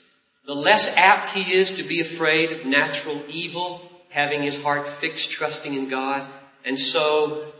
The 0.46 0.56
less 0.56 0.88
apt 0.88 1.32
he 1.32 1.54
is 1.54 1.72
to 1.72 1.84
be 1.84 2.00
afraid 2.00 2.54
of 2.54 2.66
natural 2.66 3.22
evil, 3.28 3.82
having 4.08 4.44
his 4.44 4.58
heart 4.58 4.88
fixed, 4.88 5.30
trusting 5.30 5.74
in 5.74 5.90
God, 5.90 6.26
and 6.64 6.80
so 6.80 7.52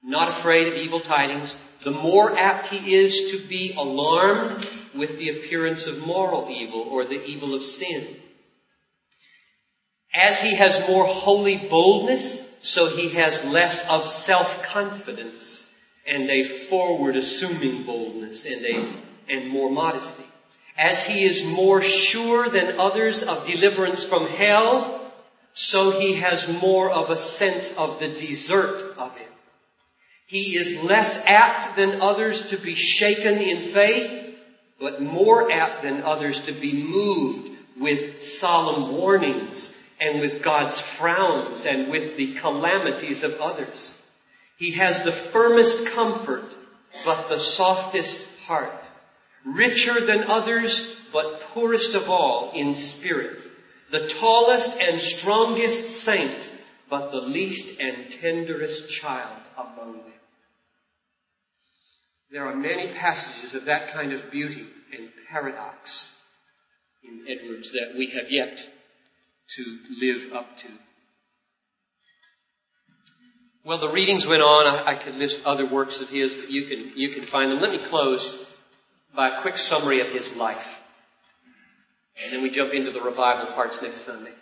not 0.00 0.28
afraid 0.28 0.68
of 0.68 0.74
evil 0.74 1.00
tidings, 1.00 1.56
the 1.82 1.90
more 1.90 2.36
apt 2.36 2.68
he 2.68 2.94
is 2.94 3.30
to 3.30 3.38
be 3.48 3.74
alarmed 3.76 4.66
with 4.94 5.18
the 5.18 5.30
appearance 5.30 5.86
of 5.86 5.98
moral 5.98 6.50
evil 6.50 6.80
or 6.80 7.04
the 7.04 7.24
evil 7.24 7.54
of 7.54 7.62
sin. 7.62 8.16
As 10.12 10.40
he 10.40 10.56
has 10.56 10.80
more 10.88 11.06
holy 11.06 11.56
boldness, 11.56 12.42
so 12.60 12.88
he 12.88 13.10
has 13.10 13.44
less 13.44 13.84
of 13.88 14.06
self-confidence 14.06 15.68
and 16.06 16.28
a 16.28 16.42
forward 16.42 17.16
assuming 17.16 17.84
boldness 17.84 18.44
and 18.44 18.64
a, 18.64 18.92
and 19.28 19.48
more 19.48 19.70
modesty. 19.70 20.24
As 20.76 21.04
he 21.04 21.24
is 21.24 21.44
more 21.44 21.80
sure 21.80 22.48
than 22.48 22.80
others 22.80 23.22
of 23.22 23.46
deliverance 23.46 24.04
from 24.04 24.26
hell, 24.26 25.12
so 25.52 25.98
he 25.98 26.14
has 26.14 26.48
more 26.48 26.90
of 26.90 27.10
a 27.10 27.16
sense 27.16 27.72
of 27.72 28.00
the 28.00 28.08
desert 28.08 28.82
of 28.98 29.16
it. 29.16 29.28
He 30.30 30.56
is 30.56 30.76
less 30.76 31.18
apt 31.18 31.74
than 31.74 32.00
others 32.00 32.44
to 32.44 32.56
be 32.56 32.76
shaken 32.76 33.38
in 33.38 33.62
faith, 33.62 34.36
but 34.78 35.02
more 35.02 35.50
apt 35.50 35.82
than 35.82 36.04
others 36.04 36.42
to 36.42 36.52
be 36.52 36.72
moved 36.84 37.50
with 37.76 38.22
solemn 38.22 38.96
warnings 38.96 39.72
and 40.00 40.20
with 40.20 40.40
God's 40.40 40.80
frowns 40.80 41.66
and 41.66 41.90
with 41.90 42.16
the 42.16 42.34
calamities 42.34 43.24
of 43.24 43.40
others. 43.40 43.92
He 44.56 44.70
has 44.72 45.00
the 45.00 45.10
firmest 45.10 45.86
comfort, 45.86 46.56
but 47.04 47.28
the 47.28 47.40
softest 47.40 48.24
heart 48.46 48.84
richer 49.44 50.00
than 50.00 50.30
others, 50.30 50.96
but 51.12 51.40
poorest 51.40 51.94
of 51.94 52.08
all 52.08 52.52
in 52.54 52.76
spirit, 52.76 53.50
the 53.90 54.06
tallest 54.06 54.76
and 54.78 55.00
strongest 55.00 55.88
saint, 55.88 56.48
but 56.90 57.12
the 57.12 57.20
least 57.20 57.78
and 57.78 58.10
tenderest 58.20 58.88
child 58.88 59.40
among 59.56 59.92
them. 59.92 60.12
There 62.32 62.46
are 62.46 62.54
many 62.54 62.92
passages 62.92 63.54
of 63.54 63.64
that 63.66 63.92
kind 63.92 64.12
of 64.12 64.30
beauty 64.30 64.66
and 64.96 65.08
paradox 65.30 66.10
in 67.02 67.24
Edwards 67.28 67.72
that 67.72 67.94
we 67.96 68.10
have 68.10 68.30
yet 68.30 68.64
to 69.56 69.78
live 70.00 70.32
up 70.32 70.58
to. 70.58 70.68
Well, 73.64 73.78
the 73.78 73.90
readings 73.90 74.26
went 74.26 74.42
on. 74.42 74.66
I, 74.66 74.92
I 74.92 74.94
could 74.94 75.16
list 75.16 75.42
other 75.44 75.66
works 75.66 76.00
of 76.00 76.08
his, 76.08 76.34
but 76.34 76.50
you 76.50 76.66
can, 76.66 76.92
you 76.96 77.10
can 77.10 77.26
find 77.26 77.50
them. 77.50 77.60
Let 77.60 77.70
me 77.72 77.78
close 77.78 78.34
by 79.14 79.38
a 79.38 79.42
quick 79.42 79.58
summary 79.58 80.00
of 80.00 80.08
his 80.08 80.32
life. 80.32 80.78
And 82.22 82.32
then 82.32 82.42
we 82.42 82.50
jump 82.50 82.72
into 82.72 82.90
the 82.90 83.00
revival 83.00 83.52
parts 83.54 83.80
next 83.82 84.04
Sunday. 84.04 84.32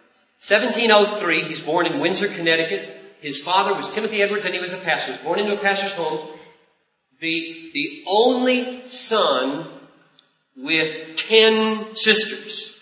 1703, 0.40 1.42
he's 1.42 1.60
born 1.60 1.86
in 1.86 1.98
Windsor, 1.98 2.28
Connecticut. 2.28 2.96
His 3.20 3.40
father 3.40 3.74
was 3.74 3.88
Timothy 3.88 4.22
Edwards 4.22 4.44
and 4.44 4.54
he 4.54 4.60
was 4.60 4.72
a 4.72 4.78
pastor. 4.78 5.06
He 5.06 5.12
was 5.12 5.24
born 5.24 5.40
into 5.40 5.58
a 5.58 5.60
pastor's 5.60 5.92
home. 5.92 6.28
The, 7.20 7.70
the 7.74 8.04
only 8.06 8.88
son 8.88 9.68
with 10.56 11.16
ten 11.16 11.96
sisters. 11.96 12.76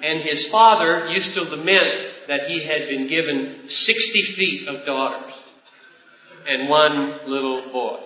And 0.00 0.20
his 0.20 0.46
father 0.46 1.08
used 1.08 1.34
to 1.34 1.42
lament 1.42 2.04
that 2.28 2.48
he 2.48 2.62
had 2.62 2.88
been 2.88 3.08
given 3.08 3.68
60 3.68 4.22
feet 4.22 4.68
of 4.68 4.86
daughters 4.86 5.34
and 6.46 6.68
one 6.68 7.18
little 7.26 7.72
boy. 7.72 8.00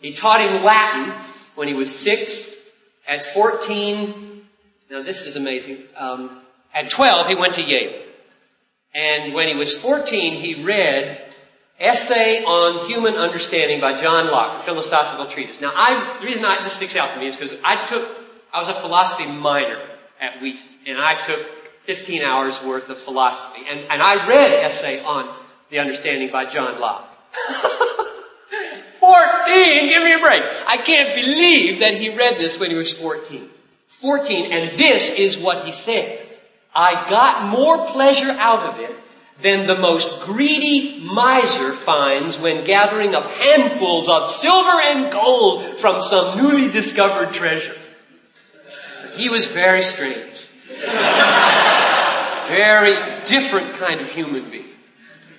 He 0.00 0.14
taught 0.14 0.40
him 0.40 0.62
Latin 0.64 1.12
when 1.54 1.68
he 1.68 1.74
was 1.74 1.94
six, 1.94 2.52
At 3.06 3.24
14, 3.26 4.42
now 4.90 5.02
this 5.02 5.26
is 5.26 5.36
amazing. 5.36 5.82
Um, 5.96 6.43
at 6.74 6.90
12, 6.90 7.28
he 7.28 7.34
went 7.36 7.54
to 7.54 7.62
Yale. 7.62 8.02
And 8.94 9.34
when 9.34 9.48
he 9.48 9.54
was 9.54 9.76
14, 9.76 10.34
he 10.34 10.64
read 10.64 11.32
Essay 11.78 12.44
on 12.44 12.88
Human 12.88 13.14
Understanding 13.14 13.80
by 13.80 14.00
John 14.00 14.26
Locke, 14.26 14.60
a 14.60 14.64
philosophical 14.64 15.26
treatise. 15.26 15.60
Now, 15.60 15.72
I, 15.74 16.18
the 16.20 16.26
reason 16.26 16.44
I, 16.44 16.62
this 16.62 16.74
sticks 16.74 16.96
out 16.96 17.14
to 17.14 17.20
me 17.20 17.28
is 17.28 17.36
because 17.36 17.56
I 17.64 17.86
took, 17.86 18.08
I 18.52 18.60
was 18.60 18.68
a 18.68 18.80
philosophy 18.80 19.26
minor 19.26 19.80
at 20.20 20.40
Wheaton, 20.40 20.62
and 20.86 20.98
I 20.98 21.26
took 21.26 21.40
15 21.86 22.22
hours 22.22 22.60
worth 22.64 22.88
of 22.88 22.98
philosophy. 22.98 23.62
And, 23.68 23.80
and 23.80 24.02
I 24.02 24.28
read 24.28 24.52
Essay 24.64 25.02
on 25.02 25.36
the 25.70 25.78
Understanding 25.80 26.30
by 26.30 26.46
John 26.46 26.80
Locke. 26.80 27.08
14! 29.00 29.88
Give 29.88 30.02
me 30.02 30.14
a 30.14 30.18
break. 30.18 30.42
I 30.66 30.78
can't 30.84 31.14
believe 31.14 31.80
that 31.80 31.94
he 31.94 32.16
read 32.16 32.38
this 32.38 32.58
when 32.58 32.70
he 32.70 32.76
was 32.76 32.92
14. 32.94 33.50
14, 34.00 34.52
and 34.52 34.78
this 34.78 35.10
is 35.10 35.36
what 35.36 35.64
he 35.64 35.72
said. 35.72 36.23
I 36.74 37.08
got 37.08 37.48
more 37.48 37.86
pleasure 37.92 38.30
out 38.30 38.74
of 38.74 38.80
it 38.80 38.96
than 39.42 39.66
the 39.66 39.78
most 39.78 40.08
greedy 40.22 41.00
miser 41.04 41.72
finds 41.74 42.38
when 42.38 42.64
gathering 42.64 43.14
up 43.14 43.24
handfuls 43.30 44.08
of 44.08 44.30
silver 44.32 44.80
and 44.80 45.12
gold 45.12 45.80
from 45.80 46.00
some 46.00 46.38
newly 46.38 46.70
discovered 46.70 47.34
treasure. 47.34 47.76
He 49.14 49.28
was 49.28 49.46
very 49.46 49.82
strange. 49.82 50.48
very 52.48 52.96
different 53.24 53.74
kind 53.74 54.00
of 54.00 54.10
human 54.10 54.50
being 54.50 54.70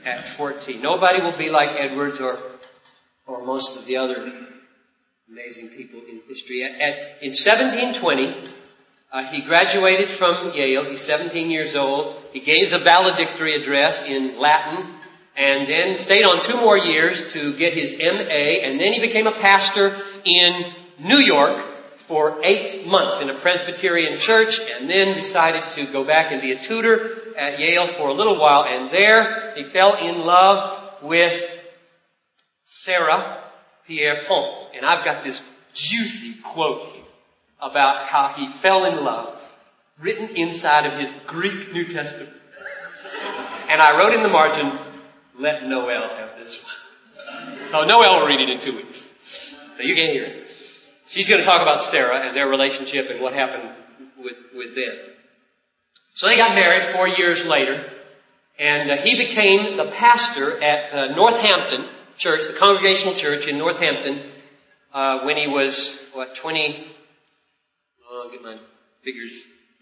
at 0.05 0.29
14. 0.29 0.81
Nobody 0.81 1.21
will 1.21 1.37
be 1.37 1.49
like 1.49 1.69
Edwards 1.77 2.19
or, 2.19 2.39
or 3.27 3.45
most 3.45 3.77
of 3.77 3.85
the 3.85 3.97
other 3.97 4.15
amazing 5.29 5.69
people 5.69 6.01
in 6.07 6.21
history. 6.27 6.63
At, 6.63 6.79
at, 6.79 6.97
in 7.21 7.31
1720, 7.31 8.54
uh, 9.11 9.23
he 9.31 9.41
graduated 9.41 10.09
from 10.09 10.51
Yale. 10.51 10.83
He's 10.85 11.01
17 11.01 11.49
years 11.49 11.75
old. 11.75 12.21
He 12.33 12.39
gave 12.39 12.71
the 12.71 12.79
valedictory 12.79 13.55
address 13.55 14.03
in 14.03 14.39
Latin 14.39 14.95
and 15.37 15.67
then 15.67 15.97
stayed 15.97 16.25
on 16.25 16.43
two 16.43 16.57
more 16.57 16.77
years 16.77 17.33
to 17.33 17.53
get 17.55 17.73
his 17.73 17.93
MA 17.93 18.63
and 18.65 18.79
then 18.79 18.93
he 18.93 18.99
became 18.99 19.27
a 19.27 19.33
pastor 19.33 20.01
in 20.23 20.65
New 20.99 21.17
York 21.17 21.61
for 22.07 22.39
eight 22.43 22.87
months 22.87 23.19
in 23.21 23.29
a 23.29 23.33
Presbyterian 23.33 24.19
church 24.19 24.59
and 24.59 24.89
then 24.89 25.15
decided 25.15 25.69
to 25.71 25.85
go 25.91 26.03
back 26.03 26.31
and 26.31 26.41
be 26.41 26.51
a 26.51 26.59
tutor 26.59 27.35
at 27.37 27.59
Yale 27.59 27.87
for 27.87 28.09
a 28.09 28.13
little 28.13 28.39
while 28.39 28.63
and 28.63 28.91
there 28.91 29.53
he 29.55 29.63
fell 29.63 29.95
in 29.97 30.25
love 30.25 31.01
with 31.03 31.49
Sarah 32.63 33.43
Pierpont. 33.87 34.75
And 34.75 34.85
I've 34.85 35.05
got 35.05 35.23
this 35.23 35.41
juicy 35.73 36.35
quote 36.41 36.94
about 37.61 38.07
how 38.07 38.33
he 38.35 38.47
fell 38.47 38.85
in 38.85 39.03
love, 39.03 39.39
written 39.99 40.35
inside 40.35 40.85
of 40.85 40.99
his 40.99 41.09
Greek 41.27 41.73
New 41.73 41.93
Testament. 41.93 42.31
And 43.69 43.81
I 43.81 43.97
wrote 43.97 44.13
in 44.13 44.23
the 44.23 44.29
margin, 44.29 44.77
let 45.39 45.63
Noel 45.63 46.09
have 46.09 46.37
this 46.37 46.57
one. 46.57 47.73
Oh, 47.73 47.85
Noel 47.85 48.19
will 48.19 48.27
read 48.27 48.41
it 48.41 48.49
in 48.49 48.59
two 48.59 48.75
weeks. 48.75 49.05
So 49.75 49.83
you 49.83 49.95
can 49.95 50.11
hear 50.11 50.25
it. 50.25 50.47
She's 51.07 51.27
going 51.27 51.39
to 51.39 51.45
talk 51.45 51.61
about 51.61 51.83
Sarah 51.83 52.27
and 52.27 52.35
their 52.35 52.47
relationship 52.47 53.09
and 53.09 53.21
what 53.21 53.33
happened 53.33 53.71
with, 54.17 54.37
with 54.53 54.75
them. 54.75 54.95
So 56.13 56.27
they 56.27 56.37
got 56.37 56.55
married 56.55 56.95
four 56.95 57.07
years 57.07 57.43
later, 57.43 57.91
and 58.57 58.89
uh, 58.89 58.97
he 58.97 59.15
became 59.15 59.77
the 59.77 59.85
pastor 59.85 60.61
at 60.63 60.93
uh, 60.93 61.15
Northampton 61.15 61.85
Church, 62.17 62.47
the 62.47 62.53
Congregational 62.53 63.15
Church 63.15 63.47
in 63.47 63.57
Northampton, 63.57 64.31
uh, 64.93 65.23
when 65.23 65.35
he 65.35 65.47
was, 65.47 65.93
what, 66.13 66.35
20, 66.35 66.94
I'll 68.25 68.31
get 68.31 68.41
my 68.41 68.57
figures 69.03 69.33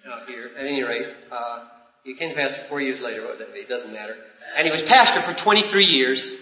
out 0.05 0.27
here. 0.27 0.51
At 0.57 0.65
any 0.65 0.83
rate, 0.83 1.07
uh, 1.31 1.63
he 2.03 2.13
came 2.13 2.31
to 2.31 2.35
pastor 2.35 2.65
four 2.67 2.81
years 2.81 2.99
later. 2.99 3.21
What 3.21 3.37
would 3.37 3.47
that 3.47 3.53
be? 3.53 3.61
It 3.61 3.69
doesn't 3.69 3.93
matter. 3.93 4.17
And 4.57 4.65
he 4.65 4.71
was 4.71 4.83
pastor 4.83 5.21
for 5.21 5.33
23 5.33 5.85
years. 5.85 6.35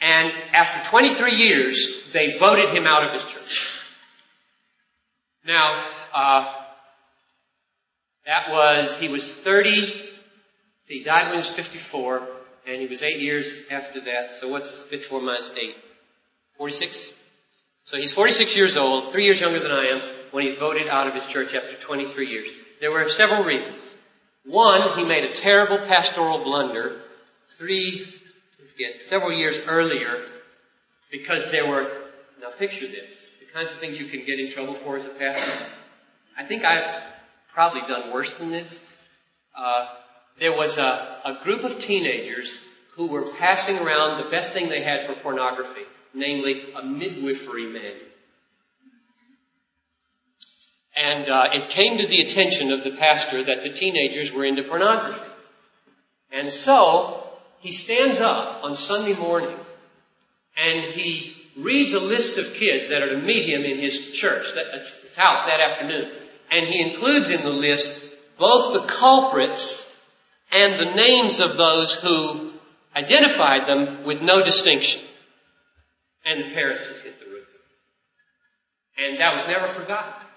And 0.00 0.32
after 0.52 0.90
23 0.90 1.36
years, 1.36 2.02
they 2.12 2.38
voted 2.38 2.70
him 2.70 2.86
out 2.86 3.04
of 3.04 3.12
his 3.12 3.22
church. 3.32 3.68
Now, 5.46 5.86
uh, 6.12 6.54
that 8.26 8.50
was, 8.50 8.96
he 8.96 9.08
was 9.08 9.32
30, 9.32 10.10
he 10.86 11.04
died 11.04 11.26
when 11.26 11.34
he 11.34 11.38
was 11.38 11.50
54, 11.50 12.28
and 12.66 12.80
he 12.80 12.88
was 12.88 13.00
eight 13.02 13.20
years 13.20 13.60
after 13.70 14.00
that. 14.00 14.34
So 14.40 14.48
what's 14.48 14.76
54 14.76 15.22
minus 15.22 15.52
8? 15.56 15.76
46? 16.56 17.12
So 17.84 17.96
he's 17.96 18.12
46 18.12 18.56
years 18.56 18.76
old, 18.76 19.12
three 19.12 19.24
years 19.24 19.40
younger 19.40 19.60
than 19.60 19.70
I 19.70 19.84
am 19.86 20.17
when 20.30 20.46
he's 20.46 20.58
voted 20.58 20.88
out 20.88 21.06
of 21.06 21.14
his 21.14 21.26
church 21.26 21.54
after 21.54 21.74
23 21.74 22.28
years. 22.28 22.50
There 22.80 22.90
were 22.90 23.08
several 23.08 23.44
reasons. 23.44 23.82
One, 24.44 24.96
he 24.96 25.04
made 25.04 25.24
a 25.24 25.34
terrible 25.34 25.78
pastoral 25.78 26.42
blunder 26.42 27.02
three, 27.58 28.06
forget, 28.78 29.06
several 29.06 29.32
years 29.32 29.58
earlier 29.66 30.24
because 31.10 31.50
there 31.50 31.68
were, 31.68 31.82
now 32.40 32.50
picture 32.58 32.86
this, 32.86 33.12
the 33.40 33.52
kinds 33.52 33.72
of 33.72 33.80
things 33.80 33.98
you 33.98 34.06
can 34.06 34.24
get 34.24 34.38
in 34.38 34.50
trouble 34.52 34.76
for 34.84 34.98
as 34.98 35.04
a 35.04 35.10
pastor. 35.10 35.66
I 36.36 36.44
think 36.44 36.64
I've 36.64 37.02
probably 37.52 37.82
done 37.82 38.12
worse 38.12 38.32
than 38.34 38.50
this. 38.50 38.80
Uh, 39.56 39.86
there 40.38 40.52
was 40.52 40.78
a, 40.78 41.20
a 41.24 41.40
group 41.42 41.64
of 41.64 41.80
teenagers 41.80 42.50
who 42.94 43.06
were 43.06 43.32
passing 43.38 43.78
around 43.78 44.22
the 44.22 44.30
best 44.30 44.52
thing 44.52 44.68
they 44.68 44.82
had 44.82 45.06
for 45.06 45.14
pornography, 45.20 45.82
namely 46.14 46.72
a 46.74 46.84
midwifery 46.84 47.66
manual. 47.66 48.07
And 50.98 51.28
uh, 51.28 51.44
it 51.52 51.70
came 51.70 51.98
to 51.98 52.08
the 52.08 52.22
attention 52.22 52.72
of 52.72 52.82
the 52.82 52.90
pastor 52.90 53.44
that 53.44 53.62
the 53.62 53.72
teenagers 53.72 54.32
were 54.32 54.44
into 54.44 54.64
pornography. 54.64 55.30
And 56.32 56.52
so 56.52 57.22
he 57.60 57.72
stands 57.72 58.18
up 58.18 58.64
on 58.64 58.74
Sunday 58.74 59.14
morning 59.14 59.56
and 60.56 60.92
he 60.94 61.36
reads 61.56 61.92
a 61.92 62.00
list 62.00 62.36
of 62.38 62.52
kids 62.54 62.88
that 62.88 63.04
are 63.04 63.14
to 63.14 63.22
meet 63.22 63.48
him 63.48 63.62
in 63.62 63.78
his 63.78 64.10
church, 64.10 64.46
his 64.46 65.14
house 65.14 65.46
that 65.46 65.60
afternoon. 65.60 66.10
And 66.50 66.66
he 66.66 66.80
includes 66.80 67.30
in 67.30 67.42
the 67.42 67.50
list 67.50 67.88
both 68.36 68.72
the 68.72 68.92
culprits 68.92 69.88
and 70.50 70.80
the 70.80 70.96
names 70.96 71.38
of 71.38 71.56
those 71.56 71.94
who 71.94 72.54
identified 72.96 73.68
them 73.68 74.04
with 74.04 74.20
no 74.20 74.42
distinction. 74.42 75.00
And 76.24 76.40
the 76.40 76.54
parents 76.54 76.82
just 76.90 77.04
hit 77.04 77.20
the 77.20 77.26
roof. 77.26 77.46
And 78.96 79.20
that 79.20 79.36
was 79.36 79.46
never 79.46 79.72
forgotten 79.80 80.27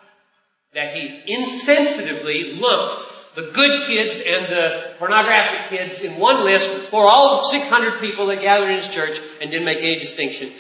that 0.74 0.96
he 0.96 1.22
insensitively 1.28 2.60
lumped 2.60 3.12
the 3.36 3.52
good 3.54 3.88
kids 3.88 4.24
and 4.26 4.46
the 4.48 4.94
pornographic 5.00 5.70
kids 5.70 6.02
in 6.02 6.18
one 6.18 6.44
list 6.44 6.70
for 6.90 7.06
all 7.06 7.44
600 7.44 8.00
people 8.00 8.28
that 8.28 8.42
gathered 8.42 8.70
in 8.70 8.78
his 8.78 8.90
church 8.90 9.20
and 9.42 9.52
didn't 9.52 9.66
make 9.66 9.80
any 9.80 10.00
distinction. 10.00 10.52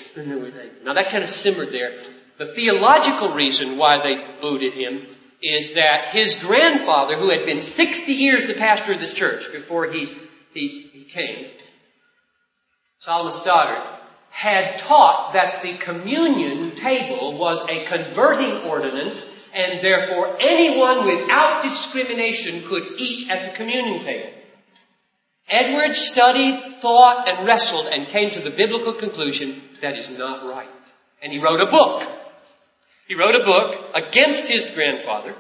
Now 0.84 0.94
that 0.94 1.10
kind 1.10 1.24
of 1.24 1.30
simmered 1.30 1.72
there. 1.72 2.04
The 2.38 2.54
theological 2.54 3.34
reason 3.34 3.78
why 3.78 4.02
they 4.02 4.42
booted 4.42 4.74
him 4.74 5.06
is 5.42 5.72
that 5.72 6.10
his 6.12 6.36
grandfather, 6.38 7.18
who 7.18 7.30
had 7.30 7.46
been 7.46 7.62
60 7.62 8.12
years 8.12 8.48
the 8.48 8.54
pastor 8.54 8.94
of 8.94 9.00
this 9.00 9.14
church 9.14 9.52
before 9.52 9.92
he, 9.92 10.18
he, 10.54 10.90
he 10.94 11.04
came, 11.04 11.48
Solomon 13.00 13.40
Stoddard, 13.40 13.84
had 14.30 14.80
taught 14.80 15.34
that 15.34 15.62
the 15.62 15.78
communion 15.78 16.76
table 16.76 17.38
was 17.38 17.62
a 17.70 17.86
converting 17.86 18.70
ordinance 18.70 19.26
and 19.54 19.84
therefore 19.84 20.38
anyone 20.40 21.06
without 21.06 21.64
discrimination 21.64 22.68
could 22.68 22.84
eat 22.98 23.30
at 23.30 23.52
the 23.52 23.58
communion 23.58 24.04
table. 24.04 24.32
Edwards 25.50 26.00
studied, 26.00 26.78
thought, 26.82 27.28
and 27.28 27.46
wrestled 27.46 27.88
and 27.88 28.08
came 28.08 28.32
to 28.32 28.42
the 28.42 28.52
biblical 28.52 28.94
conclusion 28.94 29.62
that 29.82 29.98
is 29.98 30.10
not 30.10 30.46
right. 30.46 30.70
And 31.22 31.34
he 31.34 31.40
wrote 31.40 31.60
a 31.60 31.70
book. 31.70 32.08
He 33.08 33.16
wrote 33.16 33.36
a 33.36 33.44
book 33.44 33.76
against 33.94 34.46
his 34.46 34.70
grandfather 34.70 35.36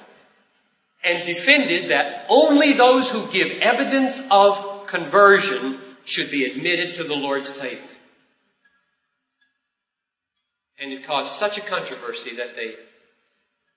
and 1.03 1.26
defended 1.26 1.91
that 1.91 2.26
only 2.30 2.74
those 2.74 3.09
who 3.09 3.32
give 3.32 3.59
evidence 3.62 4.22
of 4.30 4.88
conversion 4.88 5.80
should 6.03 6.30
be 6.30 6.45
admitted 6.45 6.95
to 6.95 7.03
the 7.03 7.14
Lord's 7.14 7.51
table. 7.53 7.88
And 10.80 10.91
it 10.91 11.05
caused 11.05 11.32
such 11.34 11.57
a 11.57 11.62
controversy 11.62 12.36
that 12.38 12.55
they 12.55 12.74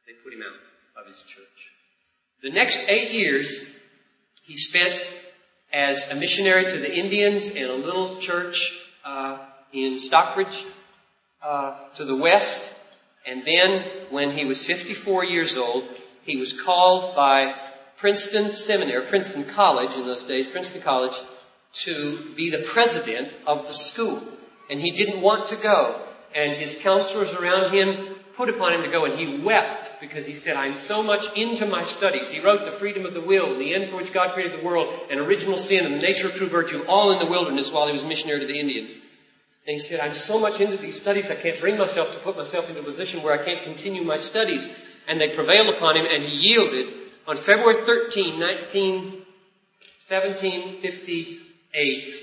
they 0.06 0.12
put 0.22 0.32
him 0.32 0.42
out 0.42 1.02
of 1.02 1.06
his 1.10 1.20
church. 1.22 1.44
The 2.42 2.50
next 2.50 2.78
eight 2.88 3.12
years, 3.12 3.64
he 4.42 4.56
spent 4.56 5.02
as 5.72 6.04
a 6.10 6.14
missionary 6.14 6.64
to 6.64 6.78
the 6.78 6.94
Indians 6.94 7.48
in 7.48 7.70
a 7.70 7.74
little 7.74 8.20
church 8.20 8.72
uh, 9.04 9.38
in 9.72 9.98
Stockbridge 10.00 10.64
uh, 11.42 11.88
to 11.96 12.04
the 12.04 12.16
west. 12.16 12.70
And 13.26 13.44
then, 13.44 13.82
when 14.10 14.36
he 14.36 14.44
was 14.44 14.64
54 14.64 15.24
years 15.24 15.56
old, 15.56 15.84
he 16.22 16.36
was 16.36 16.52
called 16.52 17.16
by 17.16 17.54
Princeton 17.96 18.50
Seminary, 18.50 19.06
Princeton 19.06 19.44
College 19.44 19.94
in 19.94 20.04
those 20.04 20.24
days, 20.24 20.46
Princeton 20.46 20.82
College, 20.82 21.18
to 21.84 22.34
be 22.34 22.50
the 22.50 22.62
president 22.64 23.32
of 23.46 23.66
the 23.66 23.72
school. 23.72 24.22
And 24.68 24.80
he 24.80 24.90
didn't 24.90 25.22
want 25.22 25.46
to 25.46 25.56
go. 25.56 26.02
And 26.34 26.60
his 26.60 26.74
counselors 26.76 27.30
around 27.30 27.72
him 27.72 28.13
put 28.36 28.48
upon 28.48 28.72
him 28.72 28.82
to 28.82 28.90
go 28.90 29.04
and 29.04 29.18
he 29.18 29.42
wept 29.42 30.00
because 30.00 30.26
he 30.26 30.34
said, 30.34 30.56
I'm 30.56 30.76
so 30.76 31.02
much 31.02 31.36
into 31.36 31.66
my 31.66 31.84
studies. 31.86 32.26
He 32.28 32.40
wrote 32.40 32.64
The 32.64 32.78
Freedom 32.78 33.06
of 33.06 33.14
the 33.14 33.20
Will, 33.20 33.58
The 33.58 33.74
End 33.74 33.90
for 33.90 33.96
Which 33.96 34.12
God 34.12 34.34
Created 34.34 34.60
the 34.60 34.64
World, 34.64 34.92
and 35.10 35.20
Original 35.20 35.58
Sin, 35.58 35.86
and 35.86 35.94
The 35.94 36.00
Nature 36.00 36.28
of 36.28 36.34
True 36.34 36.48
Virtue, 36.48 36.84
all 36.86 37.12
in 37.12 37.18
the 37.18 37.26
wilderness 37.26 37.72
while 37.72 37.86
he 37.86 37.92
was 37.92 38.04
missionary 38.04 38.40
to 38.40 38.46
the 38.46 38.58
Indians. 38.58 38.94
And 39.66 39.74
he 39.74 39.80
said, 39.80 40.00
I'm 40.00 40.14
so 40.14 40.38
much 40.38 40.60
into 40.60 40.76
these 40.76 40.96
studies, 40.96 41.30
I 41.30 41.36
can't 41.36 41.60
bring 41.60 41.78
myself 41.78 42.12
to 42.12 42.18
put 42.18 42.36
myself 42.36 42.68
into 42.68 42.80
a 42.80 42.84
position 42.84 43.22
where 43.22 43.40
I 43.40 43.44
can't 43.44 43.64
continue 43.64 44.02
my 44.02 44.18
studies. 44.18 44.68
And 45.08 45.18
they 45.20 45.34
prevailed 45.34 45.74
upon 45.74 45.96
him 45.96 46.06
and 46.06 46.22
he 46.22 46.50
yielded 46.50 46.92
on 47.26 47.38
February 47.38 47.86
13, 47.86 48.38
19, 48.38 49.24
1758. 50.08 52.14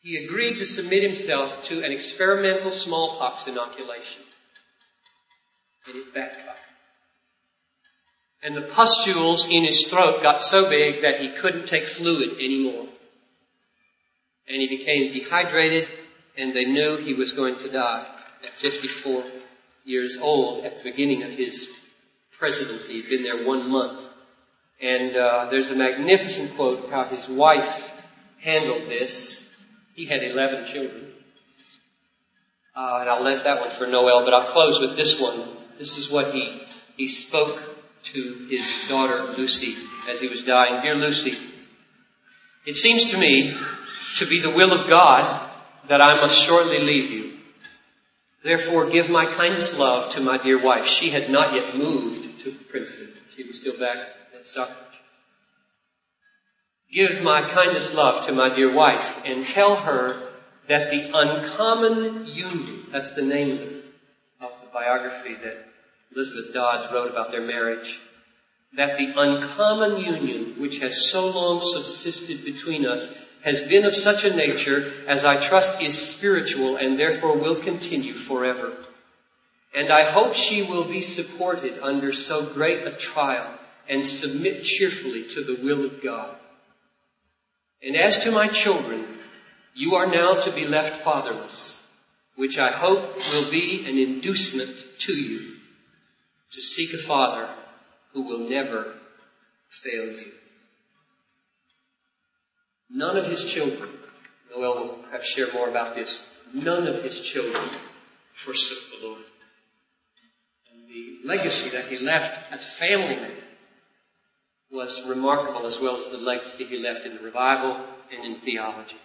He 0.00 0.24
agreed 0.24 0.58
to 0.58 0.66
submit 0.66 1.02
himself 1.02 1.64
to 1.64 1.84
an 1.84 1.92
experimental 1.92 2.72
smallpox 2.72 3.46
inoculation. 3.46 4.22
And 5.88 5.96
it 5.96 6.14
backfired. 6.14 6.56
And 8.42 8.56
the 8.56 8.68
pustules 8.72 9.46
in 9.48 9.64
his 9.64 9.86
throat 9.86 10.22
got 10.22 10.42
so 10.42 10.68
big 10.68 11.02
that 11.02 11.20
he 11.20 11.30
couldn't 11.30 11.66
take 11.66 11.88
fluid 11.88 12.34
anymore. 12.34 12.88
And 14.46 14.60
he 14.60 14.68
became 14.68 15.12
dehydrated 15.12 15.88
and 16.36 16.54
they 16.54 16.64
knew 16.64 16.96
he 16.96 17.14
was 17.14 17.32
going 17.32 17.56
to 17.58 17.70
die 17.70 18.06
at 18.44 18.60
54 18.60 19.24
years 19.84 20.18
old 20.18 20.64
at 20.64 20.78
the 20.78 20.90
beginning 20.90 21.24
of 21.24 21.32
his 21.32 21.68
presidency. 22.38 23.00
He'd 23.00 23.10
been 23.10 23.24
there 23.24 23.44
one 23.44 23.68
month. 23.68 24.04
And 24.80 25.16
uh, 25.16 25.48
there's 25.50 25.72
a 25.72 25.74
magnificent 25.74 26.54
quote 26.54 26.90
how 26.90 27.04
his 27.04 27.28
wife 27.28 27.90
handled 28.40 28.88
this. 28.88 29.42
He 29.94 30.06
had 30.06 30.22
11 30.22 30.66
children. 30.66 31.12
Uh, 32.76 32.98
and 33.00 33.10
I'll 33.10 33.24
let 33.24 33.42
that 33.42 33.60
one 33.60 33.70
for 33.70 33.88
Noel, 33.88 34.24
but 34.24 34.32
I'll 34.32 34.52
close 34.52 34.78
with 34.78 34.96
this 34.96 35.18
one. 35.18 35.57
This 35.78 35.96
is 35.96 36.10
what 36.10 36.34
he, 36.34 36.60
he 36.96 37.08
spoke 37.08 37.60
to 38.12 38.48
his 38.50 38.66
daughter 38.88 39.34
Lucy 39.36 39.76
as 40.08 40.20
he 40.20 40.28
was 40.28 40.42
dying. 40.42 40.82
Dear 40.82 40.96
Lucy, 40.96 41.38
it 42.66 42.76
seems 42.76 43.06
to 43.12 43.18
me 43.18 43.56
to 44.16 44.26
be 44.26 44.40
the 44.40 44.50
will 44.50 44.72
of 44.72 44.88
God 44.88 45.50
that 45.88 46.00
I 46.00 46.20
must 46.20 46.40
shortly 46.40 46.80
leave 46.80 47.10
you. 47.10 47.38
Therefore 48.42 48.90
give 48.90 49.08
my 49.08 49.26
kindest 49.26 49.74
love 49.74 50.12
to 50.12 50.20
my 50.20 50.38
dear 50.38 50.62
wife. 50.62 50.86
She 50.86 51.10
had 51.10 51.30
not 51.30 51.54
yet 51.54 51.76
moved 51.76 52.40
to 52.40 52.52
Princeton. 52.70 53.12
She 53.36 53.44
was 53.44 53.56
still 53.56 53.78
back 53.78 53.96
at 54.34 54.46
Stockbridge. 54.46 54.84
Give 56.92 57.22
my 57.22 57.42
kindest 57.42 57.92
love 57.92 58.26
to 58.26 58.32
my 58.32 58.54
dear 58.54 58.72
wife 58.72 59.18
and 59.24 59.46
tell 59.46 59.76
her 59.76 60.30
that 60.68 60.90
the 60.90 61.10
uncommon 61.16 62.26
union, 62.26 62.86
that's 62.90 63.10
the 63.10 63.22
name 63.22 63.82
of 64.40 64.50
the 64.62 64.68
biography 64.72 65.34
that 65.42 65.67
Elizabeth 66.14 66.52
Dodds 66.52 66.92
wrote 66.92 67.10
about 67.10 67.30
their 67.30 67.42
marriage, 67.42 68.00
that 68.76 68.98
the 68.98 69.12
uncommon 69.16 69.98
union 69.98 70.54
which 70.58 70.78
has 70.78 71.10
so 71.10 71.26
long 71.26 71.60
subsisted 71.60 72.44
between 72.44 72.86
us 72.86 73.10
has 73.42 73.62
been 73.62 73.84
of 73.84 73.94
such 73.94 74.24
a 74.24 74.34
nature 74.34 74.92
as 75.06 75.24
I 75.24 75.40
trust 75.40 75.80
is 75.80 76.10
spiritual 76.10 76.76
and 76.76 76.98
therefore 76.98 77.36
will 77.36 77.62
continue 77.62 78.14
forever. 78.14 78.76
And 79.74 79.92
I 79.92 80.10
hope 80.10 80.34
she 80.34 80.62
will 80.62 80.84
be 80.84 81.02
supported 81.02 81.78
under 81.82 82.12
so 82.12 82.44
great 82.52 82.86
a 82.86 82.96
trial 82.96 83.58
and 83.88 84.04
submit 84.04 84.64
cheerfully 84.64 85.24
to 85.28 85.44
the 85.44 85.62
will 85.62 85.84
of 85.84 86.02
God. 86.02 86.34
And 87.82 87.96
as 87.96 88.18
to 88.24 88.30
my 88.30 88.48
children, 88.48 89.06
you 89.74 89.94
are 89.94 90.06
now 90.06 90.40
to 90.40 90.52
be 90.52 90.66
left 90.66 91.02
fatherless, 91.04 91.80
which 92.34 92.58
I 92.58 92.72
hope 92.72 93.16
will 93.32 93.50
be 93.50 93.86
an 93.86 93.98
inducement 93.98 94.84
to 95.00 95.12
you 95.12 95.57
to 96.52 96.60
seek 96.60 96.92
a 96.94 96.98
father 96.98 97.48
who 98.12 98.22
will 98.22 98.48
never 98.48 98.94
fail 99.68 100.06
you. 100.06 100.32
None 102.90 103.18
of 103.18 103.30
his 103.30 103.44
children, 103.44 103.90
Noel 104.50 104.74
will 104.74 105.02
perhaps 105.04 105.28
share 105.28 105.52
more 105.52 105.68
about 105.68 105.94
this, 105.94 106.22
none 106.54 106.86
of 106.86 107.04
his 107.04 107.20
children 107.20 107.68
forsook 108.44 108.78
the 108.98 109.06
Lord. 109.06 109.22
And 110.72 110.88
the 110.88 111.28
legacy 111.28 111.70
that 111.70 111.86
he 111.86 111.98
left 111.98 112.50
as 112.50 112.64
a 112.64 112.78
family 112.78 113.16
man 113.16 113.32
was 114.70 115.02
remarkable 115.06 115.66
as 115.66 115.78
well 115.78 115.98
as 115.98 116.08
the 116.10 116.18
legacy 116.18 116.64
he 116.64 116.78
left 116.78 117.04
in 117.04 117.16
the 117.16 117.22
revival 117.22 117.84
and 118.10 118.24
in 118.24 118.40
theology. 118.40 118.96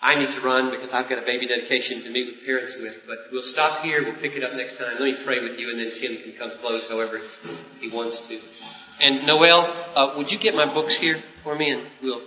I 0.00 0.14
need 0.14 0.30
to 0.30 0.40
run 0.40 0.70
because 0.70 0.90
I've 0.92 1.08
got 1.08 1.18
a 1.18 1.26
baby 1.26 1.48
dedication 1.48 2.02
to 2.04 2.10
meet 2.10 2.26
with 2.26 2.46
parents 2.46 2.74
with, 2.80 2.94
but 3.06 3.18
we'll 3.32 3.42
stop 3.42 3.82
here. 3.82 4.04
We'll 4.04 4.20
pick 4.20 4.36
it 4.36 4.44
up 4.44 4.54
next 4.54 4.78
time. 4.78 4.92
Let 4.92 5.00
me 5.00 5.16
pray 5.24 5.42
with 5.42 5.58
you 5.58 5.70
and 5.70 5.78
then 5.78 5.92
Tim 5.98 6.22
can 6.22 6.32
come 6.38 6.52
close 6.60 6.86
however 6.88 7.20
he 7.80 7.90
wants 7.90 8.20
to. 8.20 8.40
And 9.00 9.26
Noel, 9.26 9.66
uh, 9.94 10.14
would 10.16 10.30
you 10.30 10.38
get 10.38 10.54
my 10.54 10.72
books 10.72 10.94
here 10.94 11.22
for 11.42 11.54
me 11.54 11.70
and 11.70 11.82
we'll 12.02 12.22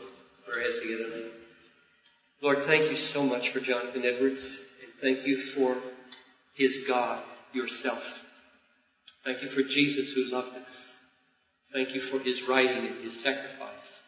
heads 0.60 0.80
together. 0.80 1.32
Lord, 2.42 2.66
thank 2.66 2.90
you 2.92 2.98
so 2.98 3.24
much 3.24 3.50
for 3.50 3.60
Jonathan 3.60 4.04
Edwards 4.06 4.58
and 4.82 4.92
thank 5.02 5.26
you 5.26 5.40
for 5.40 5.78
his 6.54 6.80
God, 6.88 7.24
yourself. 7.54 8.22
Thank 9.24 9.44
you 9.44 9.50
for 9.50 9.64
Jesus 9.64 10.12
who 10.12 10.26
loved 10.26 10.56
us. 10.68 10.96
Thank 11.72 11.94
you 11.94 12.02
for 12.02 12.20
his 12.20 12.42
writing 12.44 12.88
and 12.88 13.04
his 13.04 13.22
sacrifice. 13.22 14.02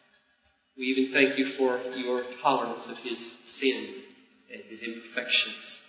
We 0.76 0.86
even 0.86 1.12
thank 1.12 1.38
you 1.38 1.46
for 1.46 1.80
your 1.96 2.24
tolerance 2.42 2.86
of 2.86 2.98
his 2.98 3.34
sin 3.44 3.94
and 4.52 4.62
his 4.68 4.82
imperfections. 4.82 5.82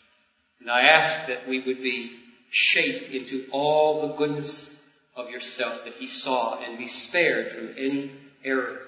And 0.59 0.69
I 0.69 0.81
ask 0.83 1.27
that 1.27 1.47
we 1.47 1.59
would 1.61 1.81
be 1.81 2.11
shaped 2.51 3.09
into 3.09 3.47
all 3.51 4.07
the 4.07 4.13
goodness 4.13 4.75
of 5.15 5.29
yourself 5.29 5.83
that 5.85 5.95
he 5.95 6.07
saw 6.07 6.59
and 6.63 6.77
be 6.77 6.89
spared 6.89 7.51
from 7.51 7.69
any 7.77 8.11
error 8.43 8.79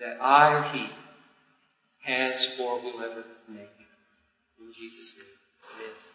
that 0.00 0.22
I 0.22 0.54
or 0.54 0.72
he 0.72 0.86
has 2.02 2.48
or 2.58 2.80
will 2.80 3.02
ever 3.02 3.24
make. 3.48 3.68
In 4.58 4.72
Jesus' 4.72 5.14
name, 5.16 5.26
amen. 5.76 6.09